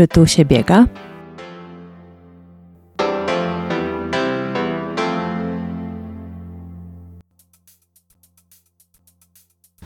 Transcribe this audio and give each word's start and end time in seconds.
Czy 0.00 0.08
tu 0.08 0.26
się 0.26 0.44
biega? 0.44 0.86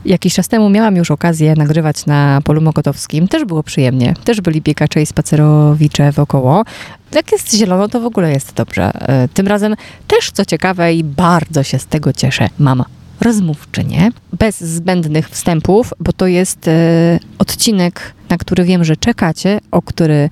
Jakiś 0.05 0.33
czas 0.33 0.47
temu 0.47 0.69
miałam 0.69 0.95
już 0.95 1.11
okazję 1.11 1.53
nagrywać 1.57 2.05
na 2.05 2.41
polu 2.43 2.61
mokotowskim. 2.61 3.27
Też 3.27 3.45
było 3.45 3.63
przyjemnie. 3.63 4.13
Też 4.23 4.41
byli 4.41 4.61
biegacze 4.61 5.01
i 5.01 5.05
spacerowicze 5.05 6.11
wokoło. 6.11 6.63
Jak 7.11 7.31
jest 7.31 7.55
zielono, 7.55 7.87
to 7.87 7.99
w 7.99 8.05
ogóle 8.05 8.31
jest 8.31 8.53
dobrze. 8.53 8.91
E, 8.93 9.27
tym 9.27 9.47
razem 9.47 9.75
też, 10.07 10.31
co 10.31 10.45
ciekawe 10.45 10.93
i 10.93 11.03
bardzo 11.03 11.63
się 11.63 11.79
z 11.79 11.85
tego 11.85 12.13
cieszę, 12.13 12.49
mam 12.59 12.83
rozmówczynię, 13.21 14.11
bez 14.39 14.61
zbędnych 14.61 15.29
wstępów, 15.29 15.93
bo 15.99 16.13
to 16.13 16.27
jest 16.27 16.67
e, 16.67 17.19
odcinek, 17.39 18.13
na 18.35 18.39
który 18.39 18.63
wiem, 18.63 18.83
że 18.83 18.95
czekacie, 18.95 19.59
o 19.71 19.81
który 19.81 20.29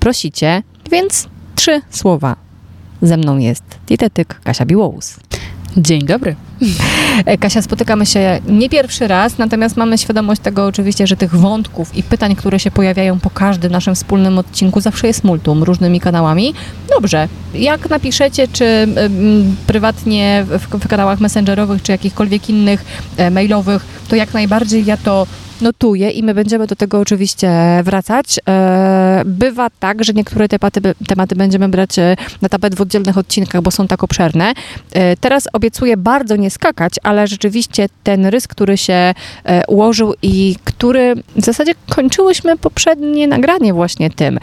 prosicie, 0.00 0.62
więc 0.90 1.28
trzy 1.54 1.80
słowa. 1.90 2.36
Ze 3.02 3.16
mną 3.16 3.38
jest 3.38 3.64
dietetyk 3.86 4.40
Kasia 4.44 4.66
Biłous. 4.66 5.16
Dzień 5.76 6.06
dobry. 6.06 6.36
E, 7.26 7.38
Kasia, 7.38 7.62
spotykamy 7.62 8.06
się 8.06 8.40
nie 8.48 8.68
pierwszy 8.68 9.08
raz, 9.08 9.38
natomiast 9.38 9.76
mamy 9.76 9.98
świadomość 9.98 10.40
tego 10.40 10.66
oczywiście, 10.66 11.06
że 11.06 11.16
tych 11.16 11.34
wątków 11.34 11.96
i 11.96 12.02
pytań, 12.02 12.36
które 12.36 12.58
się 12.58 12.70
pojawiają 12.70 13.20
po 13.20 13.30
każdym 13.30 13.72
naszym 13.72 13.94
wspólnym 13.94 14.38
odcinku, 14.38 14.80
zawsze 14.80 15.06
jest 15.06 15.24
multum 15.24 15.62
różnymi 15.62 16.00
kanałami. 16.00 16.54
Dobrze, 16.88 17.28
jak 17.54 17.90
napiszecie, 17.90 18.48
czy 18.48 18.64
mm, 18.64 19.56
prywatnie 19.66 20.44
w, 20.48 20.84
w 20.84 20.88
kanałach 20.88 21.20
messengerowych, 21.20 21.82
czy 21.82 21.92
jakichkolwiek 21.92 22.50
innych 22.50 22.84
e, 23.16 23.30
mailowych, 23.30 23.86
to 24.08 24.16
jak 24.16 24.34
najbardziej 24.34 24.84
ja 24.84 24.96
to 24.96 25.26
notuję 25.62 26.10
i 26.10 26.22
my 26.22 26.34
będziemy 26.34 26.66
do 26.66 26.76
tego 26.76 27.00
oczywiście 27.00 27.50
wracać. 27.84 28.40
E, 28.48 29.22
bywa 29.26 29.70
tak, 29.70 30.04
że 30.04 30.12
niektóre 30.12 30.48
tematy, 30.48 30.80
tematy 31.06 31.36
będziemy 31.36 31.68
brać 31.68 31.98
e, 31.98 32.16
na 32.42 32.48
tapet 32.48 32.74
w 32.74 32.80
oddzielnych 32.80 33.18
odcinkach, 33.18 33.62
bo 33.62 33.70
są 33.70 33.88
tak 33.88 34.04
obszerne. 34.04 34.52
E, 34.92 35.16
teraz 35.16 35.48
obiecuję 35.52 35.96
bardzo 35.96 36.36
nie 36.36 36.50
skakać, 36.50 36.92
ale 37.02 37.26
rzeczywiście 37.26 37.88
ten 38.02 38.26
rys, 38.26 38.48
który 38.48 38.76
się 38.76 39.14
ułożył 39.68 40.14
i 40.22 40.56
który 40.64 41.14
w 41.36 41.44
zasadzie 41.44 41.72
kończyłyśmy 41.90 42.56
poprzednie 42.56 43.28
nagranie 43.28 43.74
właśnie 43.74 44.10
tym, 44.10 44.38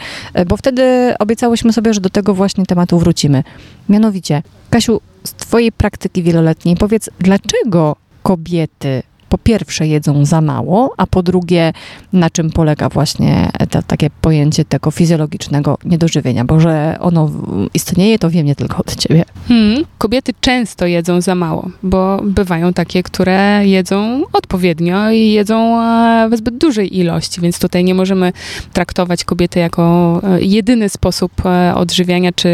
bo 0.46 0.56
wtedy 0.56 1.14
obiecałyśmy 1.18 1.72
sobie, 1.72 1.94
że 1.94 2.00
do 2.00 2.10
tego 2.10 2.34
właśnie 2.34 2.66
tematu 2.66 2.98
wrócimy. 2.98 3.42
Mianowicie, 3.88 4.42
Kasiu, 4.70 5.00
z 5.24 5.32
twojej 5.32 5.72
praktyki 5.72 6.22
wieloletniej 6.22 6.76
powiedz, 6.76 7.10
dlaczego 7.18 7.96
kobiety 8.22 9.02
po 9.30 9.38
pierwsze 9.38 9.86
jedzą 9.86 10.24
za 10.24 10.40
mało, 10.40 10.94
a 10.96 11.06
po 11.06 11.22
drugie 11.22 11.72
na 12.12 12.30
czym 12.30 12.50
polega 12.50 12.88
właśnie 12.88 13.50
to, 13.70 13.82
takie 13.82 14.10
pojęcie 14.20 14.64
tego 14.64 14.90
fizjologicznego 14.90 15.78
niedożywienia, 15.84 16.44
bo 16.44 16.60
że 16.60 16.96
ono 17.00 17.30
istnieje, 17.74 18.18
to 18.18 18.30
wiem 18.30 18.46
nie 18.46 18.56
tylko 18.56 18.76
od 18.78 18.96
ciebie. 18.96 19.24
Hmm. 19.48 19.84
Kobiety 19.98 20.32
często 20.40 20.86
jedzą 20.86 21.20
za 21.20 21.34
mało, 21.34 21.70
bo 21.82 22.20
bywają 22.22 22.72
takie, 22.72 23.02
które 23.02 23.62
jedzą 23.66 24.22
odpowiednio 24.32 25.10
i 25.10 25.32
jedzą 25.32 25.82
e, 25.82 26.28
w 26.30 26.36
zbyt 26.36 26.58
dużej 26.58 26.98
ilości, 26.98 27.40
więc 27.40 27.58
tutaj 27.58 27.84
nie 27.84 27.94
możemy 27.94 28.32
traktować 28.72 29.24
kobiety 29.24 29.58
jako 29.58 30.20
e, 30.24 30.40
jedyny 30.42 30.88
sposób 30.88 31.32
e, 31.46 31.74
odżywiania 31.74 32.32
czy 32.32 32.48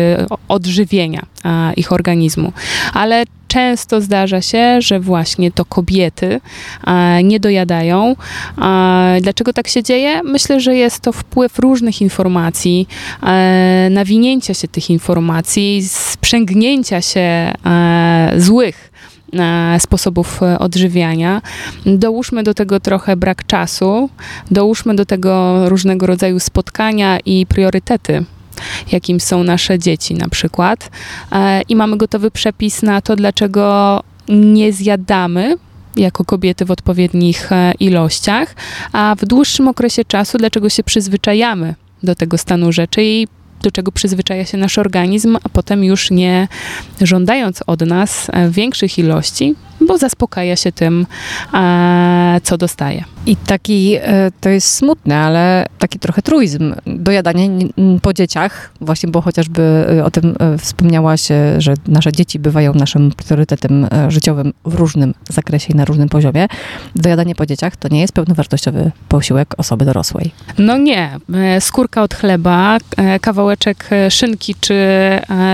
odżywienia 0.48 1.26
ich 1.76 1.92
organizmu. 1.92 2.52
Ale 2.92 3.24
często 3.56 4.00
zdarza 4.00 4.42
się, 4.42 4.80
że 4.80 5.00
właśnie 5.00 5.50
to 5.52 5.64
kobiety 5.64 6.40
nie 7.24 7.40
dojadają. 7.40 8.16
Dlaczego 9.20 9.52
tak 9.52 9.68
się 9.68 9.82
dzieje? 9.82 10.22
Myślę, 10.22 10.60
że 10.60 10.76
jest 10.76 11.00
to 11.00 11.12
wpływ 11.12 11.58
różnych 11.58 12.00
informacji, 12.00 12.88
nawinięcia 13.90 14.54
się 14.54 14.68
tych 14.68 14.90
informacji, 14.90 15.88
sprzęgnięcia 15.88 17.02
się 17.02 17.52
złych 18.36 18.92
sposobów 19.78 20.40
odżywiania. 20.58 21.42
Dołóżmy 21.86 22.42
do 22.42 22.54
tego 22.54 22.80
trochę 22.80 23.16
brak 23.16 23.46
czasu, 23.46 24.10
dołóżmy 24.50 24.94
do 24.94 25.06
tego 25.06 25.62
różnego 25.68 26.06
rodzaju 26.06 26.40
spotkania 26.40 27.18
i 27.24 27.46
priorytety 27.46 28.24
jakim 28.92 29.20
są 29.20 29.44
nasze 29.44 29.78
dzieci 29.78 30.14
na 30.14 30.28
przykład. 30.28 30.90
E, 31.32 31.62
I 31.62 31.76
mamy 31.76 31.96
gotowy 31.96 32.30
przepis 32.30 32.82
na 32.82 33.00
to, 33.00 33.16
dlaczego 33.16 34.02
nie 34.28 34.72
zjadamy 34.72 35.56
jako 35.96 36.24
kobiety 36.24 36.64
w 36.64 36.70
odpowiednich 36.70 37.52
e, 37.52 37.72
ilościach, 37.80 38.54
a 38.92 39.14
w 39.18 39.26
dłuższym 39.26 39.68
okresie 39.68 40.04
czasu, 40.04 40.38
dlaczego 40.38 40.68
się 40.68 40.82
przyzwyczajamy 40.82 41.74
do 42.02 42.14
tego 42.14 42.38
stanu 42.38 42.72
rzeczy 42.72 43.04
i 43.04 43.28
do 43.62 43.70
czego 43.70 43.92
przyzwyczaja 43.92 44.44
się 44.44 44.58
nasz 44.58 44.78
organizm, 44.78 45.38
a 45.44 45.48
potem 45.48 45.84
już 45.84 46.10
nie 46.10 46.48
żądając 47.00 47.62
od 47.66 47.80
nas 47.80 48.30
e, 48.30 48.50
większych 48.50 48.98
ilości, 48.98 49.54
bo 49.80 49.98
zaspokaja 49.98 50.56
się 50.56 50.72
tym, 50.72 51.06
co 52.42 52.58
dostaje. 52.58 53.15
I 53.26 53.36
taki, 53.36 53.96
e, 54.00 54.30
to 54.40 54.48
jest 54.48 54.74
smutne, 54.74 55.18
ale 55.18 55.66
taki 55.78 55.98
trochę 55.98 56.22
truizm, 56.22 56.74
dojadanie 56.86 57.48
po 58.02 58.12
dzieciach, 58.12 58.70
właśnie 58.80 59.10
bo 59.10 59.20
chociażby 59.20 59.62
e, 59.98 60.04
o 60.04 60.10
tym 60.10 60.34
e, 60.38 60.58
wspomniałaś, 60.58 61.28
że 61.58 61.74
nasze 61.88 62.12
dzieci 62.12 62.38
bywają 62.38 62.74
naszym 62.74 63.12
priorytetem 63.12 63.86
życiowym 64.08 64.52
w 64.64 64.74
różnym 64.74 65.14
zakresie 65.28 65.72
i 65.72 65.76
na 65.76 65.84
różnym 65.84 66.08
poziomie. 66.08 66.46
Dojadanie 66.96 67.34
po 67.34 67.46
dzieciach 67.46 67.76
to 67.76 67.88
nie 67.88 68.00
jest 68.00 68.12
pełnowartościowy 68.12 68.92
posiłek 69.08 69.54
osoby 69.56 69.84
dorosłej. 69.84 70.30
No 70.58 70.78
nie. 70.78 71.10
Skórka 71.60 72.02
od 72.02 72.14
chleba, 72.14 72.78
kawałeczek 73.20 73.90
szynki 74.10 74.54
czy 74.60 74.76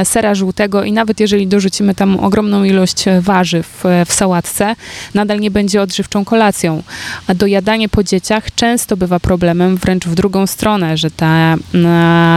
sera 0.05 0.35
żółtego 0.35 0.85
i 0.85 0.93
nawet 0.93 1.21
jeżeli 1.21 1.47
dorzucimy 1.47 1.95
tam 1.95 2.21
ogromną 2.21 2.65
ilość 2.65 3.05
warzyw 3.21 3.85
w 4.07 4.13
sałatce, 4.13 4.75
nadal 5.15 5.41
nie 5.41 5.51
będzie 5.51 5.83
odżywczą 5.83 6.25
kolacją. 6.25 6.83
A 7.27 7.35
dojadanie 7.35 7.62
zjadanie 7.63 7.89
po 7.89 8.03
dzieciach 8.03 8.55
często 8.55 8.97
bywa 8.97 9.21
problemem 9.21 9.77
wręcz 9.77 10.05
w 10.07 10.15
drugą 10.15 10.47
stronę, 10.47 10.97
że 10.97 11.11
ta, 11.11 11.57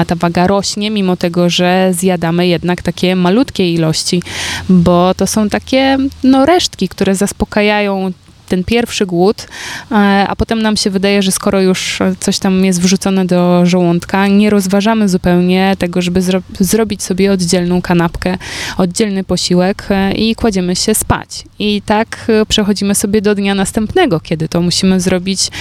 ta 0.08 0.16
waga 0.16 0.48
rośnie, 0.48 0.92
mimo 0.92 1.18
tego, 1.18 1.50
że 1.50 1.92
zjadamy 1.94 2.48
jednak 2.48 2.82
takie 2.82 3.16
malutkie 3.16 3.74
ilości, 3.74 4.22
bo 4.70 5.14
to 5.14 5.28
są 5.28 5.50
takie 5.50 5.98
no, 6.24 6.46
resztki, 6.46 6.90
które 6.90 7.16
zaspokajają 7.16 8.12
ten 8.46 8.64
pierwszy 8.64 9.06
głód, 9.06 9.48
e, 9.92 9.96
a 10.28 10.36
potem 10.36 10.62
nam 10.62 10.78
się 10.78 10.90
wydaje, 10.90 11.22
że 11.22 11.32
skoro 11.32 11.62
już 11.62 12.00
coś 12.20 12.40
tam 12.40 12.66
jest 12.66 12.82
wrzucone 12.82 13.26
do 13.26 13.66
żołądka, 13.66 14.28
nie 14.28 14.50
rozważamy 14.50 15.10
zupełnie 15.10 15.76
tego, 15.80 16.02
żeby 16.02 16.22
zro 16.22 16.42
zrobić 16.60 17.04
sobie 17.04 17.32
oddzielną 17.32 17.82
kanapkę, 17.82 18.38
oddzielny 18.78 19.24
posiłek 19.24 19.88
e, 19.90 20.12
i 20.12 20.36
kładziemy 20.36 20.76
się 20.76 20.96
spać. 20.96 21.44
I 21.60 21.82
tak 21.86 22.26
e, 22.28 22.46
przechodzimy 22.46 22.96
sobie 22.96 23.22
do 23.22 23.36
dnia 23.36 23.56
następnego, 23.56 24.20
kiedy 24.20 24.48
to 24.48 24.62
musimy 24.62 25.00
zrobić 25.00 25.52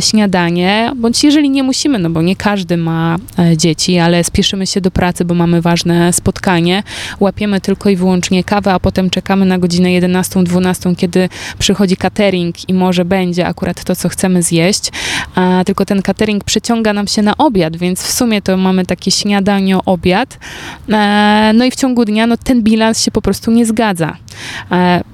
śniadanie, 0.00 0.92
bądź 0.96 1.24
jeżeli 1.24 1.50
nie 1.50 1.62
musimy, 1.62 1.98
no 1.98 2.10
bo 2.10 2.22
nie 2.22 2.36
każdy 2.36 2.76
ma 2.76 3.16
dzieci, 3.56 3.98
ale 3.98 4.24
spieszymy 4.24 4.66
się 4.66 4.80
do 4.80 4.90
pracy, 4.90 5.24
bo 5.24 5.34
mamy 5.34 5.62
ważne 5.62 6.12
spotkanie, 6.12 6.82
łapiemy 7.20 7.60
tylko 7.60 7.90
i 7.90 7.96
wyłącznie 7.96 8.44
kawę, 8.44 8.72
a 8.72 8.80
potem 8.80 9.10
czekamy 9.10 9.46
na 9.46 9.58
godzinę 9.58 9.88
11-12, 9.88 10.96
kiedy 10.96 11.28
przychodzi 11.58 11.96
kater 11.96 12.27
catering 12.28 12.68
i 12.68 12.74
może 12.74 13.04
będzie 13.04 13.46
akurat 13.46 13.84
to, 13.84 13.96
co 13.96 14.08
chcemy 14.08 14.42
zjeść, 14.42 14.90
a, 15.34 15.62
tylko 15.66 15.84
ten 15.84 16.02
catering 16.02 16.44
przyciąga 16.44 16.92
nam 16.92 17.06
się 17.06 17.22
na 17.22 17.36
obiad, 17.36 17.76
więc 17.76 18.02
w 18.02 18.12
sumie 18.12 18.42
to 18.42 18.56
mamy 18.56 18.86
takie 18.86 19.10
śniadanie, 19.10 19.78
obiad. 19.86 20.38
E, 20.88 21.52
no 21.54 21.64
i 21.64 21.70
w 21.70 21.76
ciągu 21.76 22.04
dnia 22.04 22.26
no, 22.26 22.36
ten 22.36 22.62
bilans 22.62 23.02
się 23.04 23.10
po 23.10 23.22
prostu 23.22 23.50
nie 23.50 23.66
zgadza. 23.66 24.16
E, 24.72 25.04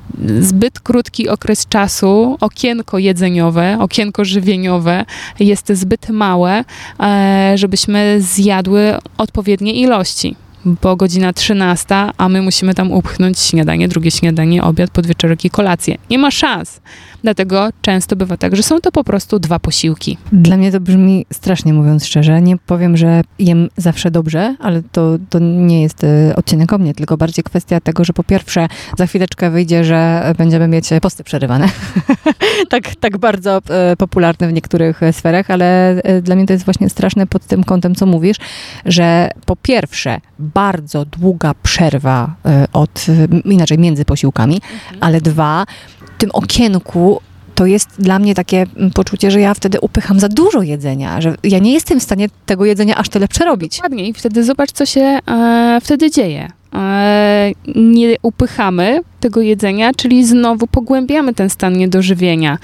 zbyt 0.41 0.81
krótki 0.81 1.29
okres 1.29 1.67
czasu, 1.69 2.37
okienko 2.41 2.99
jedzeniowe, 2.99 3.77
okienko 3.81 4.25
żywieniowe 4.25 5.05
jest 5.41 5.73
zbyt 5.73 6.09
małe, 6.09 6.65
e, 7.01 7.53
żebyśmy 7.55 8.17
zjadły 8.21 8.95
odpowiednie 9.19 9.75
ilości 9.75 10.37
bo 10.65 10.97
godzina 10.97 11.33
13, 11.33 11.95
a 12.17 12.29
my 12.29 12.43
musimy 12.43 12.75
tam 12.75 12.93
upchnąć 12.93 13.39
śniadanie, 13.39 13.89
drugie 13.89 14.11
śniadanie, 14.11 14.63
obiad, 14.63 14.91
podwieczorek 14.91 15.45
i 15.45 15.51
kolację. 15.51 15.99
Nie 16.11 16.19
ma 16.19 16.31
szans. 16.31 16.81
Dlatego 17.25 17.69
często 17.81 18.17
bywa 18.17 18.37
tak, 18.37 18.57
że 18.57 18.63
są 18.63 18.81
to 18.81 18.93
po 18.93 19.05
prostu 19.05 19.39
dwa 19.39 19.59
posiłki. 19.59 20.19
Dla 20.33 20.57
mnie 20.57 20.73
to 20.73 20.81
brzmi 20.81 21.27
strasznie, 21.33 21.73
mówiąc 21.73 22.07
szczerze. 22.07 22.43
Nie 22.43 22.57
powiem, 22.57 22.97
że 22.97 23.23
jem 23.39 23.69
zawsze 23.77 24.11
dobrze, 24.11 24.57
ale 24.61 24.83
to, 24.93 25.19
to 25.31 25.39
nie 25.39 25.83
jest 25.83 26.05
e, 26.05 26.37
odcinek 26.37 26.73
o 26.73 26.79
mnie, 26.79 26.95
tylko 26.95 27.17
bardziej 27.17 27.45
kwestia 27.45 27.81
tego, 27.81 28.05
że 28.05 28.13
po 28.13 28.25
pierwsze 28.25 28.67
za 28.99 29.07
chwileczkę 29.07 29.51
wyjdzie, 29.51 29.85
że 29.85 30.33
będziemy 30.39 30.69
mieć 30.69 30.89
posty 31.03 31.25
przerywane. 31.25 31.69
tak, 32.71 32.97
tak 32.97 33.19
bardzo 33.19 33.61
e, 33.71 33.97
popularne 33.97 34.49
w 34.49 34.53
niektórych 34.53 35.01
sferach, 35.13 35.51
ale 35.51 35.91
e, 36.03 36.23
dla 36.23 36.37
mnie 36.37 36.47
to 36.47 36.53
jest 36.53 36.65
właśnie 36.65 36.91
straszne 36.91 37.27
pod 37.27 37.47
tym 37.47 37.65
kątem, 37.65 37.95
co 37.95 38.07
mówisz, 38.07 38.37
że 38.87 39.31
po 39.47 39.57
pierwsze 39.57 40.21
bardzo 40.39 41.05
długa 41.05 41.55
przerwa 41.63 42.35
od, 42.73 43.07
inaczej 43.45 43.79
między 43.79 44.05
posiłkami, 44.05 44.55
mhm. 44.55 44.99
ale 45.01 45.21
dwa, 45.21 45.65
tym 46.25 46.31
okienku 46.33 47.21
to 47.55 47.67
jest 47.67 47.89
dla 47.99 48.19
mnie 48.19 48.35
takie 48.35 48.67
mm, 48.77 48.91
poczucie, 48.91 49.31
że 49.31 49.41
ja 49.41 49.55
wtedy 49.55 49.81
upycham 49.81 50.21
za 50.21 50.29
dużo 50.29 50.63
jedzenia, 50.63 51.21
że 51.21 51.35
ja 51.43 51.59
nie 51.59 51.73
jestem 51.73 52.01
w 52.01 52.03
stanie 52.03 52.29
tego 52.47 52.65
jedzenia 52.65 52.95
aż 52.97 53.09
tyle 53.09 53.29
przerobić. 53.29 53.77
Dokładnie 53.77 54.09
i 54.09 54.13
wtedy 54.13 54.45
zobacz, 54.45 54.73
co 54.73 54.87
się 54.87 55.01
e, 55.01 55.79
wtedy 55.83 56.11
dzieje. 56.11 56.51
E, 56.75 57.53
nie 57.75 58.17
upychamy 58.23 59.01
tego 59.21 59.41
jedzenia, 59.41 59.91
czyli 59.97 60.27
znowu 60.27 60.67
pogłębiamy 60.67 61.35
ten 61.35 61.51
stan 61.51 61.79
niedożywienia. 61.79 62.59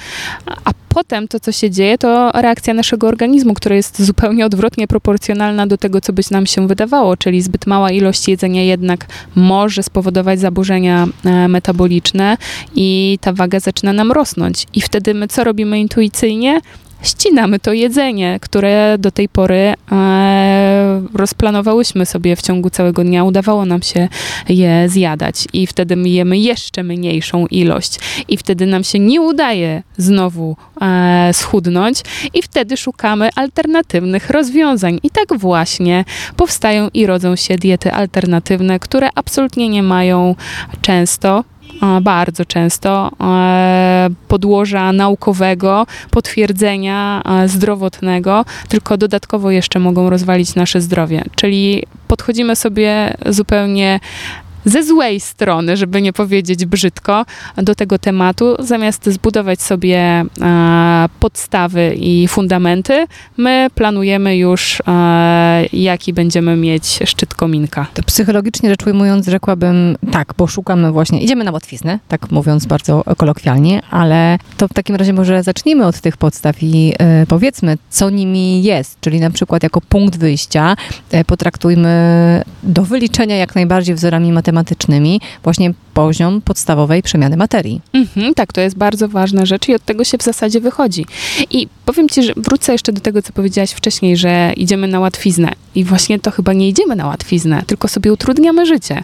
A 0.65 0.71
potem 0.95 1.29
to, 1.29 1.41
co 1.41 1.53
się 1.53 1.71
dzieje, 1.71 1.99
to 1.99 2.31
reakcja 2.33 2.75
naszego 2.75 3.09
organizmu, 3.09 3.55
która 3.55 3.77
jest 3.77 4.03
zupełnie 4.03 4.47
odwrotnie 4.47 4.87
proporcjonalna 4.87 5.67
do 5.67 5.79
tego, 5.79 6.01
co 6.01 6.13
by 6.13 6.23
nam 6.31 6.47
się 6.47 6.69
wydawało, 6.69 7.17
czyli 7.17 7.43
zbyt 7.43 7.67
mała 7.67 7.91
ilość 7.91 8.29
jedzenia 8.29 8.63
jednak 8.63 9.07
może 9.35 9.83
spowodować 9.83 10.41
zaburzenia 10.41 11.07
e, 11.25 11.49
metaboliczne 11.49 12.37
i 12.75 13.19
ta 13.21 13.33
waga 13.33 13.61
zaczyna 13.61 13.93
nam 13.93 14.13
rosnąć. 14.13 14.67
I 14.75 14.81
wtedy 14.81 15.15
my 15.15 15.29
co 15.29 15.45
robimy 15.45 15.81
intuicyjnie? 15.81 16.61
Ścinamy 17.03 17.59
to 17.59 17.73
jedzenie, 17.73 18.39
które 18.41 18.97
do 18.99 19.11
tej 19.11 19.29
pory 19.29 19.75
e, 19.93 21.03
rozplanowałyśmy 21.15 22.07
sobie 22.07 22.37
w 22.37 22.43
ciągu 22.43 22.71
całego 22.71 23.05
dnia. 23.05 23.25
Udawało 23.25 23.65
nam 23.65 23.83
się 23.83 24.09
je 24.49 24.89
zjadać 24.89 25.49
i 25.53 25.67
wtedy 25.67 25.97
jemy 26.05 26.39
jeszcze 26.39 26.83
mniejszą 26.83 27.47
ilość 27.47 27.99
i 28.29 28.37
wtedy 28.37 28.67
nam 28.67 28.85
się 28.85 28.99
nie 28.99 29.21
udaje 29.21 29.83
znowu 29.97 30.57
e, 30.81 31.31
schudnąć 31.33 32.03
i 32.35 32.43
wtedy 32.43 32.77
szukamy 32.77 33.29
alternatywnych 33.37 34.31
rozwiązań. 34.31 35.01
I 35.03 35.11
tak 35.11 35.39
właśnie 35.39 36.05
powstają 36.37 36.89
i 36.95 37.07
rodzą 37.07 37.37
się 37.37 37.57
diety 37.57 37.93
alternatywne, 37.93 38.79
które 38.79 39.09
absolutnie 39.15 39.69
nie 39.69 39.83
mają 39.83 40.35
często 40.81 41.45
bardzo 42.03 42.45
często 42.45 43.11
podłoża 44.29 44.93
naukowego, 44.93 45.87
potwierdzenia 46.11 47.23
zdrowotnego, 47.47 48.45
tylko 48.69 48.97
dodatkowo 48.97 49.51
jeszcze 49.51 49.79
mogą 49.79 50.11
rozwalić 50.11 50.55
nasze 50.55 50.81
zdrowie. 50.81 51.25
Czyli 51.35 51.83
podchodzimy 52.09 52.57
sobie 52.57 53.17
zupełnie 53.27 54.01
ze 54.65 54.85
złej 54.85 55.21
strony, 55.21 55.77
żeby 55.77 56.03
nie 56.03 56.13
powiedzieć 56.13 56.67
brzydko, 56.67 57.25
do 57.57 57.75
tego 57.75 57.99
tematu, 57.99 58.57
zamiast 58.59 59.07
zbudować 59.07 59.63
sobie 59.63 59.99
e, 59.99 61.09
podstawy 61.21 61.95
i 61.97 62.29
fundamenty, 62.29 63.07
my 63.37 63.67
planujemy 63.75 64.37
już, 64.37 64.83
e, 64.87 65.67
jaki 65.73 66.13
będziemy 66.13 66.57
mieć 66.57 66.99
szczyt 67.05 67.35
kominka. 67.35 67.87
To 67.95 68.03
psychologicznie 68.03 68.71
rzecz 68.71 68.87
ujmując, 68.87 69.27
rzekłabym 69.27 69.97
tak, 70.13 70.35
bo 70.39 70.47
szukamy 70.47 70.93
właśnie, 70.93 71.21
idziemy 71.21 71.45
na 71.45 71.51
łatwiznę, 71.51 71.99
tak 72.09 72.31
mówiąc 72.31 72.67
bardzo 72.67 73.05
kolokwialnie, 73.17 73.83
ale 73.91 74.39
to 74.57 74.69
w 74.69 74.73
takim 74.73 74.97
razie 74.97 75.13
może 75.13 75.43
zacznijmy 75.43 75.87
od 75.87 76.01
tych 76.01 76.17
podstaw 76.17 76.63
i 76.63 76.95
e, 76.99 77.27
powiedzmy, 77.27 77.79
co 77.91 78.11
nimi 78.11 78.63
jest, 78.63 79.01
czyli 79.01 79.21
na 79.21 79.31
przykład 79.31 79.63
jako 79.63 79.81
punkt 79.81 80.19
wyjścia 80.19 80.77
potraktujmy 81.27 81.91
do 82.63 82.83
wyliczenia 82.83 83.37
jak 83.37 83.55
najbardziej 83.55 83.95
wzorami 83.95 84.33
matematycznymi 84.33 84.50
matematycznymi 84.53 85.21
właśnie 85.43 85.75
poziom 86.07 86.41
podstawowej 86.41 87.03
przemiany 87.03 87.37
materii. 87.37 87.81
Mhm, 87.93 88.35
tak, 88.35 88.53
to 88.53 88.61
jest 88.61 88.77
bardzo 88.77 89.09
ważna 89.09 89.47
rzecz 89.47 89.69
i 89.69 89.75
od 89.75 89.85
tego 89.85 90.05
się 90.05 90.19
w 90.19 90.23
zasadzie 90.23 90.61
wychodzi. 90.61 91.07
I 91.51 91.69
powiem 91.85 92.09
ci, 92.09 92.23
że 92.23 92.33
wrócę 92.37 92.73
jeszcze 92.73 92.93
do 92.93 93.01
tego, 93.01 93.23
co 93.23 93.33
powiedziałaś 93.33 93.71
wcześniej, 93.71 94.17
że 94.17 94.53
idziemy 94.57 94.89
na 94.89 95.01
łatwiznę. 95.01 95.53
I 95.75 95.85
właśnie 95.85 96.19
to 96.19 96.31
chyba 96.31 96.53
nie 96.53 96.69
idziemy 96.69 96.97
na 96.97 97.07
łatwiznę, 97.07 97.63
tylko 97.67 97.89
sobie 97.89 98.13
utrudniamy 98.13 98.67
życie. 98.67 99.03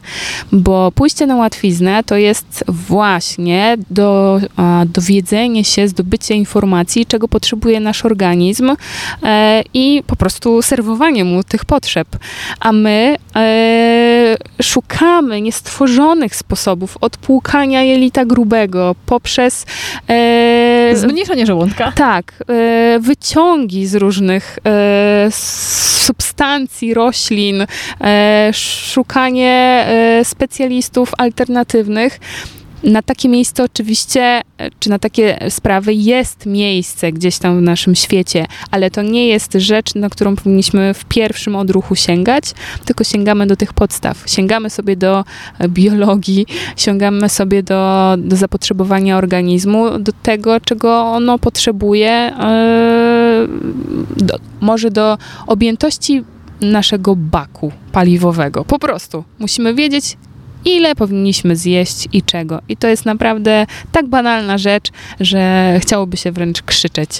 Bo 0.52 0.92
pójście 0.92 1.26
na 1.26 1.36
łatwiznę 1.36 2.04
to 2.04 2.16
jest 2.16 2.64
właśnie 2.68 3.76
do, 3.90 4.40
dowiedzenie 4.86 5.64
się, 5.64 5.88
zdobycie 5.88 6.34
informacji, 6.34 7.06
czego 7.06 7.28
potrzebuje 7.28 7.80
nasz 7.80 8.04
organizm 8.04 8.72
e, 9.22 9.62
i 9.74 10.02
po 10.06 10.16
prostu 10.16 10.62
serwowanie 10.62 11.24
mu 11.24 11.44
tych 11.44 11.64
potrzeb. 11.64 12.08
A 12.60 12.72
my 12.72 13.16
e, 13.36 14.36
szukamy 14.62 15.40
niestworzonych 15.40 16.36
sposobów 16.36 16.85
od 17.00 17.16
płukania 17.16 17.82
jelita 17.82 18.24
grubego 18.24 18.94
poprzez 19.06 19.66
e, 20.08 20.90
zmniejszenie 20.94 21.46
żołądka. 21.46 21.92
Tak, 21.92 22.32
e, 22.48 22.98
wyciągi 23.00 23.86
z 23.86 23.94
różnych 23.94 24.58
e, 24.66 25.28
substancji, 26.06 26.94
roślin, 26.94 27.66
e, 28.00 28.50
szukanie 28.52 29.86
e, 29.88 30.24
specjalistów 30.24 31.12
alternatywnych 31.18 32.20
na 32.84 33.02
takie 33.02 33.28
miejsce 33.28 33.64
oczywiście, 33.64 34.22
e, 34.22 34.70
czy 34.80 34.90
na 34.90 34.98
takie 34.98 35.38
sprawy 35.50 35.94
jest 35.94 36.46
miejsce 36.46 37.12
gdzieś 37.12 37.38
tam 37.38 37.58
w 37.58 37.62
naszym 37.62 37.94
świecie, 37.94 38.46
ale 38.70 38.90
to 38.90 39.02
nie 39.02 39.28
jest 39.28 39.52
rzecz, 39.52 39.94
na 39.94 40.10
którą 40.10 40.36
powinniśmy 40.36 40.94
w 40.94 41.04
pierwszym 41.04 41.56
odruchu 41.56 41.96
sięgać, 41.96 42.44
tylko 42.84 43.04
sięgamy 43.04 43.46
do 43.46 43.56
tych 43.56 43.72
podstaw. 43.72 44.22
Sięgamy 44.26 44.70
sobie 44.70 44.96
do 44.96 45.24
e, 45.58 45.68
biologii, 45.68 46.46
sięgamy 46.76 47.28
sobie 47.28 47.62
do, 47.62 48.14
do 48.18 48.36
zapotrzebowania 48.36 49.18
organizmu, 49.18 49.98
do 49.98 50.12
tego, 50.22 50.60
czego 50.60 51.02
ono 51.02 51.38
potrzebuje, 51.38 52.32
yy, 54.18 54.24
do, 54.24 54.38
może 54.60 54.90
do 54.90 55.18
objętości 55.46 56.24
naszego 56.60 57.16
baku 57.16 57.72
paliwowego. 57.92 58.64
Po 58.64 58.78
prostu 58.78 59.24
musimy 59.38 59.74
wiedzieć, 59.74 60.16
ile 60.64 60.94
powinniśmy 60.94 61.56
zjeść 61.56 62.08
i 62.12 62.22
czego. 62.22 62.60
I 62.68 62.76
to 62.76 62.88
jest 62.88 63.06
naprawdę 63.06 63.66
tak 63.92 64.06
banalna 64.06 64.58
rzecz, 64.58 64.90
że 65.20 65.74
chciałoby 65.80 66.16
się 66.16 66.32
wręcz 66.32 66.62
krzyczeć 66.62 67.10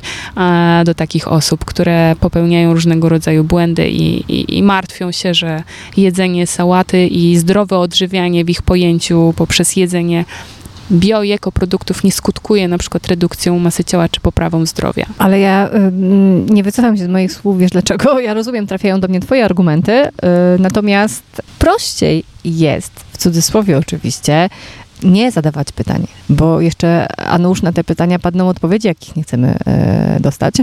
do 0.84 0.94
takich 0.94 1.28
osób, 1.28 1.64
które 1.64 2.16
popełniają 2.20 2.72
różnego 2.72 3.08
rodzaju 3.08 3.44
błędy 3.44 3.88
i, 3.88 4.32
i, 4.32 4.58
i 4.58 4.62
martwią 4.62 5.12
się, 5.12 5.34
że 5.34 5.62
jedzenie 5.96 6.46
sałaty 6.46 7.06
i 7.06 7.36
zdrowe 7.36 7.78
odżywianie 7.78 8.44
w 8.44 8.50
ich 8.50 8.62
pojęciu 8.62 9.34
poprzez 9.36 9.76
jedzenie 9.76 10.24
bio 10.90 11.22
i 11.22 11.32
ekoproduktów 11.32 12.04
nie 12.04 12.12
skutkuje 12.12 12.68
na 12.68 12.78
przykład 12.78 13.06
redukcją 13.06 13.58
masy 13.58 13.84
ciała 13.84 14.08
czy 14.08 14.20
poprawą 14.20 14.66
zdrowia. 14.66 15.06
Ale 15.18 15.40
ja 15.40 15.68
y, 15.68 15.92
nie 16.52 16.62
wycofam 16.62 16.96
się 16.96 17.04
z 17.04 17.08
moich 17.08 17.32
słów, 17.32 17.58
wiesz 17.58 17.70
dlaczego? 17.70 18.20
Ja 18.20 18.34
rozumiem, 18.34 18.66
trafiają 18.66 19.00
do 19.00 19.08
mnie 19.08 19.20
twoje 19.20 19.44
argumenty, 19.44 19.92
y, 19.92 20.10
natomiast 20.58 21.42
prościej 21.58 22.24
jest, 22.44 22.92
w 23.12 23.18
cudzysłowie 23.18 23.78
oczywiście, 23.78 24.48
nie 25.02 25.30
zadawać 25.30 25.72
pytań, 25.72 26.06
bo 26.28 26.60
jeszcze, 26.60 27.06
a 27.18 27.38
na 27.38 27.72
te 27.72 27.84
pytania 27.84 28.18
padną 28.18 28.48
odpowiedzi, 28.48 28.88
jakich 28.88 29.16
nie 29.16 29.22
chcemy 29.22 29.58
y, 30.16 30.20
dostać, 30.20 30.54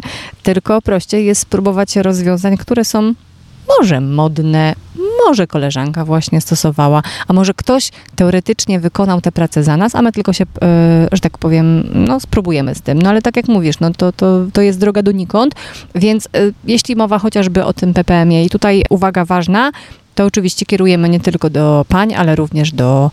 tylko 0.44 0.82
prościej 0.82 1.26
jest 1.26 1.42
spróbować 1.42 1.96
rozwiązań, 1.96 2.58
które 2.58 2.86
są 2.86 3.14
może 3.80 4.02
modne, 4.02 4.76
może 5.26 5.48
koleżanka 5.48 6.06
właśnie 6.06 6.42
stosowała, 6.42 7.02
a 7.28 7.34
może 7.34 7.54
ktoś 7.54 7.92
teoretycznie 8.16 8.80
wykonał 8.80 9.22
tę 9.22 9.32
pracę 9.32 9.64
za 9.64 9.78
nas, 9.78 9.96
a 9.96 10.02
my 10.02 10.12
tylko 10.12 10.34
się, 10.34 10.44
e, 10.62 11.08
że 11.12 11.20
tak 11.22 11.38
powiem, 11.38 11.90
no 11.94 12.20
spróbujemy 12.20 12.76
z 12.76 12.82
tym. 12.82 13.02
No 13.02 13.10
ale 13.10 13.22
tak 13.22 13.36
jak 13.36 13.48
mówisz, 13.48 13.80
no 13.80 13.92
to, 13.92 14.12
to, 14.12 14.46
to 14.54 14.62
jest 14.62 14.80
droga 14.80 15.04
donikąd, 15.04 15.56
więc 15.96 16.26
e, 16.26 16.30
jeśli 16.66 16.96
mowa 16.96 17.20
chociażby 17.20 17.66
o 17.66 17.74
tym 17.74 17.94
PPM-ie 17.94 18.46
i 18.46 18.50
tutaj 18.50 18.84
uwaga 18.90 19.26
ważna, 19.26 19.72
to 20.16 20.26
oczywiście 20.26 20.66
kierujemy 20.66 21.10
nie 21.10 21.20
tylko 21.20 21.50
do 21.50 21.86
pań, 21.90 22.16
ale 22.16 22.36
również 22.36 22.72
do 22.72 23.12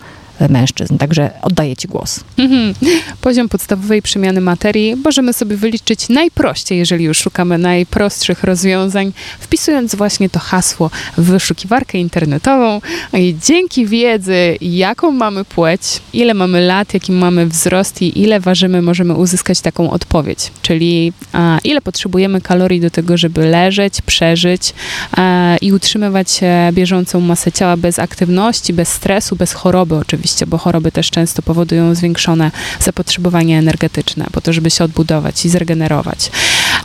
mężczyzn. 0.48 0.98
Także 0.98 1.30
oddaję 1.42 1.76
Ci 1.76 1.88
głos. 1.88 2.20
Mhm. 2.38 2.74
Poziom 3.20 3.48
podstawowej 3.48 4.02
przemiany 4.02 4.40
materii 4.40 4.96
możemy 5.04 5.32
sobie 5.32 5.56
wyliczyć 5.56 6.08
najprościej, 6.08 6.78
jeżeli 6.78 7.04
już 7.04 7.18
szukamy 7.18 7.58
najprostszych 7.58 8.44
rozwiązań, 8.44 9.12
wpisując 9.40 9.94
właśnie 9.94 10.30
to 10.30 10.38
hasło 10.38 10.90
w 11.18 11.22
wyszukiwarkę 11.24 11.98
internetową 11.98 12.80
i 13.12 13.36
dzięki 13.46 13.86
wiedzy, 13.86 14.56
jaką 14.60 15.10
mamy 15.10 15.44
płeć, 15.44 15.82
ile 16.12 16.34
mamy 16.34 16.60
lat, 16.60 16.94
jaki 16.94 17.12
mamy 17.12 17.46
wzrost 17.46 18.02
i 18.02 18.20
ile 18.20 18.40
ważymy, 18.40 18.82
możemy 18.82 19.14
uzyskać 19.14 19.60
taką 19.60 19.90
odpowiedź. 19.90 20.50
Czyli 20.62 21.12
a, 21.32 21.58
ile 21.64 21.80
potrzebujemy 21.80 22.40
kalorii 22.40 22.80
do 22.80 22.90
tego, 22.90 23.16
żeby 23.16 23.46
leżeć, 23.46 24.02
przeżyć 24.02 24.74
a, 25.12 25.56
i 25.60 25.72
utrzymywać 25.72 26.40
bieżącą 26.72 27.20
masę 27.20 27.52
ciała 27.52 27.76
bez 27.76 27.98
aktywności, 27.98 28.72
bez 28.72 28.88
stresu, 28.88 29.36
bez 29.36 29.52
choroby 29.52 29.94
oczywiście 29.94 30.29
oczywiście, 30.30 30.46
bo 30.46 30.58
choroby 30.58 30.92
też 30.92 31.10
często 31.10 31.42
powodują 31.42 31.94
zwiększone 31.94 32.50
zapotrzebowanie 32.80 33.58
energetyczne, 33.58 34.26
po 34.32 34.40
to, 34.40 34.52
żeby 34.52 34.70
się 34.70 34.84
odbudować 34.84 35.44
i 35.44 35.48
zregenerować. 35.48 36.30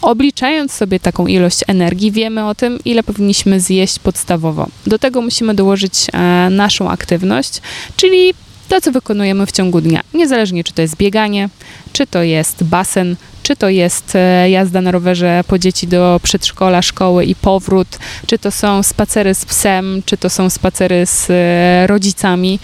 Obliczając 0.01 0.71
sobie 0.71 0.99
taką 0.99 1.27
ilość 1.27 1.59
energii, 1.67 2.11
wiemy 2.11 2.47
o 2.47 2.55
tym, 2.55 2.79
ile 2.85 3.03
powinniśmy 3.03 3.59
zjeść 3.59 3.99
podstawowo. 3.99 4.67
Do 4.87 4.99
tego 4.99 5.21
musimy 5.21 5.53
dołożyć 5.53 6.07
e, 6.13 6.49
naszą 6.49 6.89
aktywność, 6.89 7.61
czyli 7.95 8.33
to, 8.65 8.81
co 8.81 8.91
wykonujemy 8.91 9.45
w 9.45 9.51
ciągu 9.51 9.81
dnia. 9.81 10.01
Niezależnie, 10.13 10.63
czy 10.63 10.73
to 10.73 10.81
jest 10.81 10.97
bieganie, 10.97 11.49
czy 11.93 12.07
to 12.07 12.23
jest 12.23 12.63
basen, 12.63 13.15
Czy 13.45 13.55
to 13.55 13.69
jest 13.69 14.15
e, 14.15 14.49
jazda 14.49 14.81
na 14.81 14.91
rowerze 14.91 15.43
po 15.47 15.59
dzieci 15.59 15.87
do 15.87 16.19
przedszkola, 16.23 16.81
szkoły 16.81 17.25
i 17.25 17.35
powrót, 17.35 17.87
czy 18.27 18.39
to 18.39 18.51
są 18.51 18.83
spacery 18.83 19.33
z 19.33 19.45
psem, 19.45 20.01
czy 20.05 20.17
to 20.17 20.29
są 20.29 20.49
spacery 20.49 21.05
z 21.05 21.27
e, 21.29 21.87
rodzicami. 21.87 22.59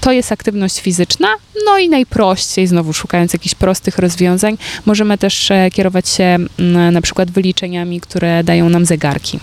To 0.00 0.12
jest 0.12 0.32
aktywność 0.32 0.80
fizyczna. 0.80 1.28
No 1.66 1.78
i 1.78 1.88
najprościej, 1.88 2.66
znowu 2.66 2.92
szukając 2.92 3.32
jakichś 3.32 3.54
prostych 3.54 3.98
rozwiązań, 3.98 4.58
możemy 4.86 5.18
też 5.18 5.50
e, 5.50 5.70
kierować 5.70 6.08
się 6.08 6.24
mm, 6.24 6.94
na 6.94 7.00
przykład 7.00 7.30
wyliczeniami, 7.30 8.00
które 8.00 8.44
dają 8.44 8.68
nam 8.68 8.86
zegarki. 8.86 9.38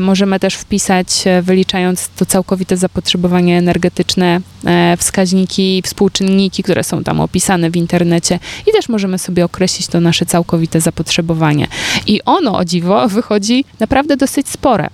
Możemy 0.00 0.40
też 0.40 0.54
wpisać, 0.54 1.06
e, 1.26 1.42
wyliczając 1.42 2.08
to 2.08 2.26
całkowite 2.26 2.76
zapotrzebowanie 2.76 3.58
energetyczne, 3.58 4.40
e, 4.66 4.96
wskaźniki, 4.96 5.82
współczynniki, 5.84 6.62
które 6.62 6.84
są 6.84 7.04
tam 7.04 7.20
opisane 7.20 7.70
w 7.70 7.76
internecie 7.76 8.38
i 8.66 8.72
też 8.72 8.88
możemy 8.88 9.18
sobie 9.18 9.44
określić 9.44 9.86
to 9.86 10.00
nasze 10.00 10.26
całkowite 10.26 10.80
zapotrzebowanie. 10.80 11.66
I 12.06 12.20
ono, 12.24 12.56
o 12.56 12.64
dziwo, 12.64 13.08
wychodzi 13.18 13.64
naprawdę 13.80 14.16
dosyć 14.16 14.48
spore. 14.48 14.88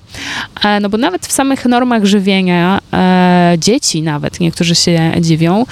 E, 0.65 0.81
No 0.81 0.89
bo 0.89 0.99
nawet 0.99 1.27
w 1.27 1.33
samych 1.33 1.65
normach 1.65 2.05
żywienia, 2.05 2.81
dzieci 3.59 4.03
nawet, 4.03 4.41
niektórzy 4.41 4.75
się 4.75 5.13
dziwią, 5.21 5.67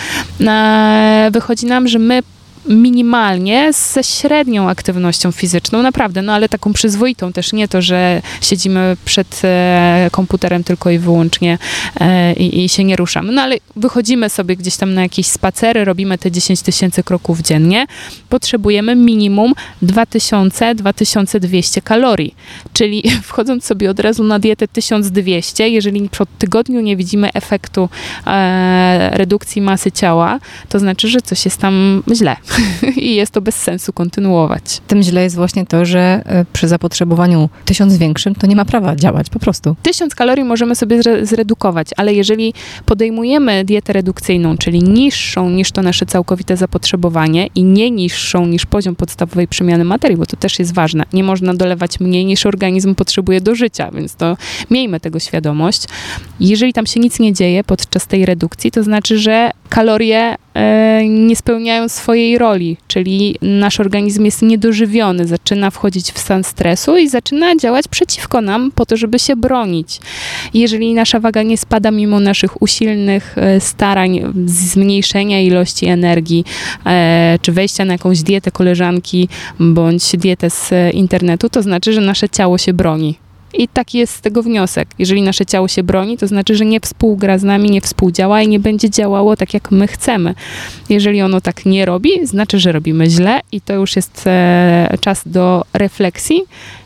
wychodzi 1.30 1.66
nam, 1.66 1.88
że 1.88 1.98
my 1.98 2.22
minimalnie 2.68 3.72
ze 3.72 4.04
średnią 4.04 4.68
aktywnością 4.68 5.32
fizyczną, 5.32 5.82
naprawdę, 5.82 6.22
no 6.22 6.32
ale 6.32 6.48
taką 6.48 6.72
przyzwoitą. 6.72 7.32
Też, 7.32 7.52
nie 7.52 7.68
to, 7.68 7.82
że 7.82 8.22
siedzimy 8.40 8.96
przed 9.04 9.42
e, 9.44 10.08
komputerem 10.12 10.64
tylko 10.64 10.90
i 10.90 10.98
wyłącznie 10.98 11.58
e, 12.00 12.32
i, 12.32 12.64
i 12.64 12.68
się 12.68 12.84
nie 12.84 12.96
ruszamy, 12.96 13.32
no 13.32 13.42
ale 13.42 13.56
wychodzimy 13.76 14.30
sobie 14.30 14.56
gdzieś 14.56 14.76
tam 14.76 14.94
na 14.94 15.02
jakieś 15.02 15.26
spacery, 15.26 15.84
robimy 15.84 16.18
te 16.18 16.30
10 16.30 16.62
tysięcy 16.62 17.02
kroków 17.02 17.40
dziennie, 17.40 17.86
potrzebujemy 18.28 18.96
minimum 18.96 19.52
2000-2200 19.82 21.82
kalorii, 21.82 22.34
czyli 22.72 23.02
wchodząc 23.22 23.64
sobie 23.64 23.90
od 23.90 24.00
razu 24.00 24.24
na 24.24 24.38
dietę 24.38 24.68
1200, 24.68 25.68
jeżeli 25.68 26.08
po 26.18 26.26
tygodniu 26.38 26.80
nie 26.80 26.96
widzimy 26.96 27.32
efektu 27.32 27.88
e, 28.26 29.10
redukcji 29.12 29.62
masy 29.62 29.92
ciała, 29.92 30.38
to 30.68 30.78
znaczy, 30.78 31.08
że 31.08 31.20
coś 31.20 31.44
jest 31.44 31.58
tam 31.58 32.02
źle 32.14 32.36
i 32.96 33.14
jest 33.14 33.32
to 33.32 33.40
bez 33.40 33.54
sensu 33.54 33.92
kontynuować. 33.92 34.80
Tym 34.86 35.02
źle 35.02 35.22
jest 35.22 35.36
właśnie 35.36 35.66
to, 35.66 35.84
że 35.84 36.22
e, 36.24 36.44
przy 36.52 36.68
zapotrzebowaniu 36.68 37.48
tysiąc 37.64 37.96
większym, 37.96 38.34
to 38.34 38.46
nie 38.46 38.56
ma 38.56 38.64
prawa 38.64 38.96
działać 38.96 39.30
po 39.30 39.38
prostu. 39.38 39.76
1000 39.82 40.14
kalorii 40.14 40.44
możemy 40.44 40.74
sobie 40.74 40.98
zre- 40.98 41.26
zredukować, 41.26 41.88
ale 41.96 42.14
jeżeli 42.14 42.54
podejmujemy 42.86 43.64
dietę 43.64 43.92
redukcyjną, 43.92 44.58
czyli 44.58 44.82
niższą 44.82 45.50
niż 45.50 45.72
to 45.72 45.82
nasze 45.82 46.06
całkowite 46.06 46.56
zapotrzebowanie 46.56 47.48
i 47.54 47.64
nie 47.64 47.90
niższą 47.90 48.46
niż 48.46 48.66
poziom 48.66 48.96
podstawowej 48.96 49.48
przemiany 49.48 49.84
materii, 49.84 50.16
bo 50.16 50.26
to 50.26 50.36
też 50.36 50.58
jest 50.58 50.74
ważne. 50.74 51.04
Nie 51.12 51.24
można 51.24 51.54
dolewać 51.54 52.00
mniej 52.00 52.24
niż 52.24 52.46
organizm 52.46 52.94
potrzebuje 52.94 53.40
do 53.40 53.54
życia, 53.54 53.90
więc 53.90 54.14
to 54.14 54.36
miejmy 54.70 55.00
tego 55.00 55.18
świadomość. 55.18 55.84
Jeżeli 56.40 56.72
tam 56.72 56.86
się 56.86 57.00
nic 57.00 57.20
nie 57.20 57.32
dzieje 57.32 57.64
podczas 57.64 58.06
tej 58.06 58.26
redukcji, 58.26 58.70
to 58.70 58.82
znaczy, 58.82 59.18
że 59.18 59.50
kalorie 59.68 60.36
e, 60.54 61.08
nie 61.08 61.36
spełniają 61.36 61.88
swojej 61.88 62.38
czyli 62.88 63.36
nasz 63.42 63.80
organizm 63.80 64.24
jest 64.24 64.42
niedożywiony, 64.42 65.26
zaczyna 65.26 65.70
wchodzić 65.70 66.12
w 66.12 66.18
stan 66.18 66.44
stresu 66.44 66.96
i 66.96 67.08
zaczyna 67.08 67.56
działać 67.56 67.88
przeciwko 67.88 68.40
nam 68.40 68.70
po 68.70 68.86
to, 68.86 68.96
żeby 68.96 69.18
się 69.18 69.36
bronić. 69.36 70.00
Jeżeli 70.54 70.94
nasza 70.94 71.20
waga 71.20 71.42
nie 71.42 71.58
spada 71.58 71.90
mimo 71.90 72.20
naszych 72.20 72.62
usilnych 72.62 73.38
e, 73.38 73.60
starań 73.60 74.20
zmniejszenia 74.46 75.40
ilości 75.40 75.86
energii, 75.86 76.44
e, 76.86 77.38
czy 77.42 77.52
wejścia 77.52 77.84
na 77.84 77.92
jakąś 77.92 78.22
dietę 78.22 78.50
koleżanki, 78.50 79.28
bądź 79.60 80.16
dietę 80.16 80.50
z 80.50 80.72
e, 80.72 80.90
internetu, 80.90 81.48
to 81.48 81.62
znaczy, 81.62 81.92
że 81.92 82.00
nasze 82.00 82.28
ciało 82.28 82.58
się 82.58 82.72
broni. 82.72 83.14
I 83.54 83.68
taki 83.68 83.98
jest 83.98 84.14
z 84.14 84.20
tego 84.20 84.42
wniosek. 84.42 84.88
Jeżeli 84.98 85.22
nasze 85.22 85.46
ciało 85.46 85.68
się 85.68 85.82
broni, 85.82 86.18
to 86.18 86.26
znaczy, 86.26 86.56
że 86.56 86.64
nie 86.64 86.80
współgra 86.80 87.38
z 87.38 87.42
nami, 87.42 87.70
nie 87.70 87.80
współdziała 87.80 88.42
i 88.42 88.48
nie 88.48 88.60
będzie 88.60 88.90
działało 88.90 89.36
tak, 89.36 89.54
jak 89.54 89.70
my 89.70 89.86
chcemy. 89.86 90.34
Jeżeli 90.88 91.22
ono 91.22 91.40
tak 91.40 91.66
nie 91.66 91.86
robi, 91.86 92.26
znaczy, 92.26 92.58
że 92.58 92.72
robimy 92.72 93.10
źle 93.10 93.40
i 93.52 93.60
to 93.60 93.72
już 93.72 93.96
jest 93.96 94.22
e, 94.26 94.98
czas 95.00 95.22
do 95.26 95.64
refleksji 95.72 96.42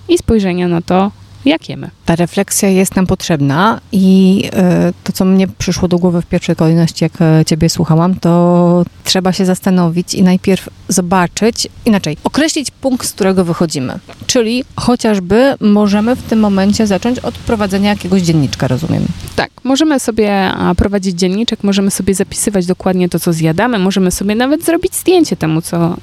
i 0.09 0.19
spojrzenia 0.19 0.69
na 0.69 0.83
to, 0.83 1.11
jak 1.47 1.69
jemy. 1.69 1.91
Ta 2.05 2.17
refleksja 2.17 2.69
jest 2.69 2.97
nam 2.97 3.07
potrzebna 3.07 3.81
i 3.93 4.45
e, 4.53 4.93
to, 5.05 5.13
co 5.13 5.25
mnie 5.25 5.49
przyszło 5.49 5.89
do 5.89 5.99
głowy 5.99 6.23
w 6.23 6.27
pierwszej 6.27 6.57
kolejności, 6.57 7.05
jak 7.05 7.13
e, 7.23 7.45
ciebie 7.45 7.69
słuchałam, 7.69 8.15
to 8.15 8.85
trzeba 9.05 9.33
się 9.33 9.45
zastanowić 9.45 10.15
i 10.15 10.23
najpierw 10.23 10.69
zobaczyć, 10.89 11.69
inaczej, 11.85 12.17
określić 12.25 12.71
punkt, 12.71 13.07
z 13.07 13.13
którego 13.13 13.45
wychodzimy. 13.45 13.99
Czyli 14.27 14.65
chociażby 14.77 15.55
możemy 15.61 16.17
w 16.17 16.23
tym 16.23 16.41
momencie 16.41 16.87
zacząć 16.87 17.19
od 17.19 17.35
prowadzenia 17.35 17.91
jakiegoś 17.91 18.23
dzienniczka, 18.23 18.69
rozumiem. 18.69 19.07
Tak, 19.37 19.51
możemy 19.65 20.01
sobie 20.01 20.53
prowadzić 20.77 21.19
dzienniczek, 21.19 21.65
możemy 21.65 21.91
sobie 21.91 22.15
zapisywać 22.15 22.67
dokładnie 22.67 23.09
to, 23.09 23.21
co 23.21 23.33
zjadamy, 23.33 23.79
możemy 23.79 24.11
sobie 24.11 24.35
nawet 24.35 24.65
zrobić 24.65 24.95
zdjęcie 24.95 25.37
temu, 25.37 25.63
co, 25.63 25.97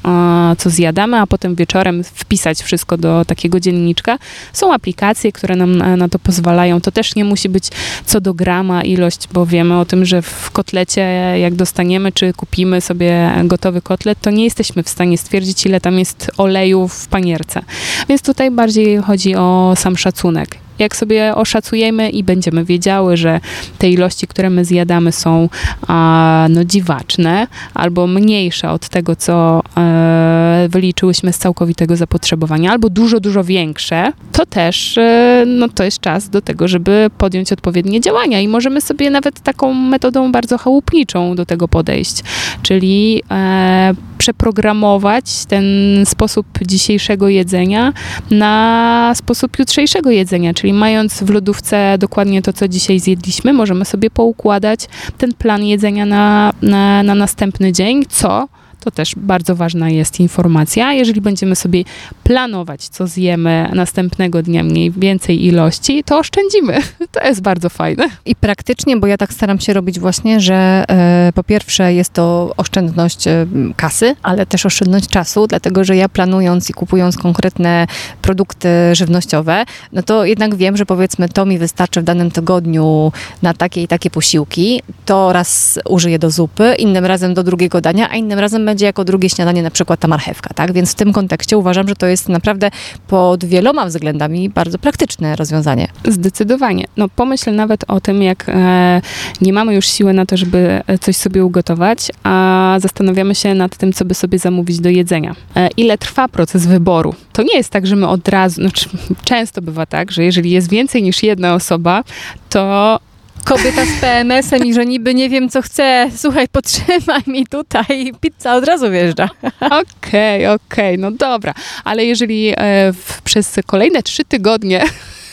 co 0.58 0.70
zjadamy, 0.70 1.18
a 1.18 1.28
potem 1.28 1.56
wieczorem 1.56 2.04
wpisać 2.04 2.64
wszystko 2.64 2.98
do 2.98 3.26
takiego 3.26 3.60
dzienniczka. 3.60 4.18
Są 4.54 4.74
aplikacje, 4.74 5.32
które 5.34 5.56
nam 5.56 5.76
na, 5.76 5.98
na 5.98 6.10
to 6.10 6.20
pozwalają. 6.20 6.82
To 6.82 6.92
też 6.92 7.16
nie 7.16 7.26
musi 7.26 7.50
być 7.50 7.64
co 8.06 8.22
do 8.22 8.34
grama 8.34 8.84
ilość, 8.84 9.28
bo 9.34 9.46
wiemy 9.46 9.80
o 9.80 9.86
tym, 9.86 10.06
że 10.06 10.22
w 10.22 10.52
kotlecie, 10.52 11.02
jak 11.40 11.56
dostaniemy, 11.56 12.12
czy 12.12 12.34
kupimy 12.34 12.82
sobie 12.82 13.32
gotowy 13.44 13.82
kotlet, 13.82 14.18
to 14.22 14.32
nie 14.32 14.44
jesteśmy 14.44 14.84
w 14.84 14.90
stanie 14.90 15.18
stwierdzić, 15.18 15.66
ile 15.66 15.82
tam 15.82 16.00
jest 16.00 16.32
oleju 16.38 16.88
w 16.88 17.08
panierce. 17.08 17.62
Więc 18.10 18.22
tutaj 18.22 18.52
bardziej 18.52 18.98
chodzi 18.98 19.36
o 19.36 19.74
sam 19.76 19.98
szacunek. 19.98 20.58
Jak 20.80 20.96
sobie 20.96 21.36
oszacujemy 21.36 22.10
i 22.10 22.24
będziemy 22.24 22.66
wiedziały, 22.66 23.18
że 23.18 23.40
te 23.78 23.90
ilości, 23.90 24.28
które 24.28 24.50
my 24.50 24.66
zjadamy 24.66 25.12
są 25.12 25.50
a, 25.88 26.48
no, 26.50 26.64
dziwaczne 26.66 27.48
albo 27.74 28.08
mniejsze 28.08 28.70
od 28.70 28.90
tego, 28.90 29.16
co 29.16 29.62
e, 29.78 30.68
wyliczyłyśmy 30.70 31.34
z 31.34 31.38
całkowitego 31.38 31.96
zapotrzebowania, 31.96 32.72
albo 32.72 32.90
dużo, 32.90 33.20
dużo 33.20 33.44
większe, 33.44 34.14
to 34.32 34.46
też 34.46 34.98
e, 34.98 35.44
no, 35.48 35.70
to 35.70 35.84
jest 35.84 36.00
czas 36.00 36.30
do 36.30 36.42
tego, 36.42 36.68
żeby 36.68 37.10
podjąć 37.18 37.52
odpowiednie 37.52 38.02
działania 38.02 38.40
i 38.40 38.48
możemy 38.48 38.82
sobie 38.82 39.10
nawet 39.10 39.40
taką 39.40 39.74
metodą 39.74 40.32
bardzo 40.32 40.58
chałupniczą 40.58 41.36
do 41.36 41.46
tego 41.46 41.68
podejść, 41.68 42.24
czyli 42.62 43.24
e, 43.32 43.94
przeprogramować 44.24 45.46
ten 45.46 45.66
sposób 46.06 46.46
dzisiejszego 46.62 47.30
jedzenia 47.30 47.94
na 48.32 49.12
sposób 49.16 49.60
jutrzejszego 49.60 50.12
jedzenia, 50.12 50.54
czyli 50.54 50.74
mając 50.74 51.24
w 51.24 51.30
lodówce 51.30 51.98
dokładnie 52.00 52.42
to, 52.42 52.54
co 52.54 52.68
dzisiaj 52.68 53.00
zjedliśmy, 53.00 53.54
możemy 53.54 53.86
sobie 53.86 54.10
poukładać 54.10 54.80
ten 55.18 55.34
plan 55.34 55.64
jedzenia 55.64 56.06
na, 56.06 56.54
na, 56.62 57.04
na 57.04 57.16
następny 57.16 57.72
dzień, 57.72 58.06
co 58.10 58.48
to 58.84 58.92
też 58.92 59.16
bardzo 59.18 59.56
ważna 59.56 59.90
jest 59.90 60.20
informacja. 60.20 60.94
Jeżeli 60.94 61.22
będziemy 61.22 61.56
sobie 61.56 61.84
planować, 62.24 62.88
co 62.88 63.08
zjemy 63.08 63.70
następnego 63.74 64.44
dnia 64.44 64.64
mniej 64.64 64.92
więcej 64.92 65.46
ilości, 65.46 66.04
to 66.04 66.20
oszczędzimy. 66.20 66.80
To 67.12 67.28
jest 67.28 67.42
bardzo 67.42 67.70
fajne. 67.70 68.10
I 68.26 68.36
praktycznie, 68.36 68.98
bo 68.98 69.08
ja 69.08 69.18
tak 69.18 69.34
staram 69.34 69.60
się 69.60 69.74
robić 69.74 70.00
właśnie, 70.00 70.40
że 70.40 70.86
e, 70.90 71.32
po 71.36 71.44
pierwsze 71.44 71.94
jest 71.94 72.14
to 72.14 72.54
oszczędność 72.58 73.28
e, 73.28 73.46
kasy, 73.76 74.16
ale 74.24 74.46
też 74.46 74.66
oszczędność 74.66 75.08
czasu, 75.08 75.48
dlatego 75.48 75.84
że 75.84 75.96
ja 75.96 76.10
planując 76.10 76.70
i 76.70 76.74
kupując 76.74 77.18
konkretne 77.18 77.88
produkty 78.22 78.70
żywnościowe, 78.94 79.66
no 79.92 80.04
to 80.04 80.26
jednak 80.26 80.56
wiem, 80.56 80.78
że 80.78 80.86
powiedzmy 80.86 81.30
to 81.30 81.46
mi 81.46 81.58
wystarczy 81.58 82.02
w 82.02 82.04
danym 82.04 82.32
tygodniu 82.32 83.12
na 83.42 83.54
takie 83.54 83.84
i 83.84 83.88
takie 83.88 84.10
posiłki, 84.10 84.82
to 85.06 85.34
raz 85.34 85.80
użyję 85.90 86.20
do 86.20 86.32
zupy, 86.32 86.76
innym 86.80 87.06
razem 87.06 87.34
do 87.34 87.44
drugiego 87.44 87.82
dania, 87.82 88.10
a 88.10 88.16
innym 88.16 88.40
razem 88.40 88.64
będzie 88.74 88.86
jako 88.86 89.06
drugie 89.06 89.30
śniadanie 89.30 89.64
na 89.64 89.72
przykład 89.72 90.00
ta 90.00 90.08
marchewka, 90.08 90.50
tak? 90.54 90.74
Więc 90.74 90.92
w 90.92 90.96
tym 90.96 91.14
kontekście 91.14 91.58
uważam, 91.58 91.88
że 91.88 91.96
to 91.96 92.08
jest 92.08 92.30
naprawdę 92.30 92.72
pod 93.08 93.46
wieloma 93.46 93.86
względami 93.86 94.50
bardzo 94.50 94.80
praktyczne 94.80 95.36
rozwiązanie. 95.36 95.88
Zdecydowanie. 96.08 96.86
No 96.98 97.10
pomyśl 97.10 97.56
nawet 97.56 97.84
o 97.88 98.02
tym, 98.02 98.24
jak 98.24 98.46
e, 98.50 99.02
nie 99.42 99.54
mamy 99.54 99.76
już 99.76 99.86
siły 99.86 100.14
na 100.14 100.26
to, 100.26 100.38
żeby 100.38 100.82
coś 101.02 101.16
sobie 101.16 101.46
ugotować, 101.46 102.08
a 102.24 102.76
zastanawiamy 102.80 103.36
się 103.36 103.56
nad 103.56 103.78
tym, 103.78 103.94
co 103.94 104.06
by 104.06 104.14
sobie 104.14 104.40
zamówić 104.40 104.80
do 104.80 104.90
jedzenia. 104.90 105.36
E, 105.56 105.70
ile 105.78 105.98
trwa 105.98 106.28
proces 106.28 106.66
wyboru? 106.66 107.16
To 107.34 107.44
nie 107.44 107.58
jest 107.58 107.70
tak, 107.70 107.88
że 107.88 107.96
my 107.96 108.08
od 108.08 108.28
razu, 108.28 108.62
znaczy, 108.62 108.90
często 109.24 109.62
bywa 109.62 109.86
tak, 109.86 110.12
że 110.12 110.24
jeżeli 110.24 110.52
jest 110.52 110.70
więcej 110.70 111.04
niż 111.04 111.24
jedna 111.24 111.54
osoba, 111.54 112.04
to 112.50 113.00
Kobieta 113.46 113.86
z 113.86 114.02
PMS-em 114.02 114.66
i 114.66 114.74
że 114.74 114.86
niby 114.86 115.14
nie 115.14 115.30
wiem, 115.30 115.50
co 115.50 115.62
chce. 115.62 116.10
Słuchaj, 116.16 116.48
potrzymaj 116.48 117.22
mi 117.28 117.48
tutaj. 117.48 118.14
Pizza 118.22 118.56
od 118.56 118.66
razu 118.66 118.92
wjeżdża. 118.92 119.30
Okej, 119.60 120.48
okej, 120.48 120.98
no 120.98 121.12
dobra. 121.12 121.54
Ale 121.84 122.06
jeżeli 122.06 122.54
e, 122.58 122.94
w, 122.94 123.22
przez 123.22 123.56
kolejne 123.66 124.04
trzy 124.04 124.26
tygodnie 124.26 124.84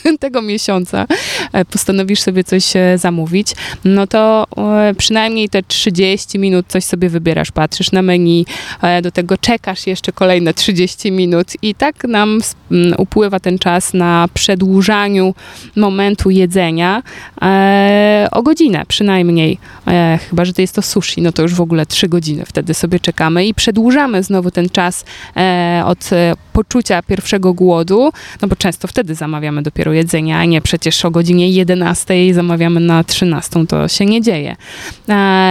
tego 0.21 0.42
miesiąca 0.42 1.07
e, 1.52 1.64
postanowisz 1.64 2.21
sobie 2.21 2.45
coś 2.45 2.76
e, 2.76 2.99
zamówić, 2.99 3.54
no 3.85 4.07
to 4.07 4.47
e, 4.57 4.95
przynajmniej 4.95 5.49
te 5.49 5.62
30 5.62 6.38
minut 6.38 6.66
coś 6.69 6.85
sobie 6.85 7.09
wybierasz, 7.09 7.50
patrzysz 7.50 7.92
na 7.92 8.02
menu, 8.02 8.47
do 9.02 9.11
tego 9.11 9.38
czekasz 9.38 9.87
jeszcze 9.87 10.12
kolejne 10.12 10.54
30 10.54 11.12
minut 11.12 11.47
i 11.62 11.75
tak 11.75 12.04
nam 12.04 12.40
upływa 12.99 13.40
ten 13.40 13.59
czas 13.59 13.95
na 13.95 14.28
przedłużaniu 14.35 15.35
momentu 15.76 16.30
jedzenia 16.30 17.02
o 18.33 18.42
godzinę 18.42 18.83
przynajmniej. 18.88 19.59
Chyba, 20.30 20.45
że 20.45 20.52
to 20.52 20.61
jest 20.61 20.75
to 20.75 20.83
sushi, 20.83 21.23
no 21.23 21.33
to 21.33 21.42
już 21.42 21.54
w 21.54 21.61
ogóle 21.61 21.87
3 21.87 22.09
godziny 22.09 22.45
wtedy 22.47 22.75
sobie 22.75 23.00
czekamy 23.00 23.47
i 23.47 23.54
przedłużamy 23.54 24.23
znowu 24.23 24.50
ten 24.50 24.69
czas 24.69 25.04
od 25.85 26.11
poczucia 26.60 27.02
pierwszego 27.02 27.54
głodu, 27.54 28.12
no 28.42 28.48
bo 28.48 28.56
często 28.56 28.88
wtedy 28.88 29.14
zamawiamy 29.14 29.62
dopiero 29.62 29.92
jedzenie, 29.92 30.36
a 30.36 30.44
nie 30.44 30.60
przecież 30.60 31.04
o 31.04 31.10
godzinie 31.10 31.50
11 31.50 32.34
zamawiamy 32.34 32.80
na 32.80 33.04
13, 33.04 33.66
to 33.66 33.88
się 33.88 34.06
nie 34.06 34.20
dzieje. 34.20 34.56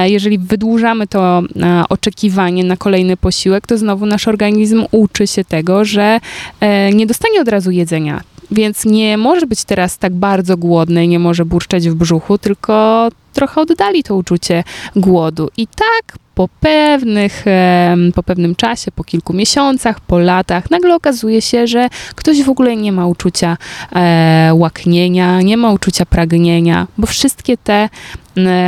Jeżeli 0.06 0.38
wydłużamy 0.38 1.08
to 1.08 1.42
oczekiwanie 1.90 2.64
na 2.64 2.78
kolejny 2.78 3.18
posiłek, 3.18 3.68
to 3.68 3.78
znowu 3.78 4.06
nasz 4.06 4.28
organizm 4.28 4.86
uczy 4.92 5.28
się 5.28 5.46
tego, 5.46 5.86
że 5.86 6.20
e, 6.60 6.94
nie 6.94 7.08
dostanie 7.08 7.42
od 7.42 7.48
razu 7.48 7.72
jedzenia, 7.72 8.22
więc 8.52 8.86
nie 8.86 9.18
może 9.18 9.48
być 9.48 9.64
teraz 9.64 9.98
tak 9.98 10.14
bardzo 10.14 10.58
głodny, 10.58 11.08
nie 11.08 11.20
może 11.20 11.46
burczeć 11.46 11.90
w 11.90 11.96
brzuchu, 11.96 12.38
tylko 12.38 13.08
trochę 13.34 13.62
oddali 13.62 14.04
to 14.04 14.16
uczucie 14.16 14.64
głodu. 14.96 15.50
I 15.58 15.68
tak 15.68 16.18
po 16.36 16.50
pewnych, 16.60 17.46
po 18.16 18.24
pewnym 18.24 18.56
czasie, 18.56 18.92
po 18.92 19.04
kilku 19.04 19.34
miesiącach, 19.34 20.00
po 20.00 20.20
latach, 20.20 20.72
nagle 20.72 20.96
okazuje 20.96 21.42
się, 21.42 21.68
że 21.68 21.88
ktoś 22.16 22.44
w 22.44 22.50
ogóle 22.50 22.76
nie 22.76 22.92
ma 22.92 23.08
uczucia 23.08 23.58
e, 23.96 24.52
łaknienia, 24.54 25.42
nie 25.42 25.58
ma 25.58 25.72
uczucia 25.72 26.06
pragnienia, 26.06 26.88
bo 26.98 27.08
wszystkie 27.08 27.58
te 27.58 27.90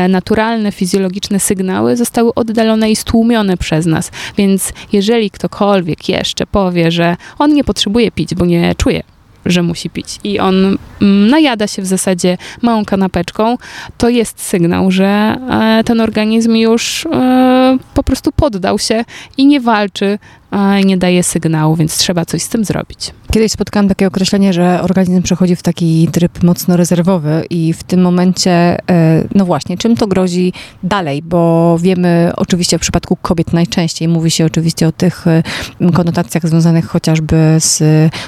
naturalne, 0.10 0.72
fizjologiczne 0.72 1.40
sygnały 1.40 1.98
zostały 1.98 2.34
oddalone 2.34 2.92
i 2.92 2.96
stłumione 2.96 3.58
przez 3.58 3.86
nas. 3.86 4.12
Więc 4.38 4.74
jeżeli 4.94 5.32
ktokolwiek 5.32 6.10
jeszcze 6.10 6.48
powie, 6.48 6.92
że 6.92 7.18
on 7.40 7.54
nie 7.54 7.64
potrzebuje 7.64 8.12
pić, 8.12 8.36
bo 8.36 8.46
nie 8.46 8.76
czuje 8.76 9.04
że 9.46 9.64
musi 9.64 9.90
pić 9.90 10.20
i 10.24 10.40
on 10.40 10.78
mm, 11.02 11.28
najada 11.28 11.68
się 11.68 11.82
w 11.82 11.86
zasadzie 11.86 12.38
małą 12.62 12.86
kanapeczką, 12.86 13.58
to 13.98 14.10
jest 14.10 14.42
sygnał, 14.42 14.92
że 14.92 15.06
e, 15.50 15.84
ten 15.86 16.02
organizm 16.02 16.56
już 16.56 17.06
e, 17.06 17.78
po 17.94 18.04
prostu 18.04 18.32
poddał 18.32 18.80
się 18.80 19.06
i 19.38 19.46
nie 19.46 19.62
walczy 19.62 20.20
nie 20.86 20.98
daje 20.98 21.24
sygnału, 21.24 21.76
więc 21.76 21.98
trzeba 21.98 22.26
coś 22.26 22.42
z 22.42 22.50
tym 22.50 22.66
zrobić. 22.66 23.12
Kiedyś 23.32 23.52
spotkałam 23.52 23.88
takie 23.88 24.08
określenie, 24.08 24.54
że 24.54 24.82
organizm 24.82 25.22
przechodzi 25.22 25.56
w 25.56 25.62
taki 25.64 26.08
tryb 26.12 26.44
mocno 26.44 26.78
rezerwowy 26.78 27.44
i 27.50 27.74
w 27.74 27.84
tym 27.84 28.02
momencie, 28.02 28.52
e, 28.52 28.78
no 29.36 29.46
właśnie, 29.46 29.78
czym 29.78 29.96
to 29.96 30.08
grozi 30.08 30.54
dalej, 30.84 31.22
bo 31.22 31.78
wiemy 31.80 32.32
oczywiście 32.36 32.78
w 32.78 32.82
przypadku 32.82 33.16
kobiet 33.16 33.54
najczęściej, 33.54 34.08
mówi 34.08 34.32
się 34.32 34.46
oczywiście 34.46 34.88
o 34.88 34.92
tych 34.92 35.28
e, 35.28 35.44
konotacjach 35.94 36.48
związanych 36.48 36.86
chociażby 36.86 37.36
z 37.60 37.84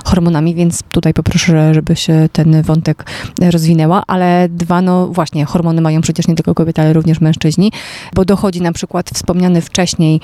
hormonami, 0.05 0.55
więc 0.55 0.83
tutaj 0.83 1.13
poproszę, 1.13 1.73
żeby 1.73 1.95
się 1.95 2.29
ten 2.31 2.61
wątek 2.61 3.05
rozwinęła, 3.51 4.03
ale 4.07 4.49
dwa, 4.49 4.81
no 4.81 5.07
właśnie, 5.07 5.45
hormony 5.45 5.81
mają 5.81 6.01
przecież 6.01 6.27
nie 6.27 6.35
tylko 6.35 6.55
kobiety, 6.55 6.81
ale 6.81 6.93
również 6.93 7.21
mężczyźni, 7.21 7.71
bo 8.15 8.25
dochodzi 8.25 8.61
na 8.61 8.71
przykład 8.71 9.09
wspomniany 9.09 9.61
wcześniej 9.61 10.21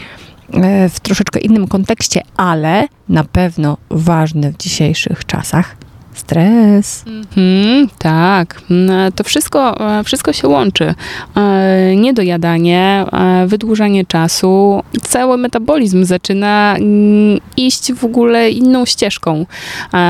w 0.90 1.00
troszeczkę 1.00 1.40
innym 1.40 1.68
kontekście, 1.68 2.22
ale 2.38 2.88
na 3.10 3.24
pewno 3.24 3.78
ważny 3.90 4.54
w 4.54 4.58
dzisiejszych 4.58 5.26
czasach 5.26 5.76
Stres. 6.20 7.04
Mhm, 7.08 7.90
tak, 7.98 8.62
mm, 8.72 9.12
to 9.12 9.24
wszystko, 9.24 9.90
e, 10.00 10.04
wszystko 10.04 10.34
się 10.34 10.48
łączy. 10.48 10.94
E, 11.36 11.96
niedojadanie, 11.96 13.06
e, 13.12 13.48
wydłużanie 13.48 14.06
czasu, 14.06 14.84
cały 15.02 15.38
metabolizm 15.38 16.06
zaczyna 16.06 16.76
mm, 16.78 17.40
iść 17.58 17.94
w 17.94 18.06
ogóle 18.06 18.50
inną 18.50 18.86
ścieżką, 18.86 19.46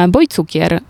bo 0.10 0.22
i 0.22 0.28
cukier 0.28 0.82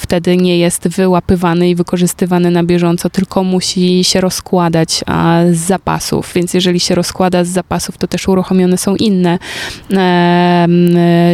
wtedy 0.00 0.36
nie 0.36 0.58
jest 0.58 0.88
wyłapywany 0.88 1.68
i 1.68 1.74
wykorzystywany 1.74 2.50
na 2.50 2.64
bieżąco, 2.64 3.10
tylko 3.10 3.44
musi 3.44 4.04
się 4.04 4.20
rozkładać 4.20 5.04
z 5.52 5.58
zapasów, 5.58 6.32
więc 6.34 6.54
jeżeli 6.54 6.80
się 6.80 6.94
rozkłada 6.94 7.44
z 7.44 7.48
zapasów, 7.48 7.98
to 7.98 8.06
też 8.06 8.28
uruchomione 8.28 8.78
są 8.78 8.96
inne 8.96 9.38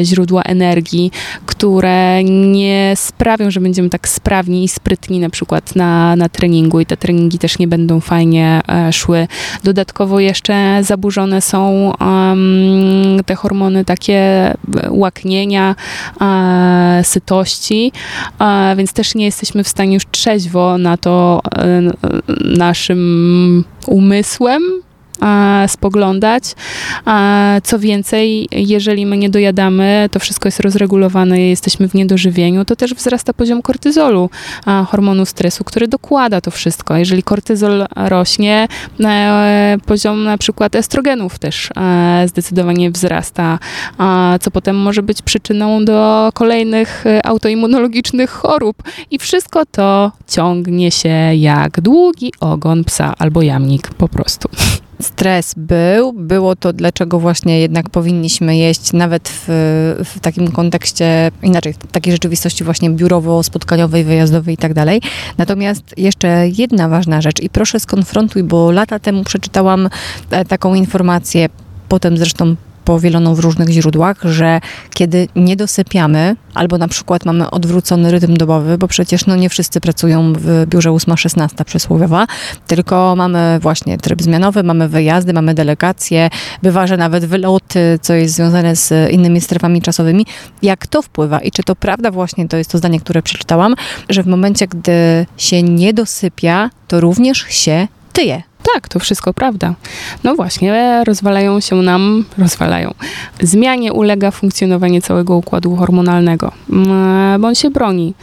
źródła 0.03 0.43
energii, 0.43 1.11
które 1.47 2.25
nie 2.25 2.92
sprawią, 3.09 3.51
że 3.51 3.61
będziemy 3.61 3.90
tak 3.90 4.09
sprawni 4.09 4.64
i 4.64 4.68
sprytni 4.68 5.21
na 5.21 5.31
przykład 5.31 5.77
na, 5.77 6.16
na 6.16 6.29
treningu 6.29 6.81
i 6.81 6.87
te 6.87 6.97
treningi 6.97 7.38
też 7.38 7.59
nie 7.59 7.68
będą 7.68 8.01
fajnie 8.01 8.61
e, 8.68 8.92
szły. 8.92 9.27
Dodatkowo 9.64 10.21
jeszcze 10.21 10.81
zaburzone 10.83 11.40
są 11.40 11.92
um, 12.01 13.25
te 13.27 13.35
hormony 13.35 13.85
takie 13.85 14.16
e, 14.16 14.57
łaknienia, 14.90 15.75
e, 16.21 17.01
sytości, 17.05 17.92
e, 18.40 18.77
więc 18.77 18.92
też 18.92 19.14
nie 19.14 19.25
jesteśmy 19.25 19.64
w 19.64 19.68
stanie 19.68 19.94
już 19.94 20.07
trzeźwo 20.11 20.79
na 20.79 20.97
to 20.97 21.40
e, 21.57 21.83
naszym 22.44 23.64
umysłem 23.87 24.62
spoglądać. 25.66 26.44
Co 27.62 27.78
więcej, 27.78 28.48
jeżeli 28.52 29.07
my 29.07 29.16
nie 29.16 29.31
dojadamy, 29.31 30.09
to 30.12 30.18
wszystko 30.18 30.48
jest 30.48 30.61
rozregulowane, 30.61 31.40
jesteśmy 31.40 31.88
w 31.88 31.94
niedożywieniu, 31.94 32.64
to 32.64 32.76
też 32.76 32.94
wzrasta 32.94 33.33
poziom 33.33 33.62
kortyzolu, 33.62 34.31
hormonu 34.87 35.26
stresu, 35.26 35.64
który 35.64 35.88
dokłada 35.88 36.40
to 36.40 36.50
wszystko. 36.50 36.96
Jeżeli 36.96 37.22
kortyzol 37.22 37.87
rośnie, 37.96 38.68
e, 39.00 39.76
poziom 39.87 40.24
na 40.24 40.38
przykład 40.38 40.74
estrogenów 40.74 41.38
też 41.38 41.70
e, 41.76 42.28
zdecydowanie 42.28 42.90
wzrasta, 42.90 43.59
co 44.40 44.50
potem 44.50 44.76
może 44.76 45.02
być 45.02 45.22
przyczyną 45.22 45.85
do 45.85 46.31
kolejnych 46.35 47.07
e, 47.07 47.26
autoimmunologicznych 47.26 48.31
chorób. 48.31 48.83
I 49.11 49.18
wszystko 49.18 49.66
to 49.66 50.12
ciągnie 50.28 50.90
się 50.90 51.35
jak 51.35 51.81
długi 51.81 52.33
ogon 52.40 52.85
psa 52.85 53.14
albo 53.18 53.42
jamnik 53.42 53.88
po 53.94 54.09
prostu 54.09 54.48
stres 55.01 55.55
był, 55.57 56.13
było 56.13 56.57
to, 56.57 56.73
dlaczego 56.73 57.21
właśnie 57.21 57.61
jednak 57.61 57.91
powinniśmy 57.91 58.57
jeść, 58.57 58.93
nawet 58.93 59.29
w, 59.29 59.45
w 60.05 60.21
takim 60.21 60.51
kontekście, 60.51 61.31
inaczej, 61.43 61.73
w 61.73 61.87
takiej 61.87 62.13
rzeczywistości 62.13 62.65
właśnie 62.65 62.91
biurowo-spotkaniowej, 62.91 64.05
wyjazdowej 64.05 64.55
i 64.55 64.59
tak 64.59 64.75
dalej. 64.75 65.01
Natomiast 65.39 65.95
jeszcze 65.97 66.49
jedna 66.59 66.89
ważna 66.89 67.21
rzecz 67.21 67.41
i 67.41 67.51
proszę 67.51 67.81
skonfrontuj, 67.81 68.43
bo 68.43 68.71
lata 68.71 68.99
temu 68.99 69.25
przeczytałam 69.25 69.89
e, 70.31 70.45
taką 70.45 70.75
informację, 70.75 71.49
potem 71.89 72.19
zresztą 72.19 72.57
powieloną 72.88 73.35
w 73.35 73.38
różnych 73.38 73.68
źródłach, 73.68 74.16
że 74.24 74.61
kiedy 74.94 75.29
nie 75.37 75.57
dosypiamy, 75.57 76.37
albo 76.55 76.79
na 76.79 76.88
przykład 76.88 77.24
mamy 77.24 77.51
odwrócony 77.51 78.11
rytm 78.11 78.37
dobowy, 78.37 78.79
bo 78.79 78.88
przecież 78.88 79.27
no 79.27 79.37
nie 79.37 79.48
wszyscy 79.48 79.81
pracują 79.81 80.33
w 80.33 80.66
biurze 80.66 80.90
8-16 80.90 81.64
przysłowiowa, 81.64 82.27
tylko 82.66 83.14
mamy 83.16 83.59
właśnie 83.62 83.98
tryb 83.98 84.22
zmianowy, 84.22 84.62
mamy 84.62 84.88
wyjazdy, 84.88 85.33
mamy 85.33 85.55
delegacje, 85.55 86.31
bywa, 86.62 86.87
że 86.87 86.96
nawet 86.96 87.24
wyloty, 87.24 87.98
co 88.03 88.14
jest 88.14 88.35
związane 88.35 88.77
z 88.77 89.11
innymi 89.12 89.40
strefami 89.40 89.83
czasowymi. 89.83 90.27
Jak 90.62 90.87
to 90.87 91.03
wpływa 91.03 91.38
i 91.40 91.51
czy 91.51 91.62
to 91.62 91.77
prawda 91.77 92.11
właśnie, 92.11 92.48
to 92.48 92.57
jest 92.57 92.70
to 92.70 92.79
zdanie, 92.79 93.01
które 93.01 93.22
przeczytałam, 93.22 93.74
że 94.09 94.22
w 94.22 94.27
momencie, 94.27 94.66
gdy 94.66 95.27
się 95.37 95.62
nie 95.62 95.94
dosypia, 95.94 96.70
to 96.87 97.01
również 97.01 97.38
się 97.48 97.88
tyje. 98.12 98.42
Tak, 98.75 98.88
to 98.88 98.99
wszystko 98.99 99.35
prawda. 99.35 99.75
No 100.25 100.35
właśnie, 100.35 101.03
rozwalają 101.07 101.61
się 101.61 101.77
nam, 101.77 102.25
rozwalają. 102.38 102.94
Zmianie 103.40 103.92
ulega 103.92 104.31
funkcjonowanie 104.31 105.03
całego 105.03 105.37
układu 105.37 105.77
hormonalnego, 105.77 106.53
mm, 106.71 107.40
bo 107.40 107.49
on 107.49 107.55
się 107.55 107.71
broni. 107.71 108.14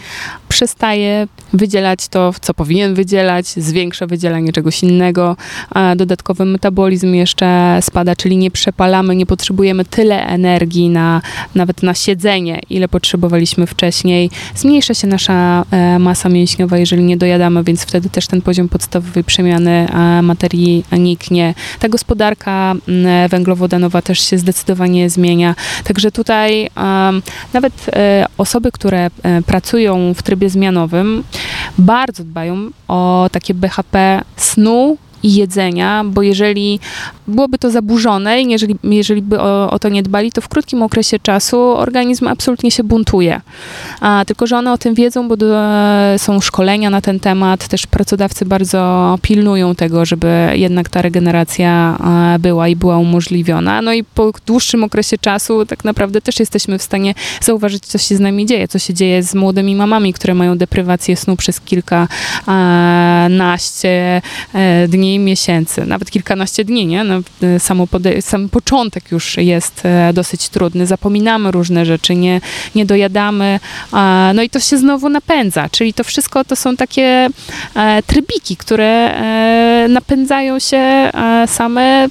Przestaje 0.55 1.27
wydzielać 1.53 2.07
to, 2.07 2.33
co 2.41 2.53
powinien 2.53 2.93
wydzielać, 2.93 3.47
zwiększa 3.47 4.07
wydzielanie 4.07 4.51
czegoś 4.51 4.83
innego, 4.83 5.37
a 5.69 5.95
dodatkowy 5.95 6.45
metabolizm 6.45 7.13
jeszcze 7.13 7.79
spada, 7.81 8.15
czyli 8.15 8.37
nie 8.37 8.51
przepalamy, 8.51 9.15
nie 9.15 9.25
potrzebujemy 9.25 9.85
tyle 9.85 10.27
energii 10.27 10.89
na, 10.89 11.21
nawet 11.55 11.83
na 11.83 11.93
siedzenie, 11.93 12.59
ile 12.69 12.87
potrzebowaliśmy 12.87 13.67
wcześniej. 13.67 14.29
Zmniejsza 14.55 14.93
się 14.93 15.07
nasza 15.07 15.65
e, 15.71 15.99
masa 15.99 16.29
mięśniowa, 16.29 16.77
jeżeli 16.77 17.03
nie 17.03 17.17
dojadamy, 17.17 17.63
więc 17.63 17.81
wtedy 17.81 18.09
też 18.09 18.27
ten 18.27 18.41
poziom 18.41 18.69
podstawowej 18.69 19.23
przemiany 19.23 19.87
materii 20.21 20.83
niknie. 20.91 21.53
Ta 21.79 21.89
gospodarka 21.89 22.75
węglowodanowa 23.29 24.01
też 24.01 24.19
się 24.19 24.37
zdecydowanie 24.37 25.09
zmienia. 25.09 25.55
Także 25.83 26.11
tutaj 26.11 26.69
nawet 27.53 27.73
e, 27.93 28.25
osoby, 28.37 28.71
które 28.71 29.09
e, 29.23 29.41
pracują 29.41 30.13
w 30.13 30.23
trybie 30.23 30.44
zmianowym, 30.49 31.23
bardzo 31.77 32.23
dbają 32.23 32.69
o 32.87 33.29
takie 33.31 33.53
BHP 33.53 34.21
snu 34.37 34.97
i 35.23 35.35
jedzenia, 35.35 36.03
bo 36.05 36.21
jeżeli 36.21 36.79
byłoby 37.27 37.57
to 37.57 37.71
zaburzone 37.71 38.41
i 38.41 38.51
jeżeli, 38.51 38.75
jeżeli 38.83 39.21
by 39.21 39.39
o, 39.39 39.71
o, 39.71 39.79
to 39.79 39.89
nie 39.89 40.03
dbali, 40.03 40.31
to 40.31 40.41
w 40.41 40.47
krótkim 40.47 40.83
okresie 40.83 41.19
czasu 41.19 41.59
organizm 41.61 42.27
absolutnie 42.27 42.71
się 42.71 42.83
buntuje. 42.83 43.41
A, 44.01 44.23
tylko, 44.27 44.47
że 44.47 44.57
one 44.57 44.71
o 44.71 44.77
tym 44.77 44.93
wiedzą, 44.93 45.27
bo 45.27 45.37
do, 45.37 45.55
są 46.17 46.41
szkolenia 46.41 46.89
na 46.89 47.01
ten 47.01 47.19
temat, 47.19 47.67
też 47.67 47.87
pracodawcy 47.87 48.45
bardzo 48.45 49.15
pilnują 49.21 49.75
tego, 49.75 50.05
żeby 50.05 50.51
jednak 50.53 50.89
ta 50.89 51.01
regeneracja 51.01 51.97
była 52.39 52.67
i 52.67 52.75
była 52.75 52.97
umożliwiona. 52.97 53.81
No 53.81 53.93
i 53.93 54.03
po 54.03 54.31
dłuższym 54.45 54.83
okresie 54.83 55.17
czasu 55.17 55.65
tak 55.65 55.83
naprawdę 55.85 56.21
też 56.21 56.39
jesteśmy 56.39 56.79
w 56.79 56.83
stanie 56.83 57.13
zauważyć, 57.41 57.85
co 57.85 57.97
się 57.97 58.15
z 58.15 58.19
nami 58.19 58.45
dzieje, 58.45 58.67
co 58.67 58.79
się 58.79 58.93
dzieje 58.93 59.23
z 59.23 59.35
młodymi 59.35 59.75
mamami, 59.75 60.13
które 60.13 60.33
mają 60.33 60.57
deprywację 60.57 61.17
snu 61.17 61.35
przez 61.35 61.61
kilkanaście 61.61 62.11
e, 64.53 64.87
dni, 64.87 65.14
miesięcy, 65.19 65.85
nawet 65.85 66.11
kilkanaście 66.11 66.65
dni, 66.65 66.85
nie? 66.87 67.03
No, 67.03 67.21
e, 67.41 67.59
samo 67.59 67.87
sam 68.21 68.49
początek 68.49 69.11
już 69.11 69.37
jest 69.37 69.81
e, 69.85 70.13
dosyć 70.13 70.49
trudny. 70.49 70.85
Zapominamy 70.85 71.51
różne 71.51 71.85
rzeczy, 71.85 72.15
nie, 72.15 72.41
nie 72.75 72.85
dojadamy, 72.85 73.59
no 74.33 74.41
i 74.41 74.49
to 74.49 74.59
się 74.59 74.77
znowu 74.77 75.09
napędza, 75.09 75.69
czyli 75.69 75.93
to 75.93 76.03
wszystko 76.03 76.43
to 76.43 76.55
są 76.55 76.75
takie 76.75 77.29
trybiki, 78.05 78.57
które 78.57 79.15
napędzają 79.89 80.59
się 80.59 81.11
same 81.45 82.07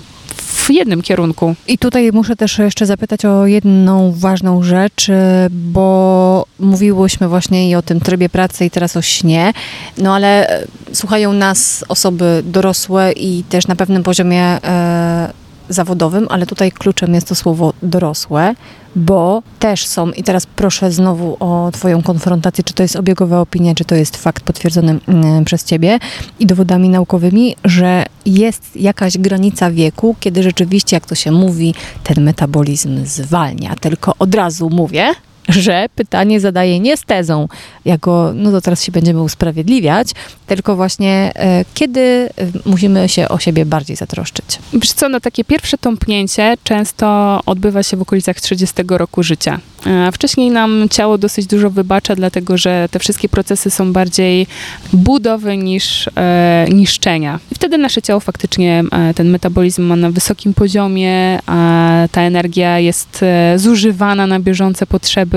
w 0.65 0.71
jednym 0.71 1.03
kierunku. 1.03 1.55
I 1.69 1.79
tutaj 1.79 2.11
muszę 2.13 2.37
też 2.37 2.59
jeszcze 2.59 2.87
zapytać 2.87 3.25
o 3.25 3.47
jedną 3.47 4.13
ważną 4.13 4.63
rzecz, 4.63 5.11
bo 5.51 6.47
mówiłyśmy 6.61 7.29
właśnie 7.29 7.71
i 7.71 7.75
o 7.75 7.83
tym 7.83 8.01
trybie 8.01 8.29
pracy 8.29 8.65
i 8.65 8.71
teraz 8.71 8.97
o 8.97 9.03
śnie, 9.03 9.53
no 9.99 10.15
ale 10.15 10.49
e, 10.49 10.67
słuchają 10.93 11.33
nas 11.33 11.85
osoby 11.89 12.43
dorosłe 12.47 13.13
i 13.13 13.45
też 13.49 13.67
na 13.67 13.77
pewnym 13.77 14.03
poziomie 14.03 14.43
e, 14.43 15.33
zawodowym, 15.69 16.27
ale 16.31 16.47
tutaj 16.47 16.73
kluczem 16.73 17.15
jest 17.15 17.29
to 17.29 17.35
słowo 17.35 17.73
dorosłe, 17.83 18.55
bo 18.97 19.43
też 19.59 19.87
są, 19.87 20.11
i 20.11 20.23
teraz 20.23 20.47
proszę 20.47 20.93
znowu 20.93 21.37
o 21.41 21.71
Twoją 21.73 22.03
konfrontację, 22.03 22.65
czy 22.65 22.75
to 22.75 22.83
jest 22.83 22.97
obiegowa 22.97 23.41
opinia, 23.41 23.75
czy 23.75 23.85
to 23.85 23.95
jest 23.95 24.17
fakt 24.17 24.45
potwierdzony 24.45 24.99
mm, 25.09 25.45
przez 25.45 25.65
Ciebie 25.65 25.99
i 26.39 26.47
dowodami 26.47 26.89
naukowymi, 26.89 27.57
że 27.65 28.07
jest 28.27 28.77
jakaś 28.77 29.19
granica 29.19 29.71
wieku, 29.71 30.17
kiedy 30.21 30.43
rzeczywiście, 30.43 30.97
jak 30.97 31.07
to 31.07 31.15
się 31.15 31.33
mówi, 31.33 31.75
ten 32.05 32.25
metabolizm 32.25 33.07
zwalnia. 33.07 33.75
Tylko 33.81 34.15
od 34.19 34.35
razu 34.35 34.71
mówię, 34.71 35.15
że 35.49 35.87
pytanie 35.95 36.41
zadaje 36.41 36.81
nie 36.81 36.97
z 36.97 37.03
tezą, 37.03 37.49
jako, 37.85 38.33
no 38.35 38.51
to 38.51 38.61
teraz 38.61 38.85
się 38.85 38.93
będziemy 38.93 39.23
usprawiedliwiać, 39.23 40.09
tylko 40.47 40.77
właśnie 40.77 41.33
e, 41.35 41.65
kiedy 41.75 42.01
e, 42.01 42.31
musimy 42.65 43.09
się 43.09 43.29
o 43.29 43.39
siebie 43.39 43.67
bardziej 43.67 43.97
zatroszczyć. 43.97 44.59
Wiesz 44.73 44.93
co, 44.93 45.09
no 45.09 45.21
takie 45.21 45.45
pierwsze 45.45 45.79
tąpnięcie 45.79 46.55
często 46.65 47.41
odbywa 47.47 47.83
się 47.83 47.97
w 47.97 48.03
okolicach 48.03 48.41
30 48.41 48.75
roku 48.89 49.23
życia. 49.23 49.61
E, 49.87 50.13
wcześniej 50.13 50.51
nam 50.51 50.89
ciało 50.91 51.19
dosyć 51.19 51.47
dużo 51.47 51.71
wybacza, 51.71 52.15
dlatego 52.15 52.59
że 52.59 52.89
te 52.91 52.99
wszystkie 52.99 53.29
procesy 53.29 53.71
są 53.71 53.93
bardziej 53.93 54.47
budowy 54.93 55.57
niż 55.57 56.11
e, 56.17 56.67
niszczenia. 56.73 57.41
I 57.53 57.55
wtedy 57.55 57.79
nasze 57.79 58.03
ciało 58.03 58.21
faktycznie, 58.21 58.85
e, 58.93 59.15
ten 59.15 59.31
metabolizm 59.31 59.83
ma 59.83 59.97
na 59.97 60.11
wysokim 60.11 60.55
poziomie, 60.55 61.39
a 61.47 62.09
ta 62.13 62.21
energia 62.21 62.79
jest 62.79 63.23
e, 63.23 63.59
zużywana 63.59 64.27
na 64.27 64.41
bieżące 64.41 64.87
potrzeby, 64.87 65.34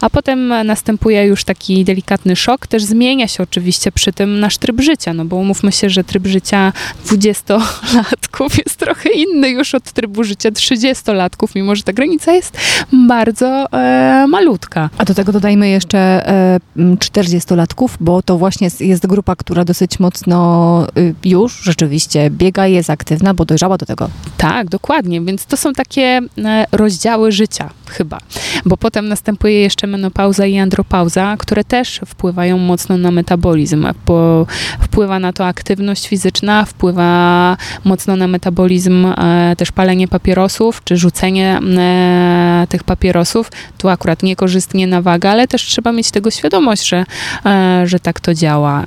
a 0.00 0.10
potem 0.10 0.48
następuje 0.48 1.26
już 1.26 1.44
taki 1.44 1.84
delikatny 1.84 2.36
szok. 2.36 2.66
Też 2.66 2.84
zmienia 2.84 3.28
się 3.28 3.42
oczywiście 3.42 3.92
przy 3.92 4.12
tym 4.12 4.40
nasz 4.40 4.58
tryb 4.58 4.80
życia, 4.80 5.14
no 5.14 5.24
bo 5.24 5.36
umówmy 5.36 5.72
się, 5.72 5.90
że 5.90 6.04
tryb 6.04 6.26
życia 6.26 6.72
20-latków 7.06 8.58
jest 8.64 8.76
trochę 8.76 9.10
inny 9.10 9.50
już 9.50 9.74
od 9.74 9.92
trybu 9.92 10.24
życia 10.24 10.50
30-latków, 10.50 11.48
mimo 11.54 11.76
że 11.76 11.82
ta 11.82 11.92
granica 11.92 12.32
jest 12.32 12.58
bardzo 12.92 13.72
e, 13.72 14.26
malutka. 14.28 14.90
A 14.98 15.04
do 15.04 15.14
tego 15.14 15.32
dodajmy 15.32 15.68
jeszcze 15.68 15.98
e, 15.98 16.60
40-latków, 16.76 17.88
bo 18.00 18.22
to 18.22 18.38
właśnie 18.38 18.68
jest 18.80 19.06
grupa, 19.06 19.36
która 19.36 19.64
dosyć 19.64 20.00
mocno 20.00 20.86
y, 20.98 21.14
już 21.24 21.62
rzeczywiście 21.62 22.30
biega 22.30 22.66
jest 22.66 22.90
aktywna, 22.90 23.34
bo 23.34 23.44
dojrzała 23.44 23.78
do 23.78 23.86
tego. 23.86 24.10
Tak, 24.36 24.68
dokładnie, 24.68 25.20
więc 25.20 25.46
to 25.46 25.56
są 25.56 25.72
takie 25.72 26.20
e, 26.38 26.66
rozdziały 26.72 27.32
życia 27.32 27.70
chyba, 27.86 28.18
bo 28.64 28.76
potem 28.76 29.08
następuje 29.08 29.27
jeszcze 29.44 29.86
menopauza 29.86 30.46
i 30.46 30.58
andropauza, 30.58 31.36
które 31.38 31.64
też 31.64 32.00
wpływają 32.06 32.58
mocno 32.58 32.96
na 32.96 33.10
metabolizm. 33.10 33.86
Bo 34.06 34.46
wpływa 34.80 35.18
na 35.18 35.32
to 35.32 35.46
aktywność 35.46 36.08
fizyczna, 36.08 36.64
wpływa 36.64 37.56
mocno 37.84 38.16
na 38.16 38.28
metabolizm 38.28 39.06
e, 39.06 39.54
też 39.56 39.72
palenie 39.72 40.08
papierosów, 40.08 40.84
czy 40.84 40.96
rzucenie 40.96 41.60
e, 41.78 42.66
tych 42.68 42.84
papierosów. 42.84 43.50
Tu 43.78 43.88
akurat 43.88 44.22
niekorzystnie 44.22 44.86
na 44.86 45.02
wagę, 45.02 45.30
ale 45.30 45.48
też 45.48 45.62
trzeba 45.62 45.92
mieć 45.92 46.10
tego 46.10 46.30
świadomość, 46.30 46.88
że, 46.88 47.04
e, 47.46 47.82
że 47.86 48.00
tak 48.00 48.20
to 48.20 48.34
działa 48.34 48.86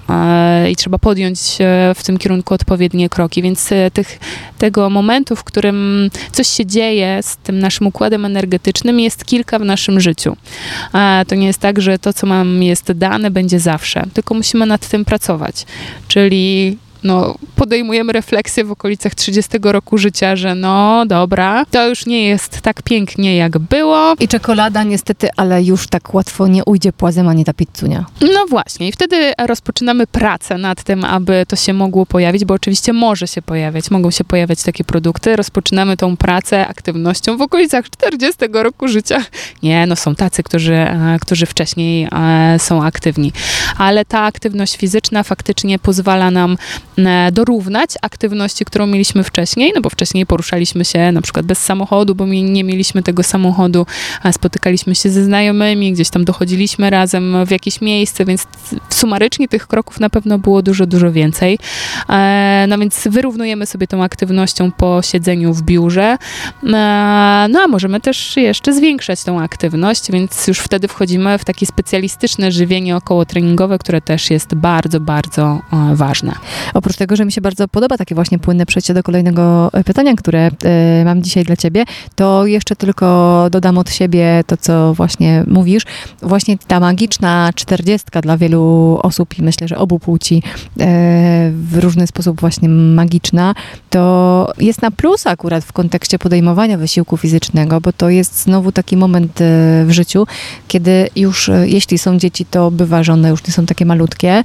i 0.72 0.76
trzeba 0.76 0.98
podjąć 0.98 1.40
w 1.96 2.04
tym 2.04 2.18
kierunku 2.18 2.54
odpowiednie 2.54 3.10
kroki, 3.10 3.42
więc 3.42 3.70
tych, 3.94 4.20
tego 4.58 4.90
momentu, 4.90 5.36
w 5.36 5.44
którym 5.44 6.10
coś 6.32 6.48
się 6.48 6.66
dzieje 6.66 7.20
z 7.24 7.38
tym 7.38 7.60
naszym 7.60 7.88
układem 7.88 8.26
energetycznym 8.26 9.00
jest 9.00 9.26
kilka 9.26 9.60
w 9.60 9.66
naszym 9.66 10.00
życiu. 10.00 10.31
To 11.28 11.36
nie 11.36 11.48
jest 11.48 11.60
tak, 11.60 11.82
że 11.82 12.00
to, 12.00 12.14
co 12.14 12.28
mam 12.28 12.64
jest 12.64 12.92
dane, 12.92 13.32
będzie 13.32 13.60
zawsze, 13.60 14.04
tylko 14.14 14.34
musimy 14.34 14.66
nad 14.66 14.88
tym 14.88 15.06
pracować. 15.06 15.66
Czyli 16.08 16.78
no, 17.04 17.36
podejmujemy 17.56 18.14
refleksję 18.14 18.66
w 18.66 18.72
okolicach 18.72 19.16
30 19.16 19.52
roku 19.64 19.98
życia, 19.98 20.36
że 20.36 20.56
no 20.56 21.06
dobra, 21.06 21.66
to 21.66 21.88
już 21.88 22.06
nie 22.06 22.28
jest 22.28 22.62
tak 22.62 22.84
pięknie 22.84 23.36
jak 23.36 23.58
było. 23.58 24.14
I 24.20 24.28
czekolada 24.28 24.84
niestety, 24.84 25.30
ale 25.38 25.64
już 25.64 25.88
tak 25.88 26.14
łatwo 26.14 26.48
nie 26.48 26.66
ujdzie 26.66 26.94
płazem 26.94 27.28
ani 27.28 27.46
ta 27.46 27.54
pizzunia. 27.54 28.06
No 28.22 28.46
właśnie 28.50 28.88
i 28.88 28.92
wtedy 28.92 29.34
rozpoczynamy 29.38 30.08
pracę 30.08 30.58
nad 30.58 30.84
tym, 30.84 31.06
aby 31.06 31.46
to 31.48 31.56
się 31.56 31.74
mogło 31.74 32.06
pojawić, 32.06 32.46
bo 32.46 32.54
oczywiście 32.54 32.94
może 32.94 33.28
się 33.28 33.42
pojawiać, 33.42 33.92
mogą 33.92 34.12
się 34.12 34.24
pojawiać 34.24 34.64
takie 34.64 34.84
produkty. 34.84 35.36
Rozpoczynamy 35.36 35.98
tą 35.98 36.18
pracę 36.18 36.68
aktywnością 36.68 37.38
w 37.38 37.42
okolicach 37.42 37.90
40 37.90 38.40
roku 38.54 38.88
życia. 38.88 39.18
Nie, 39.64 39.88
no 39.88 39.96
są 39.96 40.16
tacy, 40.16 40.44
którzy, 40.44 40.74
e, 40.74 41.18
którzy 41.22 41.46
wcześniej 41.46 42.08
e, 42.12 42.60
są 42.60 42.84
aktywni, 42.84 43.32
ale 43.78 44.06
ta 44.06 44.22
aktywność 44.22 44.78
fizyczna 44.78 45.24
faktycznie 45.24 45.80
pozwala 45.80 46.32
nam 46.32 46.58
dorównać 47.32 47.90
aktywności, 48.02 48.66
którą 48.66 48.88
mieliśmy 48.88 49.24
wcześniej, 49.24 49.72
no 49.76 49.82
bo 49.82 49.90
wcześniej 49.90 50.26
poruszaliśmy 50.26 50.86
się 50.86 51.12
na 51.12 51.22
przykład 51.22 51.46
bez 51.46 51.60
samochodu, 51.60 52.16
bo 52.16 52.26
nie 52.26 52.64
mieliśmy 52.64 53.04
tego 53.04 53.24
samochodu, 53.24 53.86
spotykaliśmy 54.32 54.96
się 54.96 55.10
ze 55.10 55.24
znajomymi, 55.24 55.94
gdzieś 55.94 56.10
tam 56.10 56.26
dochodziliśmy 56.26 56.90
razem 56.90 57.46
w 57.46 57.52
jakieś 57.52 57.82
miejsce, 57.82 58.26
więc 58.26 58.48
sumarycznie 58.90 59.48
tych 59.48 59.68
kroków 59.68 60.00
na 60.00 60.10
pewno 60.10 60.40
było 60.40 60.62
dużo, 60.62 60.86
dużo 60.86 61.12
więcej. 61.12 61.60
E, 62.10 62.66
no 62.70 62.78
więc 62.78 63.08
wyrównujemy 63.08 63.66
sobie 63.66 63.88
tą 63.88 64.04
aktywnością 64.04 64.72
po 64.72 65.02
siedzeniu 65.02 65.54
w 65.54 65.62
biurze. 65.62 66.18
E, 66.64 66.68
no 67.50 67.60
a 67.60 67.68
możemy 67.68 68.02
też 68.02 68.38
jeszcze 68.38 68.74
zwiększać 68.74 69.24
tą 69.24 69.42
aktywność, 69.42 70.12
więc 70.12 70.48
już 70.48 70.60
wtedy 70.60 70.88
wchodzimy 70.88 71.38
w 71.38 71.46
takie 71.46 71.66
specjalistyczne 71.66 72.52
żywienie 72.52 72.96
okołotreningowe, 72.96 73.80
które 73.80 74.02
też 74.02 74.32
jest 74.32 74.56
bardzo, 74.56 75.00
bardzo 75.00 75.62
ważne. 75.94 76.34
Oprócz 76.74 76.91
tego, 76.98 77.16
że 77.16 77.26
mi 77.26 77.32
się 77.32 77.42
bardzo 77.42 77.68
podoba 77.68 77.98
takie 77.98 78.16
właśnie 78.16 78.40
płynne 78.40 78.66
przejście 78.66 78.94
do 78.94 79.04
kolejnego 79.04 79.70
e, 79.74 79.84
pytania, 79.84 80.16
które 80.16 80.48
y, 81.02 81.06
mam 81.06 81.24
dzisiaj 81.24 81.44
dla 81.44 81.56
ciebie, 81.56 81.84
to 82.16 82.46
jeszcze 82.46 82.76
tylko 82.76 83.48
dodam 83.52 83.78
od 83.78 83.90
siebie 83.90 84.44
to, 84.48 84.58
co 84.58 84.94
właśnie 84.94 85.44
mówisz. 85.48 85.84
Właśnie 86.22 86.58
ta 86.58 86.80
magiczna 86.80 87.50
czterdziestka 87.56 88.22
dla 88.22 88.38
wielu 88.38 89.00
osób 89.04 89.40
i 89.40 89.42
myślę, 89.42 89.68
że 89.68 89.78
obu 89.78 90.00
płci 90.00 90.36
y, 90.36 90.42
w 91.52 91.78
różny 91.82 92.08
sposób 92.08 92.42
właśnie 92.42 92.70
magiczna, 92.70 93.56
to 93.90 94.54
jest 94.60 94.82
na 94.82 94.92
plus 94.92 95.28
akurat 95.28 95.64
w 95.64 95.74
kontekście 95.74 96.20
podejmowania 96.20 96.78
wysiłku 96.78 97.18
fizycznego, 97.18 97.82
bo 97.82 97.94
to 97.94 98.10
jest 98.10 98.44
znowu 98.44 98.72
taki 98.72 98.98
moment 98.98 99.42
y, 99.42 99.44
w 99.86 99.92
życiu, 99.92 100.28
kiedy 100.68 101.10
już, 101.16 101.50
jeśli 101.64 101.98
są 101.98 102.18
dzieci, 102.20 102.46
to 102.46 102.72
bywa, 102.72 103.04
że 103.04 103.14
one 103.14 103.30
już 103.30 103.48
nie 103.48 103.54
są 103.54 103.66
takie 103.66 103.86
malutkie, 103.86 104.44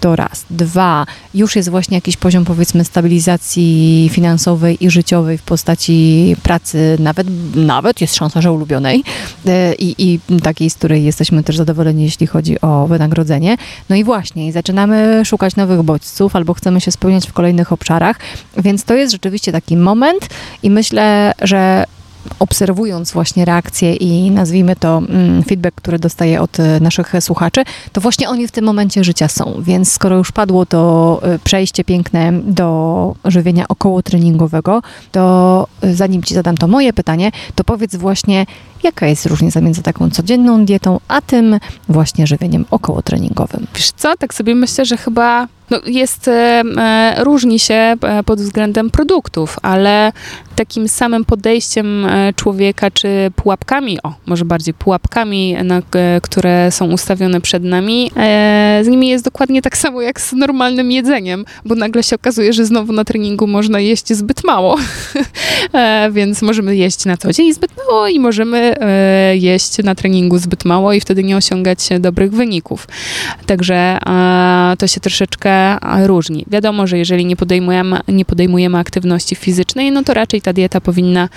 to 0.00 0.16
raz. 0.16 0.44
Dwa, 0.50 1.06
już 1.34 1.56
jest 1.56 1.68
właśnie 1.68 1.96
jakiś 1.96 2.16
poziom 2.16 2.44
powiedzmy 2.44 2.84
stabilizacji 2.84 4.08
finansowej 4.12 4.84
i 4.84 4.90
życiowej 4.90 5.38
w 5.38 5.42
postaci 5.42 6.36
pracy, 6.42 6.96
nawet, 7.00 7.26
nawet 7.54 8.00
jest 8.00 8.14
szansa, 8.16 8.40
że 8.40 8.52
ulubionej 8.52 9.04
e, 9.46 9.74
i, 9.74 9.94
i 9.98 10.40
takiej, 10.42 10.70
z 10.70 10.74
której 10.74 11.04
jesteśmy 11.04 11.42
też 11.42 11.56
zadowoleni, 11.56 12.02
jeśli 12.02 12.26
chodzi 12.26 12.60
o 12.60 12.86
wynagrodzenie. 12.86 13.56
No 13.88 13.96
i 13.96 14.04
właśnie, 14.04 14.52
zaczynamy 14.52 15.24
szukać 15.24 15.56
nowych 15.56 15.82
bodźców 15.82 16.36
albo 16.36 16.54
chcemy 16.54 16.80
się 16.80 16.90
spełniać 16.90 17.26
w 17.26 17.32
kolejnych 17.32 17.72
obszarach, 17.72 18.18
więc 18.56 18.84
to 18.84 18.94
jest 18.94 19.12
rzeczywiście 19.12 19.52
taki 19.52 19.76
moment 19.76 20.28
i 20.62 20.70
myślę, 20.70 21.32
że 21.42 21.84
obserwując 22.38 23.12
właśnie 23.12 23.44
reakcje 23.44 23.94
i 23.94 24.30
nazwijmy 24.30 24.76
to 24.76 24.98
mm, 24.98 25.42
feedback, 25.42 25.74
który 25.74 25.98
dostaję 25.98 26.40
od 26.40 26.60
e, 26.60 26.80
naszych 26.80 27.12
słuchaczy, 27.20 27.62
to 27.92 28.00
właśnie 28.00 28.28
oni 28.28 28.48
w 28.48 28.50
tym 28.50 28.64
momencie 28.64 29.04
życia 29.04 29.28
są. 29.28 29.54
Więc 29.62 29.92
skoro 29.92 30.16
już 30.16 30.32
padło 30.32 30.66
to 30.66 31.20
e, 31.22 31.38
przejście 31.38 31.84
piękne 31.84 32.32
do 32.32 33.14
żywienia 33.24 33.64
około 33.68 34.02
treningowego, 34.02 34.82
to 35.12 35.66
e, 35.82 35.94
zanim 35.94 36.22
ci 36.22 36.34
zadam 36.34 36.56
to 36.56 36.68
moje 36.68 36.92
pytanie, 36.92 37.30
to 37.54 37.64
powiedz 37.64 37.96
właśnie, 37.96 38.46
jaka 38.82 39.06
jest 39.06 39.26
różnica 39.26 39.60
między 39.60 39.82
taką 39.82 40.10
codzienną 40.10 40.64
dietą, 40.64 41.00
a 41.08 41.20
tym 41.20 41.58
właśnie 41.88 42.26
żywieniem 42.26 42.64
około 42.70 43.02
treningowym. 43.02 43.66
Wiesz 43.74 43.90
co, 43.90 44.16
tak 44.16 44.34
sobie 44.34 44.54
myślę, 44.54 44.84
że 44.84 44.96
chyba 44.96 45.48
no 45.70 45.80
jest, 45.86 46.28
e, 46.28 46.62
e, 46.76 47.24
różni 47.24 47.58
się 47.58 47.74
e, 47.74 47.96
pod 48.24 48.40
względem 48.40 48.90
produktów, 48.90 49.56
ale 49.62 50.12
takim 50.56 50.88
samym 50.88 51.24
podejściem 51.24 52.06
człowieka, 52.36 52.90
czy 52.90 53.08
pułapkami, 53.36 53.98
o, 54.02 54.14
może 54.26 54.44
bardziej 54.44 54.74
pułapkami, 54.74 55.56
na, 55.64 55.82
które 56.22 56.70
są 56.70 56.92
ustawione 56.92 57.40
przed 57.40 57.64
nami, 57.64 58.10
z 58.82 58.88
nimi 58.88 59.08
jest 59.08 59.24
dokładnie 59.24 59.62
tak 59.62 59.76
samo 59.76 60.02
jak 60.02 60.20
z 60.20 60.32
normalnym 60.32 60.90
jedzeniem, 60.90 61.44
bo 61.64 61.74
nagle 61.74 62.02
się 62.02 62.16
okazuje, 62.16 62.52
że 62.52 62.64
znowu 62.64 62.92
na 62.92 63.04
treningu 63.04 63.46
można 63.46 63.80
jeść 63.80 64.12
zbyt 64.12 64.44
mało, 64.44 64.76
więc 66.10 66.42
możemy 66.42 66.76
jeść 66.76 67.04
na 67.04 67.16
co 67.16 67.32
dzień 67.32 67.54
zbyt 67.54 67.70
mało 67.76 68.08
i 68.08 68.20
możemy 68.20 68.74
jeść 69.34 69.78
na 69.84 69.94
treningu 69.94 70.38
zbyt 70.38 70.64
mało 70.64 70.92
i 70.92 71.00
wtedy 71.00 71.24
nie 71.24 71.36
osiągać 71.36 71.88
dobrych 72.00 72.32
wyników. 72.32 72.88
Także 73.46 73.98
to 74.78 74.86
się 74.86 75.00
troszeczkę 75.00 75.57
różni. 76.06 76.44
Wiadomo, 76.50 76.86
że 76.86 76.98
jeżeli 76.98 77.26
nie 77.26 77.36
podejmujemy, 77.36 78.00
nie 78.08 78.24
podejmujemy 78.24 78.78
aktywności 78.78 79.34
fizycznej, 79.34 79.92
no 79.92 80.02
to 80.02 80.14
raczej 80.14 80.42
ta 80.42 80.52
dieta 80.52 80.80
powinna, 80.80 81.28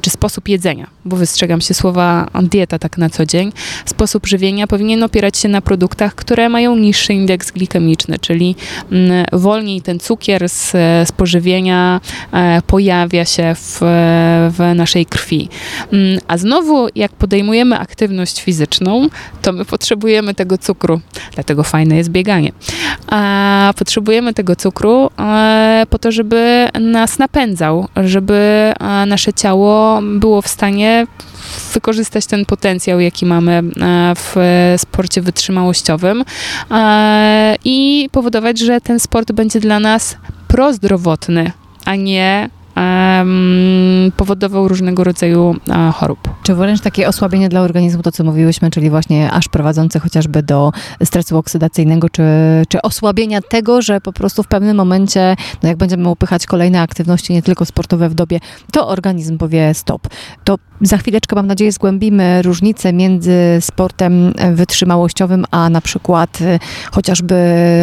czy 0.00 0.10
sposób 0.10 0.48
jedzenia, 0.48 0.86
bo 1.04 1.16
wystrzegam 1.16 1.60
się 1.60 1.74
słowa 1.74 2.26
dieta 2.42 2.78
tak 2.78 2.98
na 2.98 3.10
co 3.10 3.26
dzień, 3.26 3.52
sposób 3.86 4.26
żywienia 4.26 4.66
powinien 4.66 5.02
opierać 5.02 5.38
się 5.38 5.48
na 5.48 5.60
produktach, 5.60 6.14
które 6.14 6.48
mają 6.48 6.76
niższy 6.76 7.14
indeks 7.14 7.50
glikemiczny, 7.50 8.18
czyli 8.18 8.56
mm, 8.92 9.26
wolniej 9.32 9.82
ten 9.82 9.98
cukier 9.98 10.48
z, 10.48 10.70
z 11.08 11.12
pożywienia 11.12 12.00
e, 12.32 12.62
pojawia 12.66 13.24
się 13.24 13.54
w, 13.54 13.78
w 14.50 14.72
naszej 14.74 15.06
krwi. 15.06 15.48
Mm, 15.92 16.20
a 16.28 16.38
znowu, 16.38 16.88
jak 16.94 17.12
podejmujemy 17.12 17.78
aktywność 17.78 18.42
fizyczną, 18.42 19.08
to 19.42 19.52
my 19.52 19.64
potrzebujemy 19.64 20.34
tego 20.34 20.58
cukru, 20.58 21.00
dlatego 21.34 21.62
fajne 21.62 21.96
jest 21.96 22.10
bieganie. 22.10 22.52
A 23.06 23.72
potrzebujemy 23.76 24.34
tego 24.34 24.56
cukru 24.56 25.10
e, 25.18 25.86
po 25.90 25.98
to, 25.98 26.12
żeby 26.12 26.68
nas 26.80 27.18
napędzał, 27.18 27.88
żeby 27.96 28.34
e, 28.80 29.06
nasze 29.06 29.32
ciało 29.32 30.00
było 30.02 30.42
w 30.42 30.48
stanie 30.48 31.06
wykorzystać 31.74 32.26
ten 32.26 32.44
potencjał, 32.44 33.00
jaki 33.00 33.26
mamy 33.26 33.52
e, 33.52 33.62
w 34.16 34.36
sporcie 34.78 35.22
wytrzymałościowym 35.22 36.24
i 37.64 38.08
powodować, 38.12 38.58
że 38.58 38.80
ten 38.80 39.00
sport 39.00 39.32
będzie 39.32 39.60
dla 39.60 39.80
nas 39.80 40.16
prozdrowotny, 40.48 41.52
a 41.84 41.96
nie 41.96 42.50
powodował 44.16 44.68
różnego 44.68 45.04
rodzaju 45.04 45.48
uh, 45.48 45.94
chorób. 45.94 46.18
Czy 46.42 46.54
wręcz 46.54 46.80
takie 46.80 47.08
osłabienie 47.08 47.48
dla 47.48 47.60
organizmu, 47.60 48.02
to 48.02 48.12
co 48.12 48.24
mówiłyśmy, 48.24 48.70
czyli 48.70 48.90
właśnie 48.90 49.30
aż 49.30 49.48
prowadzące 49.48 49.98
chociażby 49.98 50.42
do 50.42 50.72
stresu 51.04 51.38
oksydacyjnego, 51.38 52.08
czy, 52.08 52.22
czy 52.68 52.82
osłabienia 52.82 53.40
tego, 53.40 53.82
że 53.82 54.00
po 54.00 54.12
prostu 54.12 54.42
w 54.42 54.48
pewnym 54.48 54.76
momencie, 54.76 55.36
no 55.62 55.68
jak 55.68 55.78
będziemy 55.78 56.08
upychać 56.08 56.46
kolejne 56.46 56.80
aktywności, 56.80 57.32
nie 57.32 57.42
tylko 57.42 57.64
sportowe 57.64 58.08
w 58.08 58.14
dobie, 58.14 58.40
to 58.72 58.88
organizm 58.88 59.38
powie 59.38 59.74
stop. 59.74 60.08
To 60.44 60.56
za 60.80 60.98
chwileczkę, 60.98 61.36
mam 61.36 61.46
nadzieję, 61.46 61.72
zgłębimy 61.72 62.42
różnicę 62.42 62.92
między 62.92 63.32
sportem 63.60 64.34
wytrzymałościowym, 64.52 65.44
a 65.50 65.70
na 65.70 65.80
przykład 65.80 66.40
y, 66.40 66.58
chociażby 66.92 67.34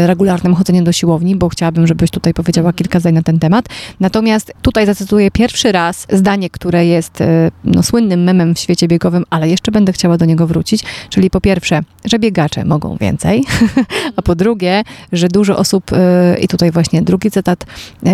regularnym 0.08 0.56
chodzeniem 0.56 0.84
do 0.84 0.92
siłowni, 0.92 1.36
bo 1.36 1.50
chciałabym, 1.50 1.88
żebyś 1.88 2.12
tutaj 2.12 2.34
powiedziała 2.34 2.74
kilka 2.74 3.00
zdań 3.00 3.14
na 3.14 3.24
ten 3.24 3.40
temat. 3.40 3.66
Natomiast 4.00 4.54
tutaj 4.62 4.85
zacytuję 4.86 5.32
pierwszy 5.32 5.72
raz 5.72 6.08
zdanie, 6.10 6.50
które 6.50 6.86
jest 6.86 7.22
y, 7.22 7.52
no, 7.64 7.84
słynnym 7.84 8.24
memem 8.24 8.56
w 8.56 8.60
świecie 8.60 8.88
biegowym, 8.88 9.26
ale 9.30 9.50
jeszcze 9.50 9.72
będę 9.72 9.94
chciała 9.94 10.18
do 10.18 10.26
niego 10.26 10.48
wrócić, 10.48 10.84
czyli 11.10 11.30
po 11.30 11.42
pierwsze, 11.42 11.82
że 12.06 12.20
biegacze 12.20 12.66
mogą 12.66 12.98
więcej, 12.98 13.44
a 14.18 14.22
po 14.22 14.36
drugie, 14.36 14.84
że 15.12 15.28
dużo 15.28 15.58
osób, 15.58 15.92
y, 15.92 15.96
i 16.42 16.48
tutaj 16.48 16.72
właśnie 16.72 17.02
drugi 17.02 17.32
cytat, 17.32 17.66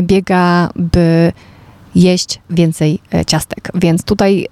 biega, 0.02 0.70
by 0.76 1.34
jeść 1.96 2.40
więcej 2.50 3.00
ciastek. 3.28 3.72
Więc 3.76 4.04
tutaj 4.04 4.48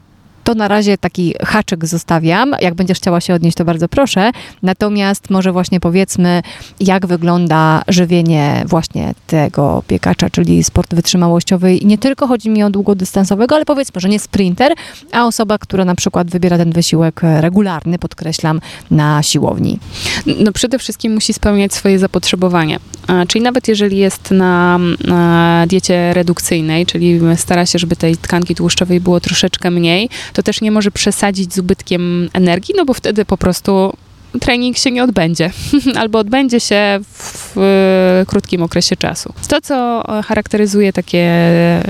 to 0.49 0.55
na 0.55 0.67
razie 0.67 0.97
taki 0.97 1.33
haczyk 1.45 1.85
zostawiam. 1.85 2.55
Jak 2.62 2.73
będziesz 2.73 2.97
chciała 2.97 3.21
się 3.21 3.33
odnieść, 3.33 3.57
to 3.57 3.65
bardzo 3.65 3.88
proszę. 3.88 4.31
Natomiast 4.63 5.29
może 5.29 5.51
właśnie 5.51 5.79
powiedzmy, 5.79 6.41
jak 6.79 7.05
wygląda 7.05 7.81
żywienie 7.88 8.63
właśnie 8.67 9.13
tego 9.27 9.83
biegacza, 9.88 10.29
czyli 10.29 10.63
sport 10.63 10.95
wytrzymałościowy. 10.95 11.75
I 11.75 11.85
nie 11.85 11.97
tylko 11.97 12.27
chodzi 12.27 12.49
mi 12.49 12.63
o 12.63 12.69
długodystansowego, 12.69 13.55
ale 13.55 13.65
powiedzmy, 13.65 14.01
że 14.01 14.09
nie 14.09 14.19
sprinter, 14.19 14.73
a 15.12 15.25
osoba, 15.25 15.57
która 15.57 15.85
na 15.85 15.95
przykład 15.95 16.29
wybiera 16.29 16.57
ten 16.57 16.71
wysiłek 16.71 17.21
regularny, 17.39 17.99
podkreślam, 17.99 18.62
na 18.91 19.23
siłowni. 19.23 19.79
No 20.39 20.51
przede 20.51 20.79
wszystkim 20.79 21.13
musi 21.13 21.33
spełniać 21.33 21.73
swoje 21.73 21.99
zapotrzebowanie. 21.99 22.79
Czyli 23.28 23.43
nawet 23.43 23.67
jeżeli 23.67 23.98
jest 23.98 24.32
na, 24.32 24.80
na 25.08 25.65
diecie 25.67 26.13
redukcyjnej, 26.13 26.86
czyli 26.86 27.19
stara 27.36 27.65
się, 27.65 27.80
żeby 27.80 27.95
tej 27.95 28.17
tkanki 28.17 28.56
tłuszczowej 28.56 29.00
było 29.00 29.19
troszeczkę 29.19 29.72
mniej, 29.72 30.10
to 30.34 30.43
też 30.43 30.62
nie 30.62 30.72
może 30.72 30.91
przesadzić 30.91 31.54
z 31.54 31.60
ubytkiem 31.60 32.30
energii, 32.34 32.74
no 32.78 32.86
bo 32.86 32.93
wtedy 32.93 33.26
po 33.26 33.38
prostu 33.38 33.93
trening 34.41 34.77
się 34.77 34.91
nie 34.91 35.03
odbędzie, 35.03 35.51
albo 36.01 36.19
odbędzie 36.19 36.59
się 36.59 36.99
w, 37.03 37.53
w, 37.55 38.23
krótkim 38.27 38.63
okresie 38.63 38.95
czasu. 38.95 39.33
To, 39.47 39.61
co 39.61 40.03
charakteryzuje 40.23 40.93
takie 40.93 41.29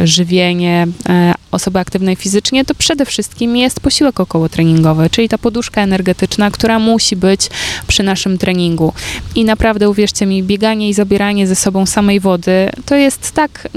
żywienie 0.03 0.87
e, 1.09 1.33
osoby 1.51 1.79
aktywnej 1.79 2.15
fizycznie, 2.15 2.65
to 2.65 2.75
przede 2.75 3.05
wszystkim 3.05 3.57
jest 3.57 3.79
posiłek 3.79 4.19
okołotreningowy, 4.19 5.09
czyli 5.09 5.29
ta 5.29 5.37
poduszka 5.37 5.81
energetyczna, 5.81 6.51
która 6.51 6.79
musi 6.79 7.15
być 7.15 7.49
przy 7.87 8.03
naszym 8.03 8.37
treningu. 8.37 8.93
I 9.35 9.45
naprawdę, 9.45 9.89
uwierzcie 9.89 10.25
mi, 10.25 10.43
bieganie 10.43 10.89
i 10.89 10.93
zabieranie 10.93 11.47
ze 11.47 11.55
sobą 11.55 11.85
samej 11.85 12.19
wody 12.19 12.69
to 12.85 12.95
jest 12.95 13.31
tak 13.31 13.67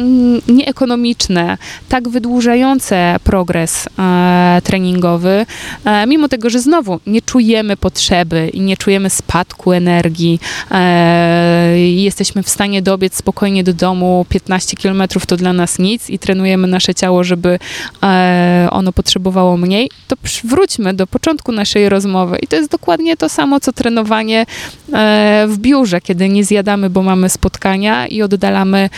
nieekonomiczne, 0.48 1.59
tak 1.88 2.09
wydłużające 2.09 3.16
progres 3.25 3.88
e, 3.98 4.61
treningowy, 4.64 5.46
e, 5.85 6.07
mimo 6.07 6.29
tego, 6.29 6.51
że 6.51 6.61
znowu 6.61 7.01
nie 7.07 7.22
czujemy 7.22 7.77
potrzeby 7.77 8.51
i 8.53 8.61
nie 8.61 8.77
czujemy 8.77 9.11
spadku 9.11 9.73
energii. 9.73 10.41
E, 10.71 11.79
jesteśmy 11.79 12.43
w 12.43 12.49
stanie 12.49 12.83
dobiec 12.83 13.17
spokojnie 13.17 13.65
do 13.65 13.73
domu. 13.73 14.27
15 14.29 14.77
km 14.77 15.03
to 15.27 15.37
dla 15.37 15.53
nas 15.53 15.79
nic 15.79 16.11
i 16.11 16.19
trenujemy 16.19 16.67
nasze 16.67 16.95
ciało, 16.95 17.25
żeby 17.25 17.59
e, 18.03 18.69
ono 18.71 18.93
potrzebowało 18.93 19.57
mniej. 19.57 19.91
To 20.09 20.17
wróćmy 20.45 20.95
do 20.95 21.07
początku 21.07 21.53
naszej 21.53 21.88
rozmowy. 21.88 22.38
I 22.43 22.47
to 22.47 22.57
jest 22.57 22.71
dokładnie 22.71 23.17
to 23.17 23.29
samo, 23.29 23.61
co 23.61 23.73
trenowanie 23.73 24.47
e, 24.93 25.47
w 25.49 25.59
biurze, 25.59 26.01
kiedy 26.01 26.29
nie 26.29 26.45
zjadamy, 26.45 26.91
bo 26.91 27.03
mamy 27.03 27.29
spotkania 27.29 28.07
i 28.07 28.23
oddalamy 28.23 28.91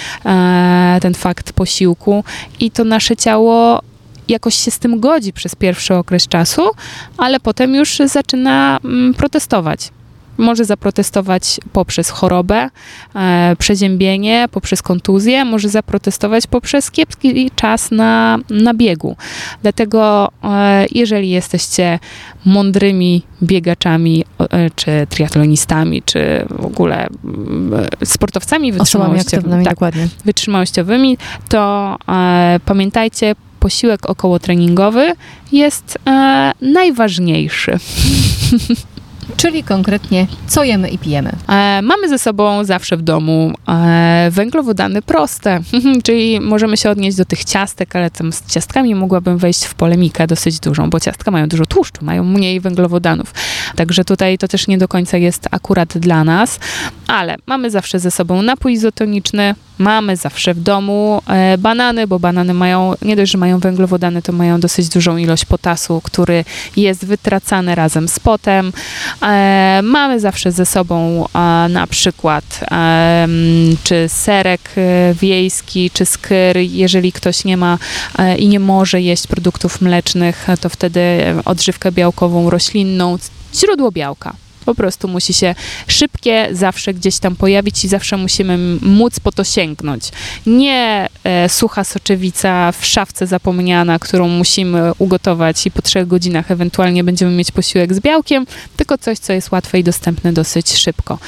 ten 1.02 1.14
fakt 1.14 1.52
posiłku. 1.52 2.24
I 2.60 2.70
to 2.70 2.84
nasze 2.84 3.16
ciało 3.16 3.82
jakoś 4.28 4.54
się 4.54 4.70
z 4.70 4.78
tym 4.78 5.00
godzi 5.00 5.32
przez 5.32 5.54
pierwszy 5.54 5.94
okres 5.94 6.28
czasu, 6.28 6.62
ale 7.18 7.40
potem 7.40 7.74
już 7.74 7.98
zaczyna 8.06 8.78
mm, 8.84 9.14
protestować. 9.14 9.90
Może 10.38 10.64
zaprotestować 10.64 11.60
poprzez 11.72 12.10
chorobę, 12.10 12.70
e, 13.14 13.56
przeziębienie, 13.58 14.48
poprzez 14.50 14.82
kontuzję, 14.82 15.44
może 15.44 15.68
zaprotestować 15.68 16.46
poprzez 16.46 16.90
kiepski 16.90 17.50
czas 17.56 17.90
na, 17.90 18.38
na 18.50 18.74
biegu. 18.74 19.16
Dlatego, 19.62 20.32
e, 20.44 20.86
jeżeli 20.90 21.30
jesteście 21.30 21.98
mądrymi 22.44 23.22
biegaczami, 23.42 24.24
e, 24.38 24.70
czy 24.70 25.06
triatlonistami, 25.08 26.02
czy 26.02 26.46
w 26.50 26.64
ogóle 26.64 27.06
mm, 27.24 27.86
sportowcami 28.04 28.72
wytrzymałościowymi, 28.72 29.64
tak, 29.64 29.78
wytrzymałościowymi 30.24 31.18
to 31.48 31.96
e, 32.08 32.60
pamiętajcie, 32.64 33.34
posiłek 33.64 34.10
okołotreningowy 34.10 35.12
jest 35.52 35.98
e, 36.06 36.52
najważniejszy. 36.60 37.78
Czyli 39.36 39.62
konkretnie, 39.62 40.26
co 40.46 40.64
jemy 40.64 40.88
i 40.88 40.98
pijemy. 40.98 41.32
E, 41.48 41.80
mamy 41.82 42.08
ze 42.08 42.18
sobą 42.18 42.64
zawsze 42.64 42.96
w 42.96 43.02
domu 43.02 43.52
e, 43.68 44.28
węglowodany 44.30 45.02
proste, 45.02 45.60
czyli 46.04 46.40
możemy 46.40 46.76
się 46.76 46.90
odnieść 46.90 47.16
do 47.16 47.24
tych 47.24 47.44
ciastek, 47.44 47.96
ale 47.96 48.10
z 48.30 48.52
ciastkami 48.52 48.94
mogłabym 48.94 49.38
wejść 49.38 49.64
w 49.64 49.74
polemikę 49.74 50.26
dosyć 50.26 50.60
dużą, 50.60 50.90
bo 50.90 51.00
ciastka 51.00 51.30
mają 51.30 51.48
dużo 51.48 51.66
tłuszczu, 51.66 52.04
mają 52.04 52.24
mniej 52.24 52.60
węglowodanów. 52.60 53.34
Także 53.76 54.04
tutaj 54.04 54.38
to 54.38 54.48
też 54.48 54.68
nie 54.68 54.78
do 54.78 54.88
końca 54.88 55.16
jest 55.16 55.48
akurat 55.50 55.98
dla 55.98 56.24
nas, 56.24 56.58
ale 57.06 57.36
mamy 57.46 57.70
zawsze 57.70 57.98
ze 57.98 58.10
sobą 58.10 58.42
napój 58.42 58.72
izotoniczny, 58.72 59.54
mamy 59.78 60.16
zawsze 60.16 60.54
w 60.54 60.60
domu 60.60 61.22
e, 61.26 61.58
banany, 61.58 62.06
bo 62.06 62.18
banany 62.18 62.54
mają, 62.54 62.94
nie 63.02 63.16
dość, 63.16 63.32
że 63.32 63.38
mają 63.38 63.58
węglowodany, 63.58 64.22
to 64.22 64.32
mają 64.32 64.60
dosyć 64.60 64.88
dużą 64.88 65.16
ilość 65.16 65.44
potasu, 65.44 66.00
który 66.04 66.44
jest 66.76 67.06
wytracany 67.06 67.74
razem 67.74 68.08
z 68.08 68.20
potem. 68.20 68.72
E, 69.22 69.80
mamy 69.82 70.20
zawsze 70.20 70.52
ze 70.52 70.66
sobą 70.66 71.24
e, 71.24 71.38
na 71.68 71.86
przykład 71.86 72.60
czy 73.84 74.08
serek 74.08 74.60
e, 74.76 75.14
wiejski, 75.14 75.90
czy 75.90 76.06
skyr. 76.06 76.56
Jeżeli 76.58 77.12
ktoś 77.12 77.44
nie 77.44 77.56
ma 77.56 77.78
i 78.38 78.48
nie 78.48 78.60
może 78.60 79.00
jeść 79.00 79.26
produktów 79.26 79.80
mlecznych, 79.80 80.46
to 80.60 80.68
wtedy 80.68 81.00
odżywkę 81.44 81.92
białkową 81.92 82.50
roślinną, 82.50 83.18
źródło 83.54 83.92
białka. 83.92 84.43
Po 84.64 84.74
prostu 84.74 85.08
musi 85.08 85.34
się 85.34 85.54
szybkie 85.86 86.48
zawsze 86.52 86.94
gdzieś 86.94 87.18
tam 87.18 87.36
pojawić 87.36 87.84
i 87.84 87.88
zawsze 87.88 88.16
musimy 88.16 88.58
móc 88.82 89.20
po 89.20 89.32
to 89.32 89.44
sięgnąć. 89.44 90.08
Nie 90.46 91.08
e, 91.24 91.48
sucha 91.48 91.84
soczewica 91.84 92.72
w 92.72 92.86
szafce 92.86 93.26
zapomniana, 93.26 93.98
którą 93.98 94.28
musimy 94.28 94.92
ugotować 94.98 95.66
i 95.66 95.70
po 95.70 95.82
trzech 95.82 96.06
godzinach 96.06 96.50
ewentualnie 96.50 97.04
będziemy 97.04 97.32
mieć 97.32 97.50
posiłek 97.50 97.94
z 97.94 98.00
białkiem, 98.00 98.46
tylko 98.76 98.98
coś, 98.98 99.18
co 99.18 99.32
jest 99.32 99.52
łatwe 99.52 99.78
i 99.78 99.84
dostępne 99.84 100.32
dosyć 100.32 100.76
szybko. 100.76 101.18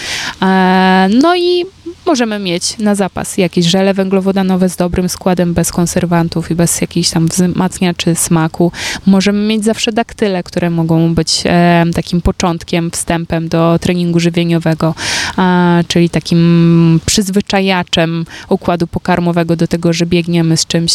E, 0.43 1.09
no 1.23 1.37
i 1.37 1.65
możemy 2.07 2.39
mieć 2.39 2.79
na 2.79 2.95
zapas 2.95 3.39
jakieś 3.39 3.67
żele 3.67 3.95
węglowodanowe 3.95 4.69
z 4.69 4.77
dobrym 4.77 5.09
składem, 5.09 5.55
bez 5.55 5.73
konserwantów 5.73 6.51
i 6.51 6.55
bez 6.55 6.81
jakichś 6.81 7.11
tam 7.11 7.27
wzmacniaczy 7.27 8.15
smaku. 8.15 8.73
Możemy 9.07 9.47
mieć 9.47 9.65
zawsze 9.65 9.93
daktyle, 9.93 10.43
które 10.43 10.71
mogą 10.71 11.15
być 11.15 11.43
e, 11.45 11.85
takim 11.95 12.21
początkiem, 12.21 12.91
wstępem 12.91 13.26
do 13.49 13.79
treningu 13.81 14.21
żywieniowego, 14.21 14.95
czyli 15.89 16.11
takim 16.11 17.01
przyzwyczajaczem 17.07 18.25
układu 18.49 18.87
pokarmowego 18.87 19.57
do 19.57 19.67
tego, 19.67 19.93
że 19.93 20.07
biegniemy 20.07 20.57
z 20.57 20.67
czymś 20.67 20.93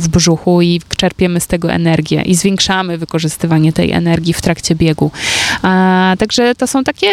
w 0.00 0.08
brzuchu 0.08 0.62
i 0.62 0.80
czerpiemy 0.96 1.40
z 1.40 1.46
tego 1.46 1.72
energię 1.72 2.22
i 2.22 2.34
zwiększamy 2.34 2.98
wykorzystywanie 2.98 3.72
tej 3.72 3.92
energii 3.92 4.32
w 4.32 4.40
trakcie 4.40 4.74
biegu. 4.74 5.10
Także 6.18 6.54
to 6.54 6.66
są 6.66 6.84
takie 6.84 7.10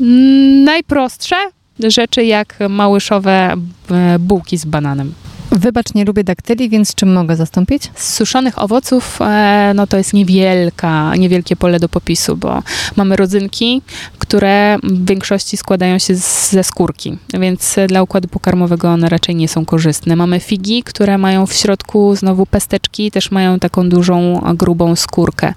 mm, 0.00 0.64
najprostsze 0.64 1.36
rzeczy 1.84 2.24
jak 2.24 2.58
małyszowe 2.68 3.54
e, 3.90 4.18
bułki 4.18 4.58
z 4.58 4.64
bananem. 4.64 5.14
Wybacz, 5.50 5.94
nie 5.94 6.04
lubię 6.04 6.24
daktyli, 6.24 6.68
więc 6.68 6.94
czym 6.94 7.12
mogę 7.12 7.36
zastąpić? 7.36 7.90
Z 7.94 8.14
suszonych 8.14 8.62
owoców, 8.62 9.18
e, 9.20 9.72
no 9.74 9.86
to 9.86 9.96
jest 9.96 10.12
niewielka, 10.12 11.16
niewielkie 11.16 11.56
pole 11.56 11.80
do 11.80 11.88
popisu, 11.88 12.36
bo 12.36 12.62
mamy 12.96 13.16
rodzynki, 13.16 13.82
które 14.18 14.78
w 14.82 15.06
większości 15.06 15.56
składają 15.56 15.98
się 15.98 16.14
z, 16.14 16.50
ze 16.50 16.64
skórki, 16.64 17.18
więc 17.40 17.76
dla 17.88 18.02
układu 18.02 18.28
pokarmowego 18.28 18.88
one 18.88 19.08
raczej 19.08 19.34
nie 19.34 19.48
są 19.48 19.64
korzystne. 19.64 20.16
Mamy 20.16 20.40
figi, 20.40 20.82
które 20.82 21.18
mają 21.18 21.46
w 21.46 21.52
środku 21.52 22.16
znowu 22.16 22.46
pesteczki, 22.46 23.10
też 23.10 23.30
mają 23.30 23.58
taką 23.58 23.88
dużą, 23.88 24.40
grubą 24.54 24.96
skórkę. 24.96 25.54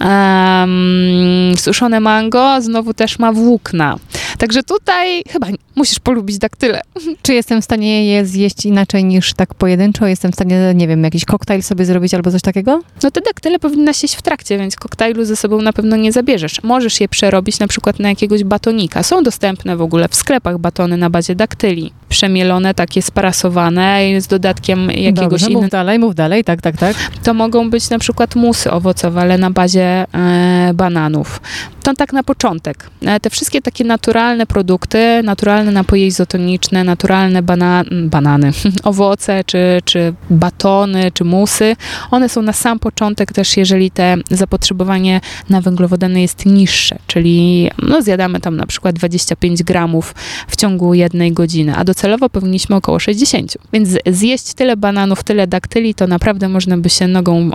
Um, 0.00 1.54
suszone 1.56 2.00
mango 2.00 2.62
znowu 2.62 2.94
też 2.94 3.18
ma 3.18 3.32
włókna. 3.32 3.96
Także 4.38 4.62
tutaj 4.62 5.22
chyba 5.28 5.46
musisz 5.74 5.98
polubić 5.98 6.38
daktyle. 6.38 6.80
Czy 7.22 7.34
jestem 7.34 7.62
w 7.62 7.64
stanie 7.64 8.06
je 8.06 8.26
zjeść 8.26 8.66
inaczej 8.66 9.04
niż 9.04 9.34
tak 9.34 9.54
pojedynczo? 9.54 10.06
Jestem 10.06 10.32
w 10.32 10.34
stanie, 10.34 10.72
nie 10.74 10.88
wiem, 10.88 11.04
jakiś 11.04 11.24
koktajl 11.24 11.62
sobie 11.62 11.84
zrobić 11.84 12.14
albo 12.14 12.30
coś 12.30 12.42
takiego? 12.42 12.82
No 13.02 13.10
te 13.10 13.20
daktyle 13.20 13.58
powinnaś 13.58 14.02
jeść 14.02 14.14
w 14.14 14.22
trakcie, 14.22 14.58
więc 14.58 14.76
koktajlu 14.76 15.24
ze 15.24 15.36
sobą 15.36 15.62
na 15.62 15.72
pewno 15.72 15.96
nie 15.96 16.12
zabierzesz. 16.12 16.62
Możesz 16.62 17.00
je 17.00 17.08
przerobić 17.08 17.58
na 17.58 17.68
przykład 17.68 17.98
na 17.98 18.08
jakiegoś 18.08 18.44
batonika. 18.44 19.02
Są 19.02 19.22
dostępne 19.22 19.76
w 19.76 19.82
ogóle 19.82 20.08
w 20.08 20.14
sklepach 20.14 20.58
batony 20.58 20.96
na 20.96 21.10
bazie 21.10 21.34
daktyli. 21.34 21.92
Przemielone, 22.08 22.74
takie 22.74 23.02
sparasowane 23.02 24.20
z 24.20 24.26
dodatkiem 24.26 24.90
jakiegoś 24.90 25.42
innego. 25.42 25.60
mów 25.60 25.70
dalej, 25.70 25.98
mów 25.98 26.14
dalej, 26.14 26.44
tak, 26.44 26.62
tak, 26.62 26.76
tak. 26.76 26.96
To 27.22 27.34
mogą 27.34 27.70
być 27.70 27.90
na 27.90 27.98
przykład 27.98 28.36
musy 28.36 28.70
owocowe, 28.70 29.20
ale 29.20 29.38
na 29.38 29.50
bazie 29.50 30.06
e, 30.14 30.70
bananów. 30.74 31.40
To 31.86 31.94
tak 31.94 32.12
na 32.12 32.22
początek. 32.22 32.90
E, 33.02 33.20
te 33.20 33.30
wszystkie 33.30 33.62
takie 33.62 33.84
naturalne 33.84 34.46
produkty, 34.46 35.22
naturalne 35.24 35.72
napoje 35.72 36.06
izotoniczne, 36.06 36.84
naturalne 36.84 37.42
bana 37.42 37.84
banany, 38.02 38.52
owoce, 38.82 39.44
czy, 39.44 39.58
czy 39.84 40.14
batony, 40.30 41.10
czy 41.12 41.24
musy, 41.24 41.76
one 42.10 42.28
są 42.28 42.42
na 42.42 42.52
sam 42.52 42.78
początek 42.78 43.32
też, 43.32 43.56
jeżeli 43.56 43.90
te 43.90 44.16
zapotrzebowanie 44.30 45.20
na 45.50 45.60
węglowodany 45.60 46.20
jest 46.20 46.46
niższe, 46.46 46.98
czyli 47.06 47.70
no, 47.82 48.02
zjadamy 48.02 48.40
tam 48.40 48.56
na 48.56 48.66
przykład 48.66 48.94
25 48.94 49.62
gramów 49.62 50.14
w 50.48 50.56
ciągu 50.56 50.94
jednej 50.94 51.32
godziny, 51.32 51.76
a 51.76 51.84
docelowo 51.84 52.28
powinniśmy 52.28 52.76
około 52.76 52.98
60. 52.98 53.58
Więc 53.72 53.88
zjeść 54.06 54.54
tyle 54.54 54.76
bananów, 54.76 55.24
tyle 55.24 55.46
daktyli, 55.46 55.94
to 55.94 56.06
naprawdę 56.06 56.48
można 56.48 56.78
by 56.78 56.90
się 56.90 57.08
nogą 57.08 57.50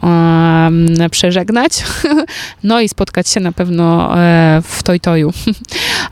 e, 1.00 1.10
przeżegnać, 1.10 1.84
no 2.64 2.82
i 2.82 2.90
spotkać 2.90 3.30
się 3.30 3.40
na 3.40 3.52
pewno 3.52 4.18
e, 4.18 4.21
w 4.64 4.84
toj-toju. 4.84 5.32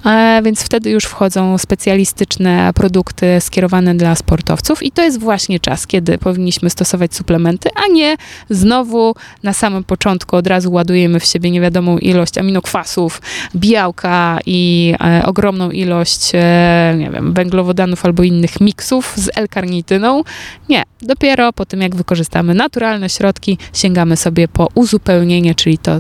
E, 0.06 0.42
więc 0.46 0.64
wtedy 0.64 0.90
już 0.90 1.04
wchodzą 1.04 1.58
specjalistyczne 1.58 2.72
produkty 2.76 3.38
skierowane 3.40 3.96
dla 3.96 4.16
sportowców 4.16 4.84
i 4.84 4.92
to 4.92 5.04
jest 5.04 5.20
właśnie 5.20 5.60
czas, 5.60 5.88
kiedy 5.88 6.18
powinniśmy 6.18 6.70
stosować 6.70 7.16
suplementy, 7.16 7.70
a 7.76 7.94
nie 7.94 8.16
znowu 8.50 9.16
na 9.44 9.54
samym 9.54 9.84
początku 9.84 10.36
od 10.36 10.48
razu 10.48 10.72
ładujemy 10.72 11.20
w 11.20 11.26
siebie 11.26 11.52
niewiadomą 11.52 11.98
ilość 11.98 12.38
aminokwasów, 12.38 13.22
białka 13.56 14.40
i 14.46 14.94
e, 15.04 15.26
ogromną 15.26 15.72
ilość, 15.72 16.32
e, 16.34 16.96
nie 16.98 17.10
wiem, 17.10 17.34
węglowodanów 17.34 18.06
albo 18.06 18.24
innych 18.24 18.62
miksów 18.62 19.14
z 19.16 19.30
L-karnityną. 19.36 20.24
Nie, 20.70 20.84
dopiero 21.02 21.54
po 21.54 21.66
tym, 21.66 21.82
jak 21.82 21.96
wykorzystamy 21.96 22.54
naturalne 22.54 23.10
środki, 23.10 23.58
sięgamy 23.74 24.18
sobie 24.18 24.48
po 24.48 24.68
uzupełnienie, 24.76 25.56
czyli 25.56 25.78
to, 25.78 25.98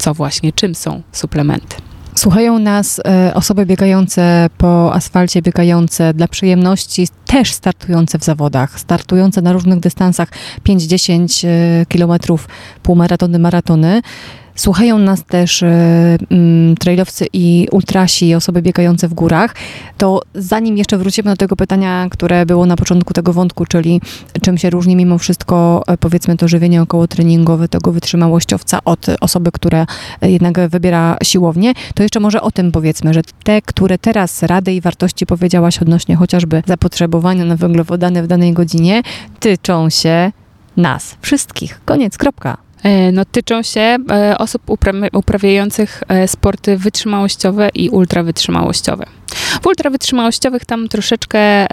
co 0.00 0.14
właśnie, 0.14 0.52
czym 0.52 0.74
są 0.74 1.02
suplementy. 1.12 1.76
Słuchają 2.14 2.58
nas 2.58 3.00
e, 3.06 3.34
osoby 3.34 3.66
biegające 3.66 4.50
po 4.58 4.94
asfalcie, 4.94 5.42
biegające 5.42 6.14
dla 6.14 6.28
przyjemności, 6.28 7.08
też 7.26 7.52
startujące 7.52 8.18
w 8.18 8.24
zawodach, 8.24 8.80
startujące 8.80 9.42
na 9.42 9.52
różnych 9.52 9.80
dystansach 9.80 10.28
5-10 10.68 11.46
e, 11.48 11.86
kilometrów, 11.86 12.48
półmaratony, 12.82 13.38
maratony. 13.38 14.02
Słuchają 14.54 14.98
nas 14.98 15.24
też 15.24 15.62
e, 15.62 15.66
mm, 16.30 16.76
trailowcy 16.76 17.26
i 17.32 17.68
ultrasi, 17.70 18.34
osoby 18.34 18.62
biegające 18.62 19.08
w 19.08 19.14
górach. 19.14 19.54
To 19.98 20.22
zanim 20.34 20.78
jeszcze 20.78 20.98
wrócimy 20.98 21.30
do 21.30 21.36
tego 21.36 21.56
pytania, 21.56 22.06
które 22.10 22.46
było 22.46 22.66
na 22.66 22.76
początku 22.76 23.14
tego 23.14 23.32
wątku, 23.32 23.66
czyli 23.66 24.00
czym 24.42 24.58
się 24.58 24.70
różni 24.70 24.96
mimo 24.96 25.18
wszystko, 25.18 25.82
e, 25.86 25.96
powiedzmy, 25.96 26.36
to 26.36 26.48
żywienie 26.48 26.82
okołotreningowe 26.82 27.68
tego 27.68 27.92
wytrzymałościowca 27.92 28.78
od 28.84 29.06
osoby, 29.20 29.52
która 29.52 29.86
e, 30.20 30.30
jednak 30.30 30.68
wybiera 30.68 31.16
siłownię, 31.22 31.72
to 31.94 32.02
jeszcze 32.02 32.20
może 32.20 32.42
o 32.42 32.50
tym 32.50 32.72
powiedzmy, 32.72 33.14
że 33.14 33.20
te, 33.44 33.62
które 33.62 33.98
teraz 33.98 34.42
rady 34.42 34.72
i 34.74 34.80
wartości 34.80 35.26
powiedziałaś 35.26 35.82
odnośnie 35.82 36.16
chociażby 36.16 36.62
zapotrzebowania 36.66 37.44
na 37.44 37.56
węglowodany 37.56 38.22
w 38.22 38.26
danej 38.26 38.52
godzinie, 38.52 39.02
tyczą 39.40 39.90
się 39.90 40.32
nas 40.76 41.16
wszystkich. 41.20 41.80
Koniec, 41.84 42.18
kropka. 42.18 42.69
E, 42.82 43.12
No, 43.12 43.24
tyczą 43.24 43.62
się 43.62 43.80
e, 44.10 44.38
osób 44.38 44.62
upra- 44.66 45.08
uprawiających 45.12 46.02
e, 46.08 46.28
sporty 46.28 46.76
wytrzymałościowe 46.76 47.68
i 47.74 47.88
ultrawytrzymałościowe. 47.90 49.06
W 49.62 49.66
ultrawytrzymałościowych 49.66 50.64
tam 50.64 50.88
troszeczkę 50.88 51.66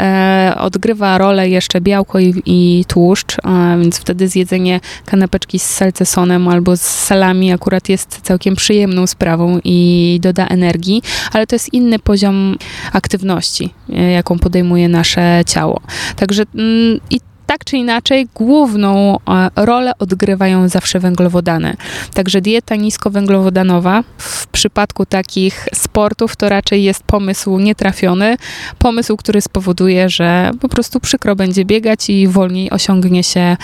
odgrywa 0.57 1.17
rolę 1.17 1.49
jeszcze 1.49 1.81
białko 1.81 2.19
i, 2.19 2.85
tłuszcz, 2.87 3.37
więc 3.79 3.97
wtedy 3.97 4.27
zjedzenie 4.27 4.79
kanapeczki 5.05 5.59
z 5.59 5.63
salcesonem 5.63 6.47
albo 6.47 6.77
z 6.77 6.81
salami 6.81 7.51
akurat 7.51 7.89
jest 7.89 8.21
całkiem 8.23 8.55
przyjemną 8.55 9.07
sprawą 9.07 9.59
i 9.63 10.19
doda 10.21 10.47
energii, 10.47 11.01
ale 11.33 11.47
to 11.47 11.55
jest 11.55 11.73
inny 11.73 11.99
poziom 11.99 12.57
aktywności, 12.93 13.73
jaką 14.13 14.39
podejmuje 14.39 14.89
nasze 14.89 15.41
ciało. 15.45 15.81
Także 16.15 16.43
mm, 16.55 16.99
i 17.09 17.19
tak 17.47 17.65
czy 17.65 17.77
inaczej, 17.77 18.27
główną 18.35 19.17
e, 19.27 19.49
rolę 19.55 19.91
odgrywają 19.99 20.69
zawsze 20.69 20.99
węglowodany. 20.99 21.75
Także 22.13 22.41
dieta 22.41 22.75
niskowęglowodanowa 22.75 24.03
w 24.17 24.47
przypadku 24.47 25.05
takich 25.05 25.67
sportów, 25.73 26.35
to 26.35 26.49
raczej 26.49 26.83
jest 26.83 27.03
pomysł 27.03 27.59
nietrafiony, 27.59 28.37
pomysł, 28.79 29.17
który 29.17 29.41
spowoduje, 29.41 30.09
że 30.09 30.51
po 30.61 30.69
prostu 30.69 30.99
przykro 30.99 31.35
będzie 31.35 31.65
biegać 31.65 32.09
i 32.09 32.27
wolniej 32.27 32.69
osiągnie 32.69 33.23
się 33.23 33.57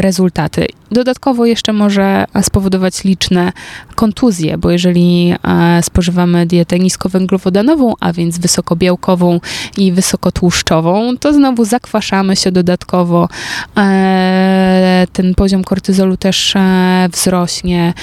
rezultaty. 0.00 0.66
Dodatkowo 0.90 1.46
jeszcze 1.46 1.72
może 1.72 2.24
spowodować 2.42 3.04
liczne 3.04 3.52
kontuzje, 3.94 4.58
bo 4.58 4.70
jeżeli 4.70 5.34
e, 5.44 5.82
spożywamy 5.82 6.46
dietę 6.46 6.78
niskowęglowodanową, 6.78 7.94
a 8.00 8.12
więc 8.12 8.38
wysokobiałkową 8.38 9.40
i 9.76 9.92
wysokotłuszczową, 9.92 11.16
to 11.20 11.32
znowu 11.32 11.64
zakwaszamy 11.64 12.36
się 12.36 12.52
dodatkowo. 12.52 13.28
E, 13.76 15.06
ten 15.12 15.34
poziom 15.34 15.64
kortyzolu 15.64 16.16
też 16.16 16.56
e, 16.56 17.08
wzrośnie. 17.12 17.94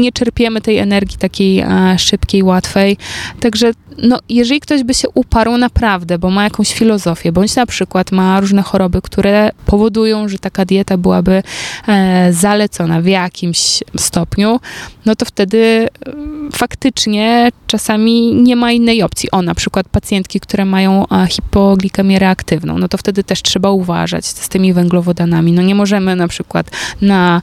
Nie 0.00 0.12
czerpiemy 0.12 0.60
tej 0.60 0.78
energii 0.78 1.18
takiej 1.18 1.64
szybkiej, 1.98 2.42
łatwej. 2.42 2.96
Także 3.40 3.72
no, 4.02 4.18
jeżeli 4.28 4.60
ktoś 4.60 4.84
by 4.84 4.94
się 4.94 5.08
uparł 5.14 5.56
naprawdę, 5.56 6.18
bo 6.18 6.30
ma 6.30 6.44
jakąś 6.44 6.74
filozofię, 6.74 7.32
bądź 7.32 7.56
na 7.56 7.66
przykład 7.66 8.12
ma 8.12 8.40
różne 8.40 8.62
choroby, 8.62 9.02
które 9.02 9.50
powodują, 9.66 10.28
że 10.28 10.38
taka 10.38 10.64
dieta 10.64 10.96
byłaby 11.22 11.42
e, 11.88 12.32
zalecona 12.32 13.00
w 13.00 13.06
jakimś 13.06 13.82
stopniu, 13.96 14.60
no 15.06 15.16
to 15.16 15.24
wtedy 15.24 15.58
e, 15.58 16.12
faktycznie 16.52 17.48
czasami 17.66 18.34
nie 18.34 18.56
ma 18.56 18.72
innej 18.72 19.02
opcji. 19.02 19.30
O, 19.30 19.42
na 19.42 19.54
przykład 19.54 19.88
pacjentki, 19.88 20.40
które 20.40 20.64
mają 20.64 21.08
e, 21.08 21.26
hipoglikemię 21.26 22.18
reaktywną, 22.18 22.78
no 22.78 22.88
to 22.88 22.98
wtedy 22.98 23.24
też 23.24 23.42
trzeba 23.42 23.70
uważać 23.70 24.26
z 24.26 24.48
tymi 24.48 24.72
węglowodanami. 24.72 25.52
No 25.52 25.62
nie 25.62 25.74
możemy 25.74 26.16
na 26.16 26.28
przykład 26.28 26.70
na 27.00 27.42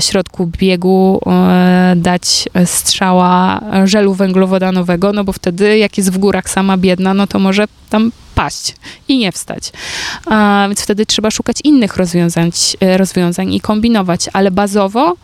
środku 0.00 0.50
biegu 0.58 1.20
dać 1.96 2.48
strzała 2.64 3.60
żelu 3.84 4.14
węglowodanowego, 4.14 5.12
no 5.12 5.24
bo 5.24 5.32
wtedy 5.32 5.78
jak 5.78 5.98
jest 5.98 6.12
w 6.12 6.18
górach 6.18 6.50
sama 6.50 6.76
biedna, 6.76 7.14
no 7.14 7.26
to 7.26 7.38
może 7.38 7.64
tam 7.90 8.10
paść 8.34 8.74
i 9.08 9.18
nie 9.18 9.32
wstać. 9.32 9.72
A, 10.26 10.64
więc 10.68 10.80
wtedy 10.80 11.06
trzeba 11.06 11.30
szukać 11.30 11.56
innych 11.64 11.96
rozwiązań, 11.96 12.50
e, 12.80 12.98
rozwiązań 12.98 13.54
i 13.54 13.60
kombinować, 13.60 14.28
ale 14.32 14.50
bazowo 14.50 15.16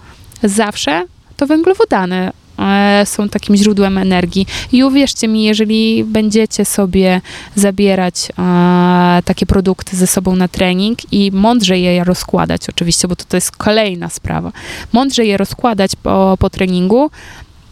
zawsze 0.42 1.06
to 1.36 1.46
węglowodany 1.46 2.30
e, 2.58 3.02
są 3.06 3.28
takim 3.28 3.56
źródłem 3.56 3.98
energii. 3.98 4.46
I 4.72 4.84
uwierzcie 4.84 5.28
mi, 5.28 5.44
jeżeli 5.44 6.04
będziecie 6.04 6.64
sobie 6.64 7.20
zabierać 7.54 8.28
e, 8.38 9.22
takie 9.24 9.46
produkty 9.46 9.96
ze 9.96 10.06
sobą 10.06 10.36
na 10.36 10.48
trening 10.48 11.12
i 11.12 11.30
mądrze 11.32 11.78
je 11.78 12.04
rozkładać, 12.04 12.68
oczywiście, 12.68 13.08
bo 13.08 13.16
to, 13.16 13.24
to 13.28 13.36
jest 13.36 13.56
kolejna 13.56 14.08
sprawa, 14.08 14.52
mądrze 14.92 15.26
je 15.26 15.36
rozkładać 15.36 15.96
po, 15.96 16.36
po 16.38 16.50
treningu, 16.50 17.10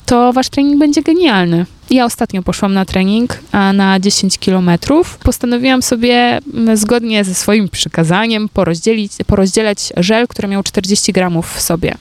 to 0.09 0.33
wasz 0.33 0.49
trening 0.49 0.79
będzie 0.79 1.03
genialny. 1.03 1.67
Ja 1.91 2.05
ostatnio 2.05 2.43
poszłam 2.43 2.75
na 2.75 2.85
trening 2.85 3.39
na 3.75 4.01
10 4.01 4.39
kilometrów. 4.39 5.19
Postanowiłam 5.19 5.83
sobie 5.83 6.39
zgodnie 6.75 7.25
ze 7.25 7.35
swoim 7.35 7.69
przykazaniem 7.69 8.49
porozdzielić, 8.49 9.13
porozdzielać 9.27 9.93
żel, 9.97 10.29
który 10.29 10.49
miał 10.49 10.63
40 10.63 11.13
gramów 11.13 11.55
w 11.55 11.61
sobie. 11.61 11.95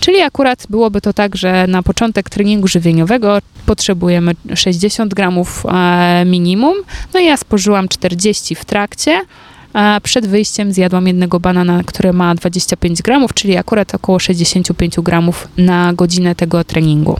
Czyli 0.00 0.20
akurat 0.20 0.66
byłoby 0.70 1.00
to 1.00 1.12
tak, 1.12 1.36
że 1.36 1.66
na 1.66 1.82
początek 1.82 2.30
treningu 2.30 2.68
żywieniowego 2.68 3.38
potrzebujemy 3.66 4.32
60 4.54 5.14
gramów 5.14 5.64
minimum. 6.26 6.76
No 7.14 7.20
i 7.20 7.24
ja 7.24 7.36
spożyłam 7.36 7.88
40 7.88 8.54
w 8.54 8.64
trakcie. 8.64 9.20
Przed 10.02 10.26
wyjściem 10.26 10.72
zjadłam 10.72 11.06
jednego 11.06 11.40
banana, 11.40 11.82
który 11.86 12.12
ma 12.12 12.34
25 12.34 13.02
gramów, 13.02 13.34
czyli 13.34 13.56
akurat 13.56 13.94
około 13.94 14.18
65 14.18 14.94
gramów 14.96 15.48
na 15.56 15.92
godzinę 15.92 16.34
tego 16.34 16.64
treningu. 16.64 17.16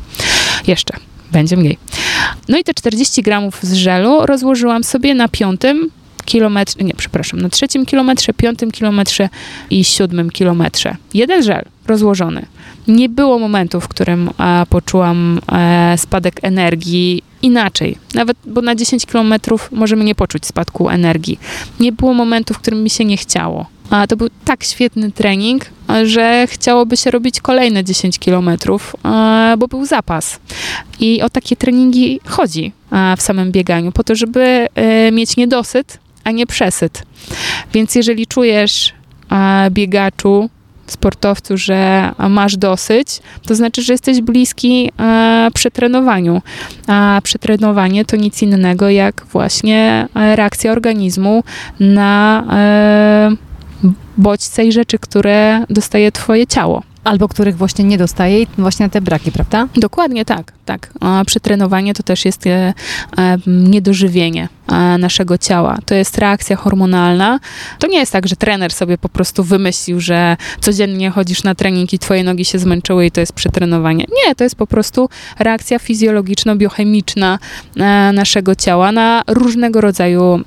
Jeszcze 0.66 0.96
będzie 1.32 1.56
mniej. 1.56 1.78
No 2.48 2.58
i 2.58 2.64
te 2.64 2.74
40 2.74 3.22
gramów 3.22 3.58
z 3.62 3.72
żelu 3.72 4.26
rozłożyłam 4.26 4.84
sobie 4.84 5.14
na 5.14 5.28
piątym 5.28 5.90
kilometrze, 6.24 6.78
nie, 6.84 6.94
przepraszam, 6.94 7.40
na 7.40 7.48
trzecim 7.48 7.86
kilometrze, 7.86 8.32
piątym 8.34 8.70
kilometrze 8.70 9.28
i 9.70 9.84
siódmym 9.84 10.30
kilometrze. 10.30 10.96
Jeden 11.14 11.42
żel 11.42 11.64
rozłożony. 11.86 12.46
Nie 12.88 13.08
było 13.08 13.38
momentu, 13.38 13.80
w 13.80 13.88
którym 13.88 14.30
e, 14.38 14.66
poczułam 14.68 15.40
e, 15.52 15.98
spadek 15.98 16.40
energii 16.42 17.22
inaczej. 17.42 17.96
Nawet, 18.14 18.36
bo 18.46 18.62
na 18.62 18.74
10 18.74 19.06
kilometrów 19.06 19.72
możemy 19.72 20.04
nie 20.04 20.14
poczuć 20.14 20.46
spadku 20.46 20.88
energii. 20.88 21.38
Nie 21.80 21.92
było 21.92 22.14
momentu, 22.14 22.54
w 22.54 22.58
którym 22.58 22.82
mi 22.82 22.90
się 22.90 23.04
nie 23.04 23.16
chciało. 23.16 23.66
A 23.92 24.06
to 24.06 24.16
był 24.16 24.28
tak 24.44 24.64
świetny 24.64 25.12
trening, 25.12 25.64
że 26.04 26.46
chciałoby 26.46 26.96
się 26.96 27.10
robić 27.10 27.40
kolejne 27.40 27.84
10 27.84 28.18
kilometrów, 28.18 28.96
bo 29.58 29.68
był 29.68 29.86
zapas. 29.86 30.40
I 31.00 31.22
o 31.22 31.30
takie 31.30 31.56
treningi 31.56 32.20
chodzi 32.24 32.72
w 33.16 33.22
samym 33.22 33.52
bieganiu, 33.52 33.92
po 33.92 34.04
to, 34.04 34.14
żeby 34.14 34.66
e, 34.74 35.12
mieć 35.12 35.36
niedosyt, 35.36 35.98
a 36.24 36.30
nie 36.30 36.46
przesyt. 36.46 37.02
Więc 37.72 37.94
jeżeli 37.94 38.26
czujesz 38.26 38.92
biegaczu, 39.70 40.50
sportowcu, 40.86 41.56
że 41.56 42.10
masz 42.30 42.56
dosyć, 42.56 43.08
to 43.46 43.54
znaczy, 43.54 43.82
że 43.82 43.92
jesteś 43.92 44.20
bliski 44.20 44.90
e, 45.00 45.48
przetrenowaniu. 45.54 46.42
A 46.86 47.20
przetrenowanie 47.22 48.04
to 48.04 48.16
nic 48.16 48.42
innego 48.42 48.90
jak 48.90 49.26
właśnie 49.32 50.08
e, 50.14 50.36
reakcja 50.36 50.72
organizmu 50.72 51.44
na 51.80 52.44
bodźce 54.16 54.64
i 54.64 54.72
rzeczy, 54.72 54.98
które 54.98 55.64
dostaje 55.70 56.12
twoje 56.12 56.46
ciało. 56.46 56.82
Albo 57.04 57.28
których 57.28 57.56
właśnie 57.56 57.84
nie 57.84 57.98
dostaje 57.98 58.42
i 58.42 58.46
właśnie 58.58 58.90
te 58.90 59.00
braki, 59.00 59.32
prawda? 59.32 59.68
Dokładnie 59.76 60.24
tak, 60.24 60.52
tak. 60.64 60.92
A 61.00 61.22
przetrenowanie 61.26 61.94
to 61.94 62.02
też 62.02 62.24
jest 62.24 62.46
e, 62.46 62.74
niedożywienie 63.46 64.48
e, 64.68 64.98
naszego 64.98 65.38
ciała. 65.38 65.78
To 65.86 65.94
jest 65.94 66.18
reakcja 66.18 66.56
hormonalna. 66.56 67.40
To 67.78 67.86
nie 67.86 67.98
jest 67.98 68.12
tak, 68.12 68.28
że 68.28 68.36
trener 68.36 68.72
sobie 68.72 68.98
po 68.98 69.08
prostu 69.08 69.44
wymyślił, 69.44 70.00
że 70.00 70.36
codziennie 70.60 71.10
chodzisz 71.10 71.42
na 71.42 71.54
trening 71.54 71.92
i 71.92 71.98
twoje 71.98 72.24
nogi 72.24 72.44
się 72.44 72.58
zmęczyły 72.58 73.06
i 73.06 73.10
to 73.10 73.20
jest 73.20 73.32
przetrenowanie. 73.32 74.04
Nie, 74.26 74.34
to 74.34 74.44
jest 74.44 74.56
po 74.56 74.66
prostu 74.66 75.08
reakcja 75.38 75.78
fizjologiczno-biochemiczna 75.78 77.38
e, 77.76 78.12
naszego 78.12 78.54
ciała 78.54 78.92
na 78.92 79.22
różnego 79.26 79.80
rodzaju 79.80 80.40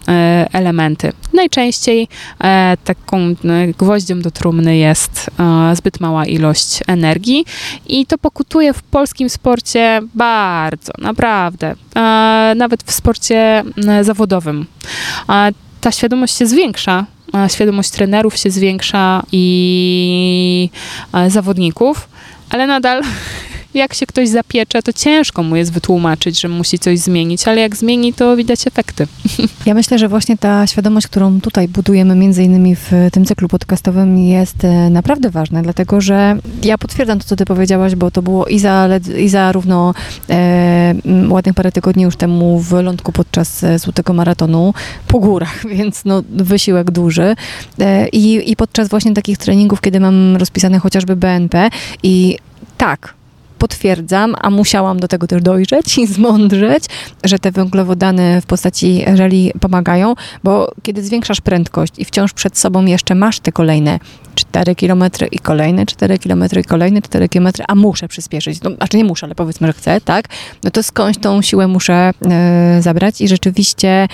elementy. 0.54 1.12
Najczęściej 1.36 2.08
e, 2.40 2.78
taką 2.84 3.36
gwoździem 3.78 4.22
do 4.22 4.32
trumny 4.32 4.78
jest 4.78 5.32
zbyt 5.74 6.00
mała 6.00 6.26
ilość 6.26 6.80
energii 6.88 7.46
i 7.88 8.06
to 8.06 8.18
pokutuje 8.18 8.74
w 8.74 8.84
polskim 8.84 9.30
sporcie 9.30 10.02
bardzo, 10.14 10.94
naprawdę. 10.98 11.76
Nawet 12.56 12.84
w 12.84 12.92
sporcie 12.92 13.64
zawodowym. 14.02 14.66
Ta 15.82 15.92
świadomość 15.92 16.38
się 16.38 16.46
zwiększa, 16.46 17.06
świadomość 17.48 17.90
trenerów 17.90 18.38
się 18.38 18.50
zwiększa 18.50 19.24
i 19.32 20.70
zawodników, 21.28 22.10
ale 22.50 22.68
nadal 22.68 23.02
jak 23.76 23.94
się 23.94 24.06
ktoś 24.06 24.30
zapiecze, 24.30 24.82
to 24.82 24.94
ciężko 24.94 25.44
mu 25.44 25.56
jest 25.56 25.74
wytłumaczyć, 25.74 26.42
że 26.42 26.48
musi 26.48 26.80
coś 26.80 27.00
zmienić, 27.00 27.48
ale 27.48 27.62
jak 27.62 27.76
zmieni, 27.76 28.14
to 28.14 28.36
widać 28.36 28.68
efekty. 28.68 29.08
Ja 29.66 29.74
myślę, 29.74 30.00
że 30.00 30.08
właśnie 30.08 30.38
ta 30.38 30.68
świadomość, 30.68 31.08
którą 31.08 31.42
tutaj 31.42 31.68
budujemy 31.68 32.16
między 32.16 32.44
innymi 32.44 32.76
w 32.76 32.92
tym 33.12 33.26
cyklu 33.26 33.48
podcastowym 33.48 34.18
jest 34.18 34.64
e, 34.64 34.90
naprawdę 34.90 35.30
ważna, 35.30 35.62
dlatego 35.62 36.02
że 36.02 36.38
ja 36.64 36.78
potwierdzam 36.78 37.20
to, 37.20 37.26
co 37.26 37.36
ty 37.36 37.46
powiedziałaś, 37.46 37.96
bo 37.96 38.12
to 38.12 38.22
było 38.22 38.46
i, 38.48 38.60
za, 38.60 38.90
i 39.18 39.30
zarówno 39.30 39.94
e, 40.30 40.96
ładnych 41.30 41.56
parę 41.56 41.72
tygodni 41.72 42.04
już 42.04 42.16
temu 42.16 42.60
w 42.60 42.72
lądku 42.72 43.12
podczas 43.12 43.64
e, 43.64 43.80
Złotego 43.80 44.14
Maratonu 44.14 44.74
po 45.08 45.20
górach, 45.20 45.68
więc 45.78 46.06
no, 46.06 46.24
wysiłek 46.30 46.92
duży 46.92 47.36
e, 47.80 48.08
i, 48.08 48.52
i 48.52 48.56
podczas 48.56 48.90
właśnie 48.90 49.14
takich 49.14 49.38
treningów, 49.38 49.82
kiedy 49.82 50.00
mam 50.00 50.36
rozpisane 50.36 50.80
chociażby 50.80 51.16
BNP 51.16 51.70
i 52.04 52.38
tak, 52.78 53.14
potwierdzam, 53.66 54.36
a 54.42 54.50
musiałam 54.50 55.00
do 55.00 55.08
tego 55.08 55.28
też 55.28 55.42
dojrzeć 55.42 55.98
i 55.98 56.08
zmądrzeć, 56.16 56.84
że 57.24 57.40
te 57.40 57.52
węglowodany 57.52 58.42
w 58.42 58.46
postaci 58.46 59.06
żeli 59.16 59.52
pomagają, 59.60 60.14
bo 60.44 60.72
kiedy 60.84 61.04
zwiększasz 61.04 61.42
prędkość 61.42 61.94
i 61.98 62.06
wciąż 62.06 62.34
przed 62.34 62.58
sobą 62.58 62.86
jeszcze 62.86 63.16
masz 63.16 63.40
te 63.40 63.52
kolejne 63.52 64.00
4 64.36 64.76
km 64.76 65.04
i 65.32 65.40
kolejne 65.40 65.86
4 65.86 66.20
km 66.20 66.44
i 66.60 66.64
kolejne 66.64 67.02
4 67.02 67.30
km, 67.30 67.48
a 67.68 67.76
muszę 67.76 68.08
przyspieszyć, 68.08 68.62
no, 68.62 68.72
znaczy 68.72 68.98
nie 68.98 69.06
muszę, 69.06 69.26
ale 69.26 69.36
powiedzmy, 69.36 69.68
że 69.68 69.74
chcę, 69.74 70.02
tak, 70.02 70.26
no 70.64 70.72
to 70.72 70.84
skądś 70.84 71.20
tą 71.20 71.42
siłę 71.42 71.68
muszę 71.68 72.12
e, 72.26 72.82
zabrać 72.82 73.22
i 73.22 73.28
rzeczywiście 73.28 74.08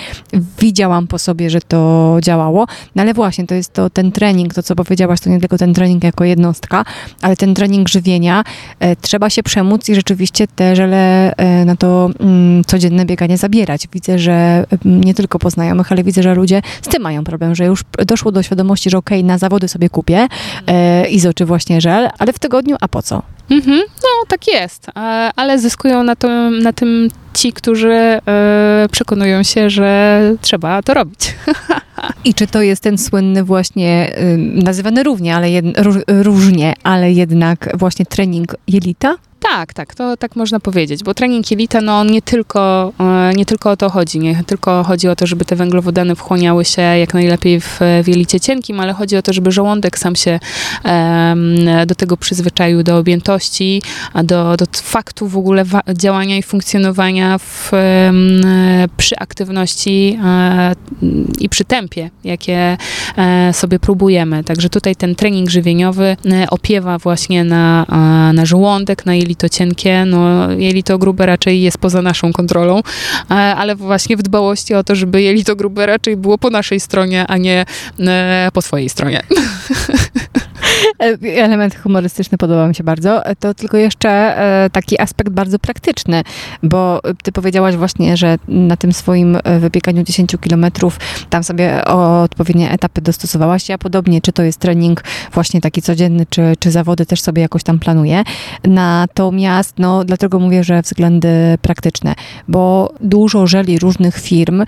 widziałam 0.60 1.08
po 1.08 1.20
sobie, 1.20 1.50
że 1.50 1.62
to 1.62 2.18
działało, 2.22 2.66
no 2.96 3.02
ale 3.02 3.14
właśnie, 3.14 3.48
to 3.48 3.56
jest 3.56 3.74
to 3.74 3.90
ten 3.90 4.12
trening, 4.12 4.54
to 4.54 4.64
co 4.64 4.76
powiedziałaś, 4.76 5.20
to 5.20 5.30
nie 5.30 5.40
tylko 5.40 5.58
ten 5.58 5.74
trening 5.74 6.04
jako 6.04 6.24
jednostka, 6.24 6.86
ale 7.22 7.36
ten 7.36 7.54
trening 7.54 7.90
żywienia, 7.90 8.44
e, 8.80 8.96
trzeba 8.96 9.30
się 9.30 9.41
przemóc 9.44 9.90
i 9.90 9.96
rzeczywiście 9.96 10.48
te 10.48 10.76
żele 10.76 11.36
e, 11.36 11.66
na 11.66 11.76
to 11.76 12.10
mm, 12.20 12.64
codzienne 12.64 13.06
bieganie 13.06 13.38
zabierać. 13.38 13.88
Widzę, 13.94 14.20
że 14.20 14.66
mm, 14.86 15.04
nie 15.04 15.14
tylko 15.14 15.40
po 15.40 15.50
znajomych, 15.50 15.92
ale 15.92 16.04
widzę, 16.04 16.24
że 16.24 16.36
ludzie 16.36 16.62
z 16.82 16.88
tym 16.88 17.02
mają 17.02 17.24
problem, 17.24 17.56
że 17.56 17.66
już 17.66 17.84
doszło 18.06 18.32
do 18.32 18.44
świadomości, 18.44 18.90
że 18.90 18.98
okej, 18.98 19.20
okay, 19.20 19.28
na 19.28 19.38
zawody 19.38 19.68
sobie 19.68 19.90
kupię 19.90 20.28
e, 20.68 21.08
izo 21.10 21.34
czy 21.34 21.46
właśnie 21.46 21.82
żel, 21.82 22.10
ale 22.20 22.34
w 22.34 22.40
tygodniu, 22.40 22.76
a 22.82 22.88
po 22.88 23.02
co? 23.02 23.22
Mhm, 23.50 23.80
no 23.80 24.26
tak 24.28 24.48
jest, 24.48 24.88
ale 25.36 25.60
zyskują 25.60 26.04
na, 26.04 26.16
to, 26.16 26.50
na 26.50 26.74
tym 26.74 27.08
ci, 27.34 27.54
którzy 27.54 27.92
e, 27.92 28.22
przekonują 28.92 29.44
się, 29.44 29.70
że 29.70 30.22
trzeba 30.42 30.82
to 30.82 30.94
robić. 30.94 31.36
I 32.26 32.34
czy 32.34 32.48
to 32.48 32.62
jest 32.62 32.84
ten 32.84 32.98
słynny 32.98 33.44
właśnie, 33.44 34.18
y, 34.18 34.38
nazywany 34.38 35.04
równie, 35.04 35.36
ale 35.36 35.52
jed, 35.52 35.66
róż, 35.78 35.96
różnie, 36.08 36.74
ale 36.84 37.12
jednak 37.12 37.78
właśnie 37.78 38.06
trening 38.06 38.56
jelita? 38.68 39.16
Tak, 39.42 39.74
tak, 39.74 39.96
to 39.96 40.18
tak 40.18 40.36
można 40.36 40.60
powiedzieć, 40.60 41.04
bo 41.04 41.14
trening 41.14 41.52
jelita, 41.52 41.82
no 41.82 42.04
nie 42.04 42.22
tylko, 42.22 42.94
e, 43.00 43.34
nie 43.36 43.46
tylko 43.46 43.72
o 43.72 43.78
to 43.78 43.90
chodzi, 43.90 44.20
nie 44.20 44.44
tylko 44.44 44.84
chodzi 44.84 45.08
o 45.08 45.16
to, 45.16 45.28
żeby 45.28 45.46
te 45.46 45.56
węglowodany 45.56 46.16
wchłaniały 46.16 46.66
się 46.66 46.82
jak 46.82 47.14
najlepiej 47.14 47.62
w, 47.62 47.80
w 48.04 48.08
jelicie 48.08 48.40
cienkim, 48.40 48.80
ale 48.80 48.94
chodzi 48.94 49.18
o 49.18 49.22
to, 49.22 49.34
żeby 49.34 49.52
żołądek 49.52 50.00
sam 50.00 50.16
się 50.16 50.40
um, 50.86 51.56
do 51.88 51.96
tego 51.96 52.18
przyzwyczaił, 52.18 52.84
do 52.84 52.98
objętości, 52.98 53.82
do, 54.24 54.58
do 54.58 54.66
faktu 54.74 55.28
w 55.28 55.38
ogóle 55.38 55.64
działania 55.94 56.38
i 56.38 56.44
funkcjonowania 56.44 57.38
w, 57.38 57.72
um, 57.74 58.42
przy 58.98 59.16
aktywności 59.20 60.20
um, 60.24 61.28
i 61.40 61.50
przy 61.50 61.64
tempie, 61.64 62.10
jakie 62.24 62.78
e, 63.18 63.54
sobie 63.54 63.80
próbujemy. 63.80 64.44
Także 64.44 64.70
tutaj 64.70 64.96
ten 64.96 65.16
trening 65.16 65.50
żywieniowy 65.50 66.18
opiewa 66.50 66.98
właśnie 66.98 67.44
na, 67.44 67.86
na 68.34 68.46
żołądek, 68.46 69.06
na 69.06 69.16
jelito 69.32 69.50
cienkie, 69.50 70.06
no 70.06 70.52
jelito 70.52 70.98
grube 70.98 71.26
raczej 71.26 71.62
jest 71.62 71.78
poza 71.78 72.02
naszą 72.02 72.34
kontrolą, 72.34 72.80
e, 72.80 73.34
ale 73.34 73.76
właśnie 73.76 74.18
w 74.18 74.22
dbałości 74.22 74.74
o 74.74 74.84
to, 74.84 74.96
żeby 74.96 75.22
jelito 75.22 75.56
grube 75.56 75.86
raczej 75.86 76.18
było 76.18 76.38
po 76.38 76.50
naszej 76.50 76.80
stronie, 76.80 77.28
a 77.28 77.38
nie 77.38 77.66
e, 78.00 78.50
po 78.54 78.62
swojej 78.62 78.90
stronie. 78.90 79.22
E, 81.00 81.44
element 81.44 81.76
humorystyczny 81.76 82.38
podoba 82.38 82.68
mi 82.68 82.76
się 82.76 82.84
bardzo. 82.84 83.22
To 83.40 83.54
tylko 83.54 83.78
jeszcze 83.78 84.36
taki 84.72 85.02
aspekt 85.02 85.32
bardzo 85.32 85.60
praktyczny, 85.60 86.24
bo 86.64 87.02
ty 87.24 87.32
powiedziałaś 87.32 87.76
właśnie, 87.76 88.18
że 88.18 88.38
na 88.48 88.78
tym 88.78 88.94
swoim 88.94 89.38
wybieganiu 89.60 90.04
10 90.04 90.36
kilometrów 90.42 91.00
tam 91.30 91.44
sobie 91.44 91.86
odpowiednie 91.86 92.72
etapy 92.72 93.02
dostosowałaś. 93.02 93.70
Ja 93.70 93.78
podobnie, 93.78 94.22
czy 94.22 94.32
to 94.32 94.44
jest 94.44 94.60
trening 94.60 95.04
właśnie 95.34 95.62
taki 95.62 95.82
codzienny, 95.82 96.26
czy, 96.30 96.54
czy 96.60 96.72
zawody 96.72 97.06
też 97.06 97.22
sobie 97.22 97.42
jakoś 97.42 97.64
tam 97.64 97.80
planuję. 97.80 98.24
Natomiast, 98.64 99.74
no, 99.80 100.04
dlatego 100.04 100.40
mówię, 100.40 100.64
że 100.64 100.82
względy 100.82 101.58
praktyczne, 101.62 102.16
bo 102.48 102.94
dużo 103.02 103.48
żeli 103.48 103.80
różnych 103.80 104.18
firm 104.18 104.64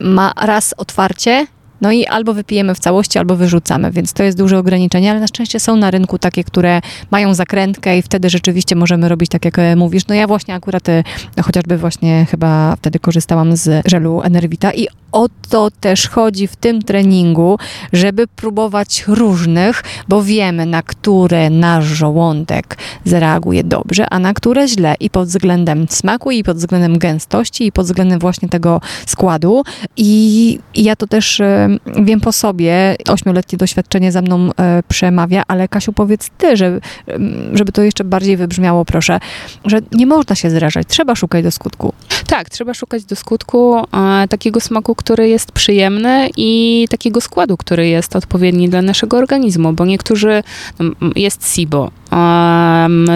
ma 0.00 0.32
raz 0.42 0.74
otwarcie, 0.76 1.46
no 1.80 1.92
i 1.92 2.06
albo 2.06 2.34
wypijemy 2.34 2.74
w 2.74 2.78
całości, 2.78 3.18
albo 3.18 3.36
wyrzucamy, 3.36 3.90
więc 3.90 4.12
to 4.12 4.22
jest 4.22 4.38
duże 4.38 4.58
ograniczenie, 4.58 5.10
ale 5.10 5.20
na 5.20 5.26
szczęście 5.26 5.60
są 5.60 5.76
na 5.76 5.90
rynku 5.90 6.18
takie, 6.18 6.44
które 6.44 6.80
mają 7.10 7.34
zakrętkę 7.34 7.98
i 7.98 8.02
wtedy 8.02 8.30
rzeczywiście 8.30 8.76
możemy 8.76 9.08
robić 9.08 9.30
tak, 9.30 9.44
jak 9.44 9.58
e, 9.58 9.76
mówisz. 9.76 10.06
No 10.06 10.14
ja 10.14 10.26
właśnie 10.26 10.54
akurat 10.54 10.88
e, 10.88 11.02
chociażby 11.42 11.78
właśnie 11.78 12.26
chyba 12.30 12.76
wtedy 12.76 12.98
korzystałam 12.98 13.56
z 13.56 13.86
żelu 13.86 14.22
Enervita 14.22 14.72
i 14.72 14.88
o 15.14 15.28
to 15.50 15.70
też 15.80 16.08
chodzi 16.08 16.46
w 16.46 16.56
tym 16.56 16.82
treningu, 16.82 17.58
żeby 17.92 18.26
próbować 18.26 19.04
różnych, 19.08 19.82
bo 20.08 20.22
wiemy, 20.22 20.66
na 20.66 20.82
które 20.82 21.50
nasz 21.50 21.84
żołądek 21.84 22.78
zareaguje 23.04 23.64
dobrze, 23.64 24.06
a 24.10 24.18
na 24.18 24.34
które 24.34 24.68
źle 24.68 24.94
i 25.00 25.10
pod 25.10 25.28
względem 25.28 25.86
smaku, 25.88 26.30
i 26.30 26.44
pod 26.44 26.56
względem 26.56 26.98
gęstości, 26.98 27.66
i 27.66 27.72
pod 27.72 27.86
względem 27.86 28.18
właśnie 28.18 28.48
tego 28.48 28.80
składu. 29.06 29.62
I, 29.96 30.58
i 30.74 30.84
ja 30.84 30.96
to 30.96 31.06
też 31.06 31.40
e, 31.40 31.63
wiem 32.02 32.20
po 32.20 32.32
sobie, 32.32 32.96
ośmioletnie 33.08 33.58
doświadczenie 33.58 34.12
za 34.12 34.22
mną 34.22 34.50
e, 34.56 34.82
przemawia, 34.88 35.42
ale 35.48 35.68
Kasiu, 35.68 35.92
powiedz 35.92 36.30
ty, 36.38 36.56
że, 36.56 36.80
żeby 37.52 37.72
to 37.72 37.82
jeszcze 37.82 38.04
bardziej 38.04 38.36
wybrzmiało, 38.36 38.84
proszę, 38.84 39.20
że 39.64 39.80
nie 39.92 40.06
można 40.06 40.34
się 40.34 40.50
zrażać, 40.50 40.86
trzeba 40.88 41.14
szukać 41.14 41.44
do 41.44 41.50
skutku. 41.50 41.92
Tak, 42.26 42.50
trzeba 42.50 42.74
szukać 42.74 43.04
do 43.04 43.16
skutku 43.16 43.76
e, 43.78 44.28
takiego 44.28 44.60
smaku, 44.60 44.94
który 44.94 45.28
jest 45.28 45.52
przyjemny 45.52 46.30
i 46.36 46.86
takiego 46.90 47.20
składu, 47.20 47.56
który 47.56 47.88
jest 47.88 48.16
odpowiedni 48.16 48.68
dla 48.68 48.82
naszego 48.82 49.16
organizmu, 49.16 49.72
bo 49.72 49.84
niektórzy, 49.84 50.42
jest 51.16 51.54
SIBO, 51.54 51.90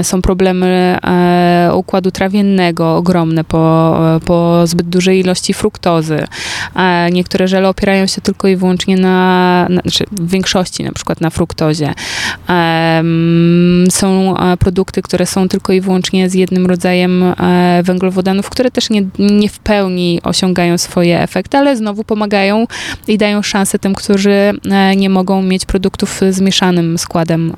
są 0.03 0.23
problemy 0.23 0.99
e, 1.03 1.71
układu 1.75 2.11
trawiennego 2.11 2.97
ogromne 2.97 3.45
po, 3.45 3.97
po 4.25 4.67
zbyt 4.67 4.89
dużej 4.89 5.21
ilości 5.21 5.55
fruktozy. 5.55 6.25
Niektóre 7.13 7.49
żele 7.49 7.69
opierają 7.69 8.07
się 8.07 8.21
tylko 8.21 8.38
i 8.47 8.57
wyłącznie 8.57 8.97
na, 8.97 9.67
na 9.71 9.81
znaczy 9.81 10.05
w 10.13 10.31
większości 10.31 10.85
na 10.85 10.93
przykład 10.93 11.21
na 11.21 11.31
fruktozie. 11.31 11.95
Są 13.91 14.37
e, 14.37 14.57
produkty, 14.57 15.03
które 15.03 15.27
są 15.27 15.49
tylko 15.49 15.73
i 15.73 15.81
wyłącznie 15.81 16.31
z 16.31 16.35
jednym 16.35 16.67
rodzajem 16.67 17.23
e, 17.23 17.83
węglowodanów, 17.85 18.51
które 18.51 18.71
też 18.71 18.91
nie, 18.91 19.03
nie 19.19 19.49
w 19.49 19.59
pełni 19.59 20.21
osiągają 20.23 20.79
swoje 20.79 21.23
efekty, 21.23 21.59
ale 21.59 21.77
znowu 21.77 22.05
pomagają 22.05 22.67
i 23.09 23.19
dają 23.19 23.43
szansę 23.43 23.79
tym, 23.79 23.95
którzy 23.95 24.53
nie 24.97 25.11
mogą 25.11 25.43
mieć 25.43 25.65
produktów 25.65 26.21
z 26.31 26.41
mieszanym 26.41 26.99
składem 26.99 27.55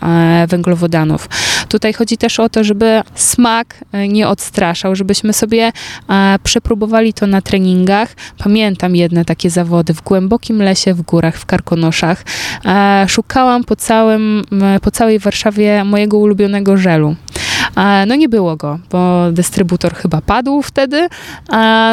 węglowodanów. 0.48 1.28
Tutaj 1.68 1.92
chodzi 1.92 2.16
też 2.16 2.40
o 2.40 2.48
to, 2.48 2.64
żeby 2.64 3.02
smak 3.14 3.84
e, 3.92 4.08
nie 4.08 4.28
odstraszał, 4.28 4.96
żebyśmy 4.96 5.32
sobie 5.32 5.72
e, 6.08 6.38
przepróbowali 6.42 7.12
to 7.12 7.26
na 7.26 7.42
treningach. 7.42 8.14
Pamiętam 8.38 8.96
jedne 8.96 9.24
takie 9.24 9.50
zawody 9.50 9.94
w 9.94 10.02
głębokim 10.02 10.62
lesie, 10.62 10.69
w 10.74 11.02
górach, 11.02 11.36
w 11.36 11.46
Karkonoszach. 11.46 12.24
E, 12.64 13.04
szukałam 13.08 13.64
po, 13.64 13.76
całym, 13.76 14.42
po 14.82 14.90
całej 14.90 15.18
Warszawie 15.18 15.84
mojego 15.84 16.18
ulubionego 16.18 16.76
żelu. 16.76 17.16
No 18.06 18.14
nie 18.14 18.28
było 18.28 18.56
go, 18.56 18.78
bo 18.90 19.32
dystrybutor 19.32 19.94
chyba 19.94 20.20
padł 20.20 20.62
wtedy. 20.62 21.08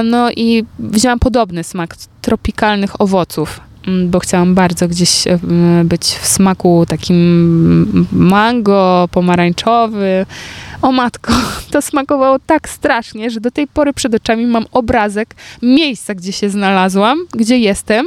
No 0.03 0.31
i 0.31 0.65
wzięłam 0.79 1.19
podobny 1.19 1.63
smak 1.63 1.95
tropikalnych 2.21 3.01
owoców. 3.01 3.61
Bo 4.05 4.19
chciałam 4.19 4.55
bardzo 4.55 4.87
gdzieś 4.87 5.27
e, 5.27 5.39
być 5.83 6.03
w 6.03 6.27
smaku 6.27 6.85
takim 6.87 8.07
mango, 8.11 9.09
pomarańczowy. 9.11 10.25
O 10.81 10.91
matko, 10.91 11.33
to 11.71 11.81
smakowało 11.81 12.39
tak 12.39 12.69
strasznie, 12.69 13.29
że 13.29 13.39
do 13.39 13.51
tej 13.51 13.67
pory 13.67 13.93
przed 13.93 14.15
oczami 14.15 14.45
mam 14.45 14.65
obrazek 14.71 15.35
miejsca, 15.61 16.15
gdzie 16.15 16.31
się 16.31 16.49
znalazłam, 16.49 17.19
gdzie 17.33 17.57
jestem, 17.57 18.05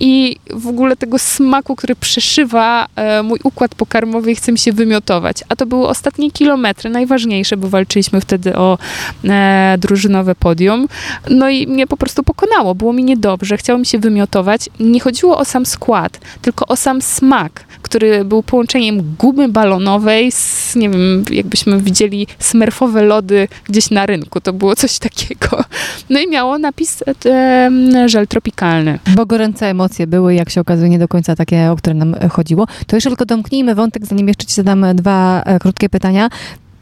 i 0.00 0.36
w 0.50 0.66
ogóle 0.66 0.96
tego 0.96 1.18
smaku, 1.18 1.76
który 1.76 1.94
przeszywa 1.94 2.86
e, 2.96 3.22
mój 3.22 3.38
układ 3.44 3.74
pokarmowy 3.74 4.32
i 4.32 4.34
chce 4.34 4.52
mi 4.52 4.58
się 4.58 4.72
wymiotować. 4.72 5.44
A 5.48 5.56
to 5.56 5.66
były 5.66 5.88
ostatnie 5.88 6.30
kilometry, 6.30 6.90
najważniejsze, 6.90 7.56
bo 7.56 7.68
walczyliśmy 7.68 8.20
wtedy 8.20 8.56
o 8.56 8.78
e, 9.24 9.76
drużynowe 9.78 10.34
podium. 10.34 10.88
No 11.30 11.48
i 11.48 11.66
mnie 11.66 11.86
po 11.86 11.96
prostu 11.96 12.22
pokonało, 12.22 12.74
było 12.74 12.92
mi 12.92 13.04
niedobrze, 13.04 13.56
chciało 13.56 13.78
mi 13.78 13.86
się 13.86 13.98
wymiotować. 13.98 14.68
Nie 14.80 15.00
chodziło 15.00 15.38
o 15.38 15.44
sam 15.44 15.66
skład, 15.66 16.20
tylko 16.42 16.66
o 16.66 16.76
sam 16.76 17.02
smak, 17.02 17.64
który 17.82 18.24
był 18.24 18.42
połączeniem 18.42 19.14
gumy 19.18 19.48
balonowej 19.48 20.32
z, 20.32 20.76
nie 20.76 20.90
wiem, 20.90 21.24
jakbyśmy 21.30 21.78
widzieli 21.90 22.26
smerfowe 22.38 23.02
lody 23.02 23.48
gdzieś 23.64 23.90
na 23.90 24.06
rynku. 24.06 24.40
To 24.40 24.52
było 24.52 24.76
coś 24.76 24.98
takiego. 24.98 25.64
No 26.10 26.20
i 26.20 26.28
miało 26.28 26.58
napis 26.58 27.04
e, 27.26 28.08
żel 28.08 28.26
tropikalny. 28.26 28.98
Bo 29.16 29.26
gorące 29.26 29.66
emocje 29.66 30.06
były, 30.06 30.34
jak 30.34 30.50
się 30.50 30.60
okazuje, 30.60 30.88
nie 30.88 30.98
do 30.98 31.08
końca 31.08 31.36
takie, 31.36 31.70
o 31.70 31.76
które 31.76 31.94
nam 31.94 32.14
chodziło. 32.30 32.66
To 32.86 32.96
jeszcze 32.96 33.10
tylko 33.10 33.24
domknijmy 33.24 33.74
wątek, 33.74 34.06
zanim 34.06 34.28
jeszcze 34.28 34.46
ci 34.46 34.54
zadam 34.54 34.86
dwa 34.94 35.42
e, 35.42 35.58
krótkie 35.58 35.88
pytania. 35.88 36.28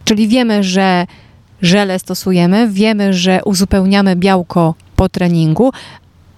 Czyli 0.04 0.28
wiemy, 0.28 0.62
że 0.64 1.06
żele 1.62 1.98
stosujemy, 1.98 2.68
wiemy, 2.68 3.14
że 3.14 3.40
uzupełniamy 3.44 4.16
białko 4.16 4.74
po 4.96 5.08
treningu, 5.08 5.72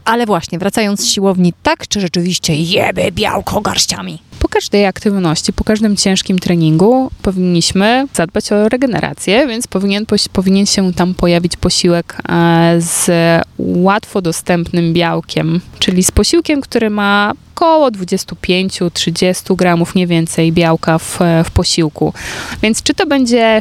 ale 0.04 0.26
właśnie, 0.26 0.58
wracając 0.58 1.00
z 1.00 1.06
siłowni, 1.06 1.52
tak 1.62 1.88
czy 1.88 2.00
rzeczywiście 2.00 2.54
jemy 2.54 3.12
białko 3.12 3.60
garściami? 3.60 4.18
Po 4.40 4.48
każdej 4.48 4.86
aktywności, 4.86 5.52
po 5.52 5.64
każdym 5.64 5.96
ciężkim 5.96 6.38
treningu 6.38 7.10
powinniśmy 7.22 8.06
zadbać 8.14 8.52
o 8.52 8.68
regenerację, 8.68 9.46
więc 9.46 9.66
powinien, 9.66 10.06
powinien 10.32 10.66
się 10.66 10.92
tam 10.92 11.14
pojawić 11.14 11.56
posiłek 11.56 12.16
e, 12.28 12.76
z 12.78 13.10
łatwo 13.58 14.22
dostępnym 14.22 14.92
białkiem, 14.92 15.60
czyli 15.78 16.02
z 16.02 16.10
posiłkiem, 16.10 16.60
który 16.60 16.90
ma 16.90 17.32
około 17.60 17.90
25-30 17.90 19.56
gramów, 19.56 19.94
nie 19.94 20.06
więcej 20.06 20.52
białka 20.52 20.98
w, 20.98 21.18
w 21.44 21.50
posiłku. 21.50 22.12
Więc 22.62 22.82
czy 22.82 22.94
to 22.94 23.06
będzie 23.06 23.60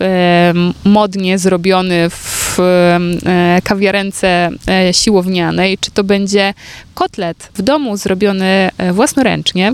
e, 0.00 0.54
modnie 0.84 1.38
zrobiony 1.38 2.10
w 2.10 2.43
e, 2.62 3.60
kawiarence 3.64 4.50
e, 4.68 4.94
siłownianej, 4.94 5.78
czy 5.78 5.90
to 5.90 6.04
będzie 6.04 6.54
kotlet 6.94 7.50
w 7.54 7.62
domu 7.62 7.96
zrobiony 7.96 8.70
e, 8.78 8.92
własnoręcznie, 8.92 9.72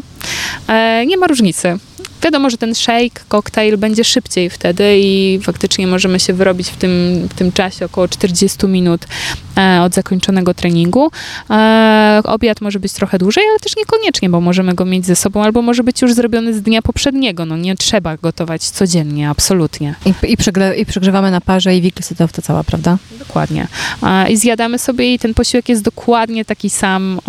nie 1.06 1.16
ma 1.16 1.26
różnicy. 1.26 1.78
Wiadomo, 2.22 2.50
że 2.50 2.56
ten 2.56 2.74
shake, 2.74 3.20
koktajl 3.28 3.76
będzie 3.76 4.04
szybciej 4.04 4.50
wtedy 4.50 4.98
i 4.98 5.40
faktycznie 5.42 5.86
możemy 5.86 6.20
się 6.20 6.32
wyrobić 6.32 6.68
w 6.68 6.76
tym, 6.76 6.90
w 7.30 7.34
tym 7.34 7.52
czasie 7.52 7.84
około 7.84 8.08
40 8.08 8.66
minut 8.66 9.06
e, 9.56 9.82
od 9.82 9.94
zakończonego 9.94 10.54
treningu. 10.54 11.10
E, 11.50 12.20
obiad 12.24 12.60
może 12.60 12.80
być 12.80 12.92
trochę 12.92 13.18
dłużej, 13.18 13.44
ale 13.50 13.58
też 13.58 13.76
niekoniecznie, 13.76 14.30
bo 14.30 14.40
możemy 14.40 14.74
go 14.74 14.84
mieć 14.84 15.06
ze 15.06 15.16
sobą, 15.16 15.42
albo 15.42 15.62
może 15.62 15.84
być 15.84 16.02
już 16.02 16.14
zrobiony 16.14 16.54
z 16.54 16.62
dnia 16.62 16.82
poprzedniego. 16.82 17.46
No 17.46 17.56
nie 17.56 17.76
trzeba 17.76 18.16
gotować 18.16 18.62
codziennie, 18.62 19.30
absolutnie. 19.30 19.94
I, 20.06 20.14
i, 20.26 20.36
i 20.80 20.86
przegrzewamy 20.86 21.30
na 21.30 21.40
parze 21.40 21.76
i 21.76 21.92
to 21.92 22.42
cała, 22.42 22.64
prawda? 22.64 22.98
Dokładnie. 23.18 23.68
E, 24.02 24.30
I 24.30 24.36
zjadamy 24.36 24.78
sobie 24.78 25.14
i 25.14 25.18
ten 25.18 25.34
posiłek 25.34 25.68
jest 25.68 25.82
dokładnie 25.82 26.44
taki 26.44 26.70
sam, 26.70 27.20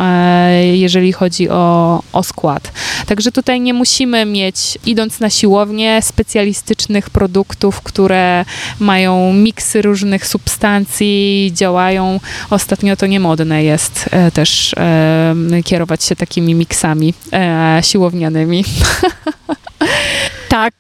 jeżeli 0.73 1.13
chodzi 1.13 1.49
o, 1.49 2.03
o 2.13 2.23
skład. 2.23 2.71
Także 3.05 3.31
tutaj 3.31 3.61
nie 3.61 3.73
musimy 3.73 4.25
mieć, 4.25 4.77
idąc 4.85 5.19
na 5.19 5.29
siłownię, 5.29 6.01
specjalistycznych 6.01 7.09
produktów, 7.09 7.81
które 7.81 8.45
mają 8.79 9.33
miksy 9.33 9.81
różnych 9.81 10.27
substancji, 10.27 11.51
działają. 11.55 12.19
Ostatnio 12.49 12.95
to 12.95 13.07
niemodne 13.07 13.63
jest 13.63 14.09
e, 14.11 14.31
też 14.31 14.73
e, 14.73 15.35
kierować 15.63 16.03
się 16.03 16.15
takimi 16.15 16.55
miksami 16.55 17.13
e, 17.33 17.79
siłownianymi. 17.83 18.63
Tak, 20.49 20.73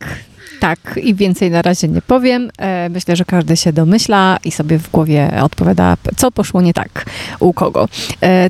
tak, 0.59 0.99
i 1.03 1.15
więcej 1.15 1.51
na 1.51 1.61
razie 1.61 1.87
nie 1.87 2.01
powiem. 2.01 2.51
Myślę, 2.89 3.15
że 3.15 3.25
każdy 3.25 3.57
się 3.57 3.73
domyśla 3.73 4.37
i 4.43 4.51
sobie 4.51 4.79
w 4.79 4.91
głowie 4.91 5.31
odpowiada, 5.41 5.97
co 6.17 6.31
poszło 6.31 6.61
nie 6.61 6.73
tak 6.73 7.05
u 7.39 7.53
kogo. 7.53 7.87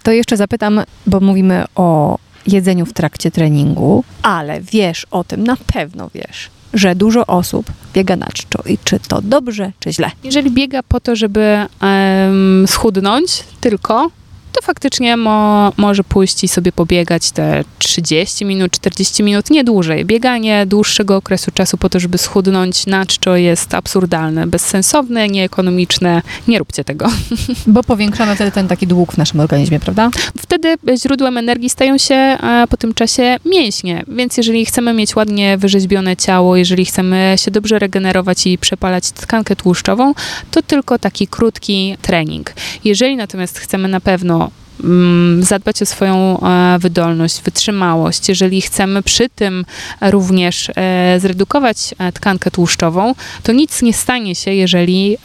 To 0.04 0.12
jeszcze 0.12 0.38
zapytam, 0.38 0.82
bo 1.08 1.20
mówimy 1.20 1.66
o 1.76 2.18
jedzeniu 2.48 2.86
w 2.86 2.94
trakcie 2.94 3.32
treningu, 3.32 4.04
ale 4.22 4.62
wiesz 4.62 5.08
o 5.12 5.24
tym, 5.24 5.44
na 5.44 5.58
pewno 5.74 6.10
wiesz, 6.14 6.50
że 6.74 6.96
dużo 6.96 7.26
osób 7.26 7.72
biega 7.94 8.16
na 8.16 8.28
czczo 8.28 8.64
i 8.66 8.78
czy 8.84 9.00
to 9.00 9.22
dobrze, 9.22 9.72
czy 9.80 9.94
źle. 9.94 10.12
Jeżeli 10.24 10.52
biega 10.52 10.84
po 10.84 11.00
to, 11.00 11.16
żeby 11.16 11.66
um, 11.82 12.66
schudnąć 12.68 13.44
tylko, 13.62 14.12
to 14.52 14.62
faktycznie 14.62 15.18
mo, 15.18 15.72
może 15.78 16.04
pójść 16.04 16.44
i 16.44 16.48
sobie 16.48 16.72
pobiegać 16.72 17.32
te 17.32 17.64
30 17.80 18.46
minut, 18.46 18.72
40 18.72 19.24
minut, 19.24 19.50
nie 19.50 19.64
dłużej. 19.64 20.06
Bieganie 20.06 20.66
dłuższego 20.66 21.16
okresu 21.16 21.52
czasu 21.52 21.78
po 21.78 21.90
to, 21.90 22.00
żeby 22.00 22.18
schudnąć 22.18 22.86
na 22.86 23.06
czczo 23.06 23.36
jest 23.36 23.74
absurdalne, 23.74 24.48
bezsensowne, 24.48 25.28
nieekonomiczne. 25.28 26.22
Nie 26.48 26.60
róbcie 26.60 26.84
tego. 26.84 27.08
Bo 27.68 27.84
powiększamy 27.84 28.36
wtedy 28.36 28.52
ten 28.52 28.68
taki 28.68 28.88
dług 28.88 29.14
w 29.14 29.18
naszym 29.18 29.40
organizmie, 29.40 29.80
prawda? 29.80 30.10
Wtedy 30.38 30.76
źródłem 30.98 31.38
energii 31.38 31.70
stają 31.70 31.98
się 31.98 32.38
po 32.70 32.78
tym 32.78 32.94
czasie 32.94 33.38
mięśnie, 33.46 34.04
więc 34.08 34.38
jeżeli 34.38 34.66
chcemy 34.66 34.94
mieć 34.94 35.16
ładnie 35.16 35.58
wyrzeźbione 35.58 36.18
ciało, 36.18 36.56
jeżeli 36.56 36.86
chcemy 36.86 37.36
się 37.38 37.52
dobrze 37.52 37.80
regenerować 37.80 38.48
i 38.48 38.58
przepalać 38.58 39.12
tkankę 39.12 39.56
tłuszczową, 39.56 40.14
to 40.52 40.62
tylko 40.62 41.00
taki 41.00 41.28
krótki 41.28 41.98
trening. 42.02 42.54
Jeżeli 42.84 43.16
natomiast 43.16 43.60
chcemy 43.60 43.88
na 43.88 44.00
pewno 44.00 44.41
zadbać 45.40 45.82
o 45.82 45.86
swoją 45.86 46.40
e, 46.40 46.80
wydolność, 46.80 47.42
wytrzymałość, 47.42 48.30
jeżeli 48.30 48.62
chcemy 48.62 49.04
przy 49.04 49.30
tym 49.30 49.66
również 50.02 50.72
e, 50.76 51.20
zredukować 51.20 51.96
e, 51.98 52.12
tkankę 52.12 52.52
tłuszczową, 52.52 53.16
to 53.44 53.52
nic 53.52 53.82
nie 53.82 53.94
stanie 53.94 54.36
się, 54.36 54.54
jeżeli 54.54 55.18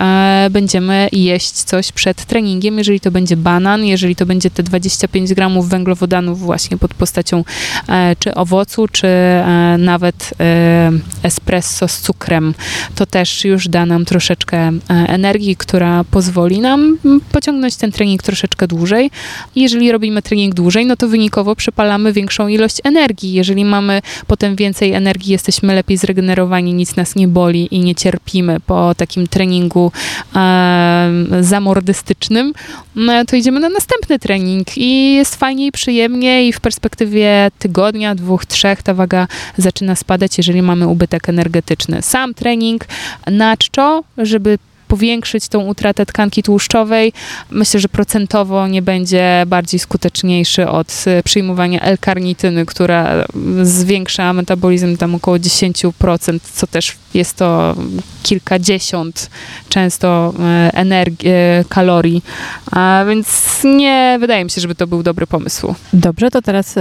będziemy 0.51 1.09
jeść 1.13 1.53
coś 1.53 1.93
przed 1.93 2.25
treningiem, 2.25 2.79
jeżeli 2.79 3.01
to 3.01 3.11
będzie 3.11 3.37
banan, 3.37 3.85
jeżeli 3.85 4.17
to 4.17 4.27
będzie 4.27 4.51
te 4.51 4.63
25 4.63 5.35
gramów 5.35 5.69
węglowodanów 5.69 6.41
właśnie 6.41 6.77
pod 6.77 6.95
postacią 6.95 7.45
czy 8.19 8.35
owocu, 8.35 8.89
czy 8.89 9.09
nawet 9.79 10.31
espresso 11.23 11.89
z 11.89 12.01
cukrem. 12.01 12.55
To 12.95 13.07
też 13.07 13.45
już 13.45 13.69
da 13.69 13.87
nam 13.87 14.05
troszeczkę 14.05 14.73
energii, 14.89 15.57
która 15.57 16.05
pozwoli 16.05 16.61
nam 16.61 16.99
pociągnąć 17.33 17.77
ten 17.77 17.93
trening 17.93 18.23
troszeczkę 18.23 18.67
dłużej, 18.67 19.11
jeżeli 19.57 19.92
robimy 19.92 20.22
trening 20.22 20.55
dłużej, 20.55 20.86
no 20.86 20.97
to 20.97 21.09
wynikowo 21.09 21.57
przepalamy 21.57 22.12
większą 22.12 22.49
ilość 22.49 22.80
energii. 22.84 23.32
Jeżeli 23.32 23.64
mamy 23.64 24.03
potem 24.26 24.57
więcej 24.57 24.92
energii, 24.92 25.32
jesteśmy 25.32 25.74
lepiej 25.74 25.97
zregenerowani, 25.97 26.74
nic 26.74 26.97
nas 26.97 27.16
nie 27.16 27.28
boli 27.28 27.68
i 27.74 27.80
nie 27.80 27.94
cierpimy 27.94 28.61
po 28.61 28.94
takim 28.94 29.26
treningu 29.26 29.92
e, 30.36 31.11
zamordystycznym, 31.40 32.53
no, 32.97 33.24
to 33.24 33.36
idziemy 33.36 33.61
na 33.61 33.68
następny 33.68 34.18
trening 34.18 34.78
i 34.78 35.14
jest 35.14 35.36
fajnie 35.36 35.66
i 35.66 35.72
przyjemnie 35.72 36.49
i 36.49 36.53
w 36.53 36.61
perspektywie 36.61 37.51
tygodnia, 37.59 38.14
dwóch, 38.14 38.47
trzech 38.47 38.82
ta 38.82 38.94
waga 38.94 39.28
zaczyna 39.57 39.97
spadać, 39.97 40.38
jeżeli 40.38 40.62
mamy 40.62 40.88
ubytek 40.88 41.28
energetyczny. 41.28 42.03
Sam 42.03 42.34
trening 42.34 42.84
na 43.26 43.57
czczo, 43.57 44.05
żeby 44.18 44.59
powiększyć 44.89 45.49
tą 45.49 45.61
utratę 45.61 46.07
tkanki 46.07 46.43
tłuszczowej. 46.43 47.12
Myślę, 47.51 47.80
że 47.80 47.89
procentowo 47.89 48.68
nie 48.68 48.82
będzie 48.82 49.45
bardziej 49.47 49.80
skuteczniejszy 49.80 50.68
od 50.68 51.05
e, 51.07 51.22
przyjmowania 51.22 51.80
L-karnityny, 51.80 52.66
która 52.66 53.24
zwiększa 53.62 54.32
metabolizm 54.32 54.97
tam 54.97 55.14
około 55.14 55.37
10%, 55.37 56.39
co 56.53 56.66
też 56.66 56.97
jest 57.14 57.37
to 57.37 57.74
kilkadziesiąt 58.22 59.30
często 59.68 60.34
e, 60.39 60.70
energii, 60.74 61.28
e, 61.30 61.64
kalorii, 61.68 62.22
a 62.70 63.05
więc 63.09 63.61
nie 63.64 64.16
wydaje 64.20 64.45
mi 64.45 64.51
się, 64.51 64.61
żeby 64.61 64.74
to 64.74 64.87
był 64.87 65.03
dobry 65.03 65.26
pomysł. 65.26 65.74
Dobrze, 65.93 66.30
to 66.30 66.43
teraz 66.43 66.74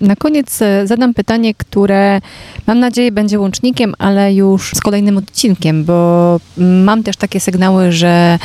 na 0.00 0.16
koniec 0.16 0.58
zadam 0.84 1.14
pytanie, 1.14 1.54
które 1.54 2.20
mam 2.66 2.78
nadzieję 2.78 3.12
będzie 3.12 3.40
łącznikiem, 3.40 3.94
ale 3.98 4.34
już 4.34 4.72
z 4.74 4.80
kolejnym 4.80 5.16
odcinkiem, 5.16 5.84
bo 5.84 6.40
mam 6.56 7.02
też 7.02 7.16
takie 7.16 7.40
sygnały, 7.52 7.92
że 7.92 8.38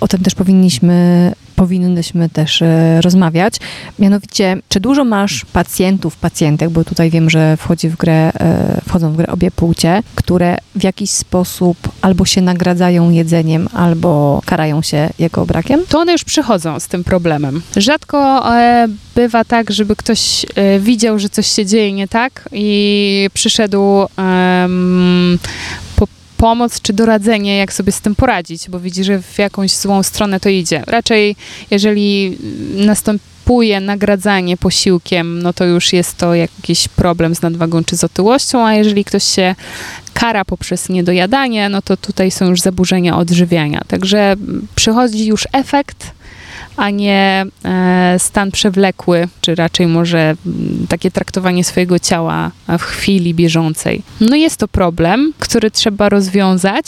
o 0.00 0.08
tym 0.08 0.20
też 0.20 0.34
powinniśmy 0.34 1.32
powinnyśmy 1.56 2.28
też 2.28 2.62
e, 2.62 3.00
rozmawiać. 3.00 3.54
Mianowicie, 3.98 4.56
czy 4.68 4.80
dużo 4.80 5.04
masz 5.04 5.44
pacjentów, 5.44 6.16
pacjentek, 6.16 6.70
bo 6.70 6.84
tutaj 6.84 7.10
wiem, 7.10 7.30
że 7.30 7.56
wchodzi 7.56 7.88
w 7.88 7.96
grę, 7.96 8.32
e, 8.40 8.80
wchodzą 8.88 9.12
w 9.12 9.16
grę 9.16 9.26
obie 9.26 9.50
płcie, 9.50 10.02
które 10.14 10.56
w 10.74 10.84
jakiś 10.84 11.10
sposób 11.10 11.76
albo 12.02 12.24
się 12.24 12.40
nagradzają 12.40 13.10
jedzeniem, 13.10 13.68
albo 13.72 14.42
karają 14.46 14.82
się 14.82 15.10
jego 15.18 15.46
brakiem? 15.46 15.80
To 15.88 15.98
one 15.98 16.12
już 16.12 16.24
przychodzą 16.24 16.80
z 16.80 16.88
tym 16.88 17.04
problemem. 17.04 17.62
Rzadko 17.76 18.50
e, 18.56 18.88
bywa 19.14 19.44
tak, 19.44 19.70
żeby 19.70 19.96
ktoś 19.96 20.46
widział, 20.80 21.18
że 21.18 21.28
coś 21.28 21.46
się 21.46 21.66
dzieje 21.66 21.92
nie 21.92 22.08
tak 22.08 22.48
i 22.52 23.28
przyszedł 23.34 24.06
po 25.89 25.89
pomoc 26.40 26.80
czy 26.80 26.92
doradzenie, 26.92 27.56
jak 27.56 27.72
sobie 27.72 27.92
z 27.92 28.00
tym 28.00 28.14
poradzić, 28.14 28.68
bo 28.68 28.80
widzi, 28.80 29.04
że 29.04 29.22
w 29.22 29.38
jakąś 29.38 29.76
złą 29.76 30.02
stronę 30.02 30.40
to 30.40 30.48
idzie. 30.48 30.84
Raczej, 30.86 31.36
jeżeli 31.70 32.38
następuje 32.74 33.80
nagradzanie 33.80 34.56
posiłkiem, 34.56 35.42
no 35.42 35.52
to 35.52 35.64
już 35.64 35.92
jest 35.92 36.16
to 36.16 36.34
jakiś 36.34 36.88
problem 36.88 37.34
z 37.34 37.42
nadwagą 37.42 37.84
czy 37.84 37.96
z 37.96 38.04
otyłością, 38.04 38.66
a 38.66 38.74
jeżeli 38.74 39.04
ktoś 39.04 39.24
się 39.24 39.54
kara 40.14 40.44
poprzez 40.44 40.88
niedojadanie, 40.88 41.68
no 41.68 41.82
to 41.82 41.96
tutaj 41.96 42.30
są 42.30 42.48
już 42.48 42.60
zaburzenia 42.60 43.18
odżywiania. 43.18 43.82
Także 43.88 44.36
przychodzi 44.74 45.26
już 45.26 45.48
efekt 45.52 46.10
a 46.76 46.90
nie 46.90 47.46
e, 47.64 48.16
stan 48.18 48.50
przewlekły, 48.50 49.28
czy 49.40 49.54
raczej 49.54 49.86
może 49.86 50.36
takie 50.88 51.10
traktowanie 51.10 51.64
swojego 51.64 51.98
ciała 51.98 52.50
w 52.78 52.82
chwili 52.82 53.34
bieżącej. 53.34 54.02
No 54.20 54.36
jest 54.36 54.56
to 54.56 54.68
problem, 54.68 55.32
który 55.38 55.70
trzeba 55.70 56.08
rozwiązać 56.08 56.86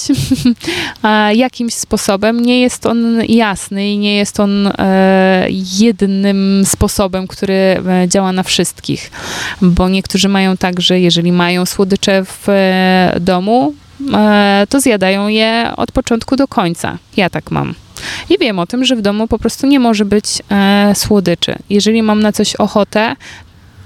jakimś 1.34 1.74
sposobem. 1.74 2.42
Nie 2.42 2.60
jest 2.60 2.86
on 2.86 3.22
jasny 3.28 3.88
i 3.92 3.98
nie 3.98 4.16
jest 4.16 4.40
on 4.40 4.66
e, 4.66 5.46
jednym 5.78 6.62
sposobem, 6.64 7.26
który 7.26 7.54
e, 7.54 8.08
działa 8.08 8.32
na 8.32 8.42
wszystkich, 8.42 9.10
bo 9.62 9.88
niektórzy 9.88 10.28
mają 10.28 10.56
tak, 10.56 10.80
że 10.80 11.00
jeżeli 11.00 11.32
mają 11.32 11.66
słodycze 11.66 12.24
w 12.24 12.46
domu, 13.20 13.74
to 14.68 14.80
zjadają 14.80 15.28
je 15.28 15.72
od 15.76 15.92
początku 15.92 16.36
do 16.36 16.48
końca. 16.48 16.98
Ja 17.16 17.30
tak 17.30 17.50
mam. 17.50 17.74
I 18.30 18.38
wiem 18.38 18.58
o 18.58 18.66
tym, 18.66 18.84
że 18.84 18.96
w 18.96 19.02
domu 19.02 19.28
po 19.28 19.38
prostu 19.38 19.66
nie 19.66 19.80
może 19.80 20.04
być 20.04 20.42
e, 20.50 20.92
słodyczy. 20.94 21.54
Jeżeli 21.70 22.02
mam 22.02 22.22
na 22.22 22.32
coś 22.32 22.56
ochotę, 22.56 23.16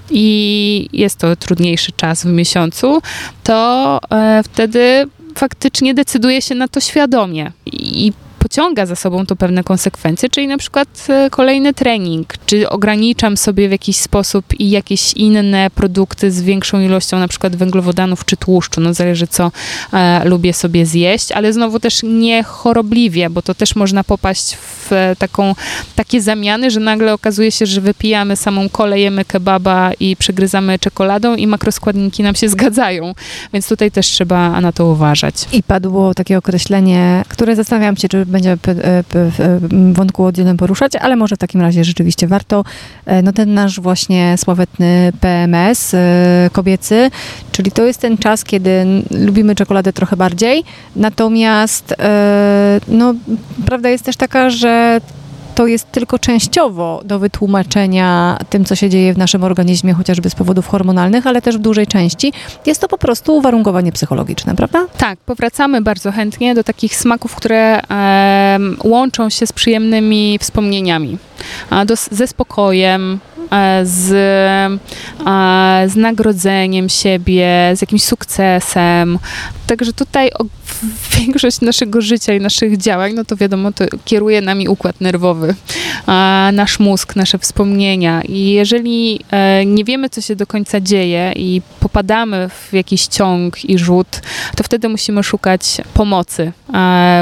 i 0.09 0.89
jest 0.93 1.19
to 1.19 1.35
trudniejszy 1.35 1.91
czas 1.91 2.23
w 2.23 2.25
miesiącu, 2.25 3.01
to 3.43 3.99
e, 4.11 4.43
wtedy 4.43 5.07
faktycznie 5.35 5.93
decyduję 5.93 6.41
się 6.41 6.55
na 6.55 6.67
to 6.67 6.79
świadomie 6.79 7.51
i 7.65 8.13
pociąga 8.57 8.85
za 8.85 8.95
sobą 8.95 9.25
to 9.25 9.35
pewne 9.35 9.63
konsekwencje, 9.63 10.29
czyli 10.29 10.47
na 10.47 10.57
przykład 10.57 11.07
e, 11.09 11.29
kolejny 11.29 11.73
trening, 11.73 12.33
czy 12.45 12.69
ograniczam 12.69 13.37
sobie 13.37 13.67
w 13.67 13.71
jakiś 13.71 13.97
sposób 13.97 14.59
i 14.59 14.69
jakieś 14.69 15.13
inne 15.13 15.69
produkty 15.75 16.31
z 16.31 16.41
większą 16.41 16.79
ilością 16.79 17.19
na 17.19 17.27
przykład 17.27 17.55
węglowodanów 17.55 18.25
czy 18.25 18.37
tłuszczu, 18.37 18.81
no 18.81 18.93
zależy 18.93 19.27
co 19.27 19.51
e, 19.93 20.25
lubię 20.25 20.53
sobie 20.53 20.85
zjeść, 20.85 21.31
ale 21.31 21.53
znowu 21.53 21.79
też 21.79 22.03
nie 22.03 22.43
chorobliwie, 22.43 23.29
bo 23.29 23.41
to 23.41 23.55
też 23.55 23.75
można 23.75 24.03
popaść 24.03 24.55
w 24.55 25.13
taką, 25.19 25.55
takie 25.95 26.21
zamiany, 26.21 26.71
że 26.71 26.79
nagle 26.79 27.13
okazuje 27.13 27.51
się, 27.51 27.65
że 27.65 27.81
wypijamy 27.81 28.35
samą 28.35 28.69
kolę, 28.69 28.99
jemy 28.99 29.25
kebaba 29.25 29.91
i 29.99 30.15
przegryzamy 30.15 30.79
czekoladą 30.79 31.35
i 31.35 31.47
makroskładniki 31.47 32.23
nam 32.23 32.35
się 32.35 32.49
zgadzają, 32.49 33.13
więc 33.53 33.67
tutaj 33.67 33.91
też 33.91 34.07
trzeba 34.07 34.61
na 34.61 34.71
to 34.71 34.85
uważać. 34.85 35.35
I 35.51 35.63
padło 35.63 36.13
takie 36.13 36.37
określenie, 36.37 37.23
które 37.27 37.55
zastanawiam 37.55 37.97
się, 37.97 38.09
czy 38.09 38.25
będzie 38.25 38.46
w 38.55 39.93
wątku 39.93 40.25
oddzielnym 40.25 40.57
poruszać, 40.57 40.95
ale 40.95 41.15
może 41.15 41.35
w 41.35 41.39
takim 41.39 41.61
razie 41.61 41.83
rzeczywiście 41.83 42.27
warto. 42.27 42.63
E, 43.05 43.21
no 43.21 43.33
ten 43.33 43.53
nasz 43.53 43.79
właśnie 43.79 44.35
sławetny 44.37 45.11
PMS 45.21 45.93
e, 45.93 46.49
kobiecy, 46.51 47.11
czyli 47.51 47.71
to 47.71 47.85
jest 47.85 48.01
ten 48.01 48.17
czas, 48.17 48.43
kiedy 48.43 48.85
lubimy 49.11 49.55
czekoladę 49.55 49.93
trochę 49.93 50.17
bardziej, 50.17 50.63
natomiast 50.95 51.95
e, 51.99 52.79
no, 52.87 53.13
prawda 53.65 53.89
jest 53.89 54.05
też 54.05 54.15
taka, 54.15 54.49
że 54.49 55.01
to 55.57 55.67
jest 55.67 55.91
tylko 55.91 56.19
częściowo 56.19 57.01
do 57.05 57.19
wytłumaczenia 57.19 58.37
tym, 58.49 58.65
co 58.65 58.75
się 58.75 58.89
dzieje 58.89 59.13
w 59.13 59.17
naszym 59.17 59.43
organizmie, 59.43 59.93
chociażby 59.93 60.29
z 60.29 60.35
powodów 60.35 60.67
hormonalnych, 60.67 61.27
ale 61.27 61.41
też 61.41 61.57
w 61.57 61.61
dużej 61.61 61.87
części 61.87 62.33
jest 62.65 62.81
to 62.81 62.87
po 62.87 62.97
prostu 62.97 63.37
uwarunkowanie 63.37 63.91
psychologiczne, 63.91 64.55
prawda? 64.55 64.85
Tak, 64.97 65.19
powracamy 65.19 65.81
bardzo 65.81 66.11
chętnie 66.11 66.55
do 66.55 66.63
takich 66.63 66.95
smaków, 66.95 67.35
które 67.35 67.81
e, 67.81 67.83
łączą 68.83 69.29
się 69.29 69.47
z 69.47 69.51
przyjemnymi 69.51 70.39
wspomnieniami, 70.41 71.17
ze 72.11 72.27
spokojem, 72.27 73.19
e, 73.51 73.85
z, 73.85 74.07
z 75.91 75.95
nagrodzeniem 75.95 76.89
siebie, 76.89 77.73
z 77.75 77.81
jakimś 77.81 78.03
sukcesem. 78.03 79.19
Także 79.67 79.93
tutaj 79.93 80.31
większość 81.19 81.61
naszego 81.61 82.01
życia 82.01 82.33
i 82.33 82.39
naszych 82.39 82.77
działań, 82.77 83.13
no 83.13 83.25
to 83.25 83.35
wiadomo, 83.35 83.71
to 83.71 83.85
kieruje 84.05 84.41
nami 84.41 84.67
układ 84.67 85.01
nerwowy, 85.01 85.55
nasz 86.53 86.79
mózg, 86.79 87.15
nasze 87.15 87.37
wspomnienia. 87.37 88.21
I 88.21 88.49
jeżeli 88.49 89.19
e, 89.31 89.65
nie 89.65 89.83
wiemy, 89.83 90.09
co 90.09 90.21
się 90.21 90.35
do 90.35 90.47
końca 90.47 90.81
dzieje 90.81 91.33
i 91.35 91.61
popadamy 91.79 92.49
w 92.49 92.73
jakiś 92.73 93.07
ciąg 93.07 93.65
i 93.65 93.77
rzut, 93.77 94.21
to 94.55 94.63
wtedy 94.63 94.89
musimy 94.89 95.23
szukać 95.23 95.77
pomocy, 95.93 96.51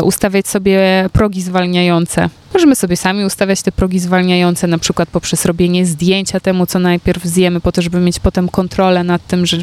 ustawiać 0.04 0.48
sobie 0.48 1.10
progi 1.14 1.42
zwalniające. 1.42 2.30
Możemy 2.54 2.76
sobie 2.76 2.98
sami 2.98 3.26
ustawiać 3.26 3.62
te 3.62 3.72
progi 3.72 4.00
zwalniające, 4.00 4.68
na 4.68 4.78
przykład 4.78 5.10
poprzez 5.10 5.46
robienie 5.46 5.86
zdjęcia 5.86 6.40
temu, 6.40 6.66
co 6.66 6.80
najpierw 6.80 7.24
zjemy, 7.24 7.60
po 7.60 7.72
to, 7.72 7.82
żeby 7.82 8.00
mieć 8.00 8.20
potem 8.20 8.50
kontrolę 8.50 9.04
nad 9.04 9.28
tym, 9.28 9.46
że 9.46 9.58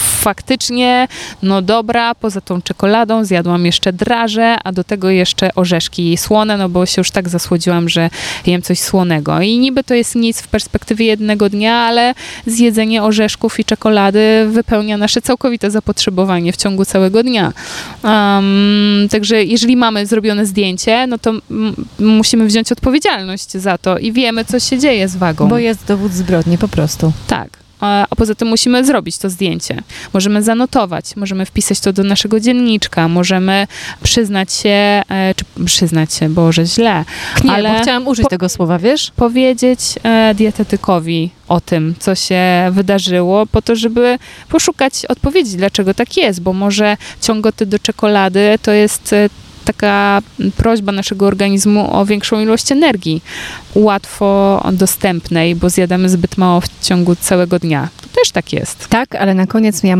faktycznie, 0.00 1.08
no 1.42 1.62
dobra, 1.62 2.14
poza 2.14 2.40
tą 2.40 2.62
czekoladą 2.62 3.24
zjadłam 3.24 3.66
jeszcze 3.66 3.92
draże, 3.92 4.56
a 4.64 4.72
do 4.72 4.84
tego 4.84 5.10
jeszcze 5.10 5.54
orzeszki 5.54 6.16
słone, 6.16 6.56
no 6.56 6.68
bo 6.68 6.86
się 6.86 7.00
już 7.00 7.10
tak 7.10 7.28
zasłodziłam, 7.28 7.88
że 7.88 8.10
jem 8.46 8.62
coś 8.62 8.80
słonego. 8.80 9.40
I 9.40 9.58
niby 9.58 9.84
to 9.84 9.94
jest 9.94 10.14
nic 10.14 10.42
w 10.42 10.48
perspektywie 10.48 11.06
jednego 11.06 11.48
dnia, 11.48 11.74
ale 11.74 12.14
zjedzenie 12.46 13.02
orzeszków 13.02 13.60
i 13.60 13.64
czekolady 13.64 14.46
wypełnia 14.50 14.96
nasze 14.96 15.22
całkowite 15.22 15.70
zapotrzebowanie 15.70 16.52
w 16.52 16.56
ciągu 16.56 16.84
całego 16.84 17.22
dnia. 17.22 17.52
Um, 18.02 19.08
także 19.10 19.44
jeżeli 19.44 19.76
mamy 19.76 20.06
zrobione 20.06 20.46
zdjęcie, 20.46 21.06
no 21.06 21.18
to 21.18 21.32
musimy 21.98 22.46
wziąć 22.46 22.72
odpowiedzialność 22.72 23.52
za 23.52 23.78
to 23.78 23.98
i 23.98 24.12
wiemy, 24.12 24.44
co 24.44 24.60
się 24.60 24.78
dzieje 24.78 25.08
z 25.08 25.16
wagą. 25.16 25.48
Bo 25.48 25.58
jest 25.58 25.86
dowód 25.86 26.12
zbrodni 26.12 26.58
po 26.58 26.68
prostu. 26.68 27.12
Tak 27.26 27.60
a 27.80 28.16
poza 28.16 28.34
tym 28.34 28.48
musimy 28.48 28.84
zrobić 28.84 29.18
to 29.18 29.30
zdjęcie. 29.30 29.82
Możemy 30.12 30.42
zanotować, 30.42 31.16
możemy 31.16 31.46
wpisać 31.46 31.80
to 31.80 31.92
do 31.92 32.02
naszego 32.02 32.40
dzienniczka, 32.40 33.08
możemy 33.08 33.66
przyznać 34.02 34.52
się, 34.52 34.68
e, 34.68 35.34
czy 35.36 35.44
przyznać 35.64 36.14
się, 36.14 36.28
Boże, 36.28 36.66
źle. 36.66 37.04
Nie, 37.44 37.52
ale 37.52 37.72
bo 37.72 37.82
chciałam 37.82 38.06
użyć 38.06 38.22
po, 38.22 38.30
tego 38.30 38.48
słowa, 38.48 38.78
wiesz? 38.78 39.12
Powiedzieć 39.16 39.80
e, 40.02 40.34
dietetykowi 40.34 41.30
o 41.48 41.60
tym, 41.60 41.94
co 41.98 42.14
się 42.14 42.42
wydarzyło, 42.72 43.46
po 43.46 43.62
to, 43.62 43.76
żeby 43.76 44.18
poszukać 44.48 45.06
odpowiedzi, 45.06 45.56
dlaczego 45.56 45.94
tak 45.94 46.16
jest, 46.16 46.42
bo 46.42 46.52
może 46.52 46.96
ciągoty 47.20 47.66
do 47.66 47.78
czekolady 47.78 48.58
to 48.62 48.72
jest 48.72 49.12
e, 49.12 49.28
taka 49.72 50.22
prośba 50.56 50.92
naszego 50.92 51.26
organizmu 51.26 51.96
o 51.96 52.06
większą 52.06 52.40
ilość 52.40 52.72
energii, 52.72 53.22
łatwo 53.74 54.60
dostępnej, 54.72 55.54
bo 55.54 55.70
zjadamy 55.70 56.08
zbyt 56.08 56.38
mało 56.38 56.60
w 56.60 56.68
ciągu 56.82 57.16
całego 57.16 57.58
dnia. 57.58 57.88
To 58.02 58.08
też 58.20 58.30
tak 58.32 58.52
jest. 58.52 58.88
Tak, 58.88 59.14
ale 59.14 59.34
na 59.34 59.46
koniec 59.46 59.82
ja 59.82 59.96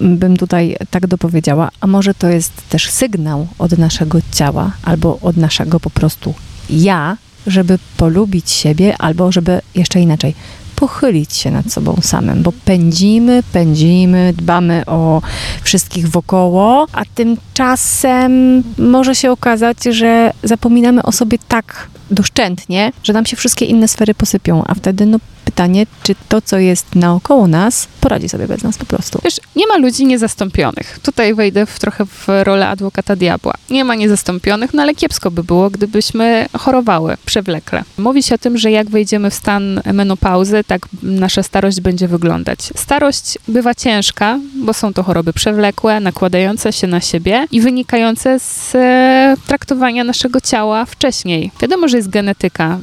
bym 0.00 0.36
tutaj 0.38 0.76
tak 0.90 1.06
dopowiedziała, 1.06 1.70
a 1.80 1.86
może 1.86 2.14
to 2.14 2.28
jest 2.28 2.52
też 2.68 2.90
sygnał 2.90 3.46
od 3.58 3.78
naszego 3.78 4.18
ciała 4.32 4.72
albo 4.84 5.18
od 5.22 5.36
naszego 5.36 5.80
po 5.80 5.90
prostu 5.90 6.34
ja, 6.70 7.16
żeby 7.46 7.78
polubić 7.96 8.50
siebie, 8.50 8.96
albo 8.98 9.32
żeby 9.32 9.60
jeszcze 9.74 10.00
inaczej, 10.00 10.34
pochylić 10.80 11.32
się 11.32 11.50
nad 11.50 11.72
sobą 11.72 11.96
samym, 12.02 12.42
bo 12.42 12.52
pędzimy, 12.64 13.42
pędzimy, 13.52 14.32
dbamy 14.36 14.82
o 14.86 15.22
wszystkich 15.62 16.08
wokoło, 16.08 16.86
a 16.92 17.02
tymczasem 17.14 18.62
może 18.78 19.14
się 19.14 19.30
okazać, 19.30 19.76
że 19.84 20.32
zapominamy 20.42 21.02
o 21.02 21.12
sobie 21.12 21.38
tak 21.48 21.88
doszczętnie, 22.10 22.92
że 23.02 23.12
nam 23.12 23.26
się 23.26 23.36
wszystkie 23.36 23.64
inne 23.64 23.88
sfery 23.88 24.14
posypią, 24.14 24.64
a 24.66 24.74
wtedy 24.74 25.06
no 25.06 25.18
pytanie, 25.44 25.86
czy 26.02 26.14
to, 26.28 26.42
co 26.42 26.58
jest 26.58 26.94
naokoło 26.94 27.46
nas, 27.46 27.88
poradzi 28.00 28.28
sobie 28.28 28.48
bez 28.48 28.62
nas 28.62 28.78
po 28.78 28.86
prostu. 28.86 29.20
Wiesz, 29.24 29.40
nie 29.56 29.66
ma 29.66 29.76
ludzi 29.76 30.06
niezastąpionych. 30.06 30.98
Tutaj 31.02 31.34
wejdę 31.34 31.66
w, 31.66 31.78
trochę 31.78 32.06
w 32.06 32.26
rolę 32.42 32.68
adwokata 32.68 33.16
diabła. 33.16 33.54
Nie 33.70 33.84
ma 33.84 33.94
niezastąpionych, 33.94 34.74
no 34.74 34.82
ale 34.82 34.94
kiepsko 34.94 35.30
by 35.30 35.44
było, 35.44 35.70
gdybyśmy 35.70 36.46
chorowały 36.58 37.16
przewlekle. 37.26 37.84
Mówi 37.98 38.22
się 38.22 38.34
o 38.34 38.38
tym, 38.38 38.58
że 38.58 38.70
jak 38.70 38.90
wejdziemy 38.90 39.30
w 39.30 39.34
stan 39.34 39.80
menopauzy, 39.92 40.64
tak 40.70 40.88
nasza 41.02 41.42
starość 41.42 41.80
będzie 41.80 42.08
wyglądać. 42.08 42.58
Starość 42.76 43.38
bywa 43.48 43.74
ciężka, 43.74 44.38
bo 44.54 44.74
są 44.74 44.92
to 44.92 45.02
choroby 45.02 45.32
przewlekłe, 45.32 46.00
nakładające 46.00 46.72
się 46.72 46.86
na 46.86 47.00
siebie 47.00 47.46
i 47.50 47.60
wynikające 47.60 48.40
z 48.40 48.74
e, 48.74 49.36
traktowania 49.46 50.04
naszego 50.04 50.40
ciała 50.40 50.84
wcześniej. 50.84 51.50
Wiadomo, 51.60 51.88
że 51.88 51.96
jest 51.96 52.10
genetyka, 52.10 52.78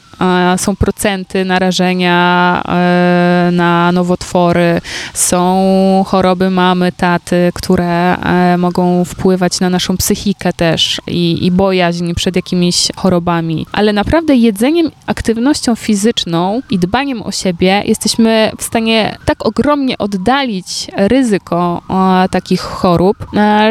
są 0.57 0.75
procenty 0.75 1.45
narażenia 1.45 2.61
e, 2.67 3.49
na 3.51 3.91
nowotwory, 3.91 4.81
są 5.13 6.03
choroby 6.07 6.49
mamy, 6.49 6.91
taty, 6.91 7.51
które 7.53 8.17
e, 8.17 8.57
mogą 8.57 9.05
wpływać 9.05 9.59
na 9.59 9.69
naszą 9.69 9.97
psychikę 9.97 10.53
też 10.53 11.01
i, 11.07 11.45
i 11.45 11.51
bojaźń 11.51 12.13
przed 12.13 12.35
jakimiś 12.35 12.87
chorobami. 12.95 13.65
Ale 13.71 13.93
naprawdę 13.93 14.35
jedzeniem, 14.35 14.91
aktywnością 15.05 15.75
fizyczną 15.75 16.61
i 16.69 16.79
dbaniem 16.79 17.21
o 17.21 17.31
siebie 17.31 17.83
jesteśmy 17.85 18.51
w 18.57 18.63
stanie 18.63 19.17
tak 19.25 19.45
ogromnie 19.45 19.97
oddalić 19.97 20.87
ryzyko 20.97 21.81
e, 21.89 22.29
takich 22.29 22.61
chorób, 22.61 23.17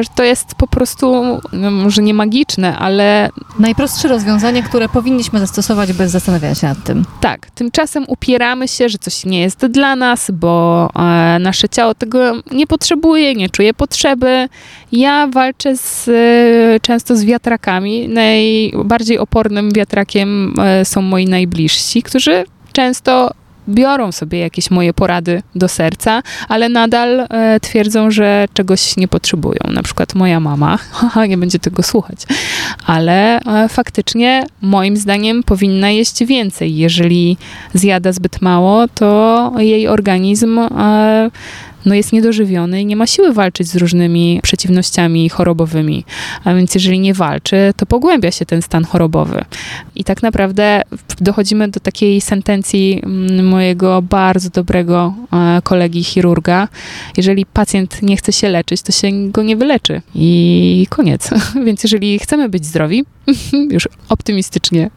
że 0.00 0.08
to 0.16 0.22
jest 0.22 0.54
po 0.54 0.66
prostu, 0.66 1.24
no, 1.52 1.70
może 1.70 2.02
nie 2.02 2.14
magiczne, 2.14 2.76
ale... 2.78 3.30
Najprostsze 3.58 4.08
rozwiązanie, 4.08 4.62
które 4.62 4.88
powinniśmy 4.88 5.38
zastosować 5.38 5.92
bez 5.92 6.10
zastanowienia 6.10 6.35
zastanawiać 6.36 6.58
się 6.58 6.66
nad 6.66 6.84
tym. 6.84 7.04
Tak, 7.20 7.50
tymczasem 7.50 8.04
upieramy 8.08 8.68
się, 8.68 8.88
że 8.88 8.98
coś 8.98 9.24
nie 9.24 9.40
jest 9.40 9.66
dla 9.66 9.96
nas, 9.96 10.30
bo 10.30 10.88
e, 10.96 11.38
nasze 11.38 11.68
ciało 11.68 11.94
tego 11.94 12.18
nie 12.52 12.66
potrzebuje, 12.66 13.34
nie 13.34 13.50
czuje 13.50 13.74
potrzeby. 13.74 14.48
Ja 14.92 15.26
walczę 15.26 15.76
z, 15.76 16.08
e, 16.08 16.80
często 16.80 17.16
z 17.16 17.24
wiatrakami. 17.24 18.08
Najbardziej 18.08 19.18
opornym 19.18 19.72
wiatrakiem 19.72 20.54
e, 20.60 20.84
są 20.84 21.02
moi 21.02 21.26
najbliżsi, 21.26 22.02
którzy 22.02 22.44
często 22.72 23.30
biorą 23.68 24.12
sobie 24.12 24.38
jakieś 24.38 24.70
moje 24.70 24.94
porady 24.94 25.42
do 25.54 25.68
serca, 25.68 26.22
ale 26.48 26.68
nadal 26.68 27.20
e, 27.20 27.60
twierdzą, 27.60 28.10
że 28.10 28.46
czegoś 28.54 28.96
nie 28.96 29.08
potrzebują. 29.08 29.60
Na 29.70 29.82
przykład 29.82 30.14
moja 30.14 30.40
mama, 30.40 30.78
nie 31.28 31.36
będzie 31.38 31.58
tego 31.58 31.82
słuchać, 31.82 32.18
ale 32.86 33.40
e, 33.40 33.68
faktycznie 33.68 34.46
moim 34.62 34.96
zdaniem 34.96 35.42
powinna 35.42 35.90
jeść 35.90 36.24
więcej. 36.24 36.76
Jeżeli 36.76 37.36
zjada 37.74 38.12
zbyt 38.12 38.42
mało, 38.42 38.88
to 38.88 39.52
jej 39.58 39.88
organizm 39.88 40.58
e, 40.58 41.30
no 41.86 41.94
jest 41.94 42.12
niedożywiony 42.12 42.80
i 42.80 42.86
nie 42.86 42.96
ma 42.96 43.06
siły 43.06 43.32
walczyć 43.32 43.68
z 43.68 43.76
różnymi 43.76 44.40
przeciwnościami 44.42 45.28
chorobowymi. 45.28 46.04
A 46.44 46.54
więc 46.54 46.74
jeżeli 46.74 47.00
nie 47.00 47.14
walczy, 47.14 47.56
to 47.76 47.86
pogłębia 47.86 48.30
się 48.30 48.46
ten 48.46 48.62
stan 48.62 48.84
chorobowy. 48.84 49.44
I 49.94 50.04
tak 50.04 50.22
naprawdę 50.22 50.82
dochodzimy 51.20 51.68
do 51.68 51.80
takiej 51.80 52.20
sentencji 52.20 53.00
mm, 53.04 53.46
mojego 53.46 54.02
bardzo 54.02 54.50
dobrego 54.50 55.14
e, 55.32 55.62
kolegi 55.62 56.04
chirurga. 56.04 56.68
Jeżeli 57.16 57.46
pacjent 57.46 58.02
nie 58.02 58.16
chce 58.16 58.32
się 58.32 58.48
leczyć, 58.48 58.82
to 58.82 58.92
się 58.92 59.08
go 59.30 59.42
nie 59.42 59.56
wyleczy. 59.56 60.02
I 60.14 60.86
koniec. 60.90 61.30
Więc 61.66 61.82
jeżeli 61.82 62.18
chcemy 62.18 62.48
być 62.48 62.66
zdrowi, 62.66 63.04
już 63.74 63.88
optymistycznie 64.08 64.90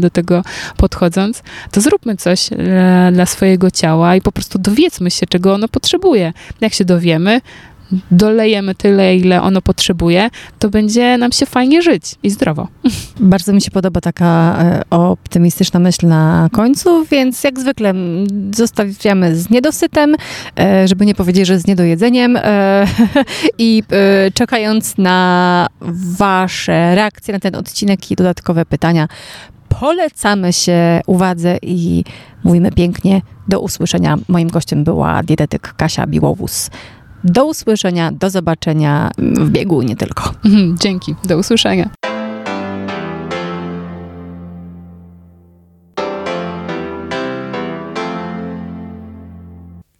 do 0.00 0.10
tego 0.10 0.44
podchodząc, 0.76 1.42
to 1.70 1.80
zróbmy 1.80 2.16
coś 2.16 2.50
e, 2.52 3.10
dla 3.12 3.26
swojego 3.26 3.70
ciała 3.70 4.16
i 4.16 4.20
po 4.20 4.32
prostu 4.32 4.58
dowiedzmy 4.58 5.10
się, 5.10 5.26
czego 5.26 5.54
ono 5.54 5.68
potrzebuje. 5.68 6.32
Jak 6.60 6.74
się 6.74 6.84
dowiemy, 6.84 7.40
dolejemy 8.10 8.74
tyle, 8.74 9.16
ile 9.16 9.42
ono 9.42 9.62
potrzebuje, 9.62 10.30
to 10.58 10.70
będzie 10.70 11.18
nam 11.18 11.32
się 11.32 11.46
fajnie 11.46 11.82
żyć 11.82 12.14
i 12.22 12.30
zdrowo. 12.30 12.68
Bardzo 13.20 13.52
mi 13.52 13.62
się 13.62 13.70
podoba 13.70 14.00
taka 14.00 14.56
e, 14.60 14.82
optymistyczna 14.90 15.80
myśl 15.80 16.06
na 16.06 16.48
końcu, 16.52 17.04
więc 17.04 17.44
jak 17.44 17.60
zwykle 17.60 17.94
zostawiamy 18.54 19.36
z 19.36 19.50
niedosytem, 19.50 20.16
e, 20.58 20.88
żeby 20.88 21.06
nie 21.06 21.14
powiedzieć, 21.14 21.46
że 21.46 21.58
z 21.58 21.66
niedojedzeniem 21.66 22.36
e, 22.36 22.86
i 23.58 23.82
czekając 24.34 24.98
na 24.98 25.66
wasze 26.18 26.94
reakcje 26.94 27.34
na 27.34 27.40
ten 27.40 27.54
odcinek 27.54 28.10
i 28.10 28.16
dodatkowe 28.16 28.66
pytania, 28.66 29.08
polecamy 29.80 30.52
się 30.52 31.00
uwadze 31.06 31.58
i 31.62 32.04
mówimy 32.44 32.72
pięknie 32.72 33.22
do 33.48 33.60
usłyszenia. 33.60 34.16
Moim 34.28 34.48
gościem 34.48 34.84
była 34.84 35.22
dietetyk 35.22 35.74
Kasia 35.76 36.06
Biłowus. 36.06 36.70
Do 37.24 37.46
usłyszenia, 37.46 38.12
do 38.12 38.30
zobaczenia 38.30 39.10
w 39.18 39.50
biegu 39.50 39.82
nie 39.82 39.96
tylko. 39.96 40.34
Mhm, 40.44 40.76
Dzięki, 40.80 41.14
do 41.24 41.38
usłyszenia. 41.38 41.90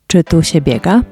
Czy 0.07 0.25
tu 0.25 0.43
się 0.43 0.61
biega? 0.61 1.03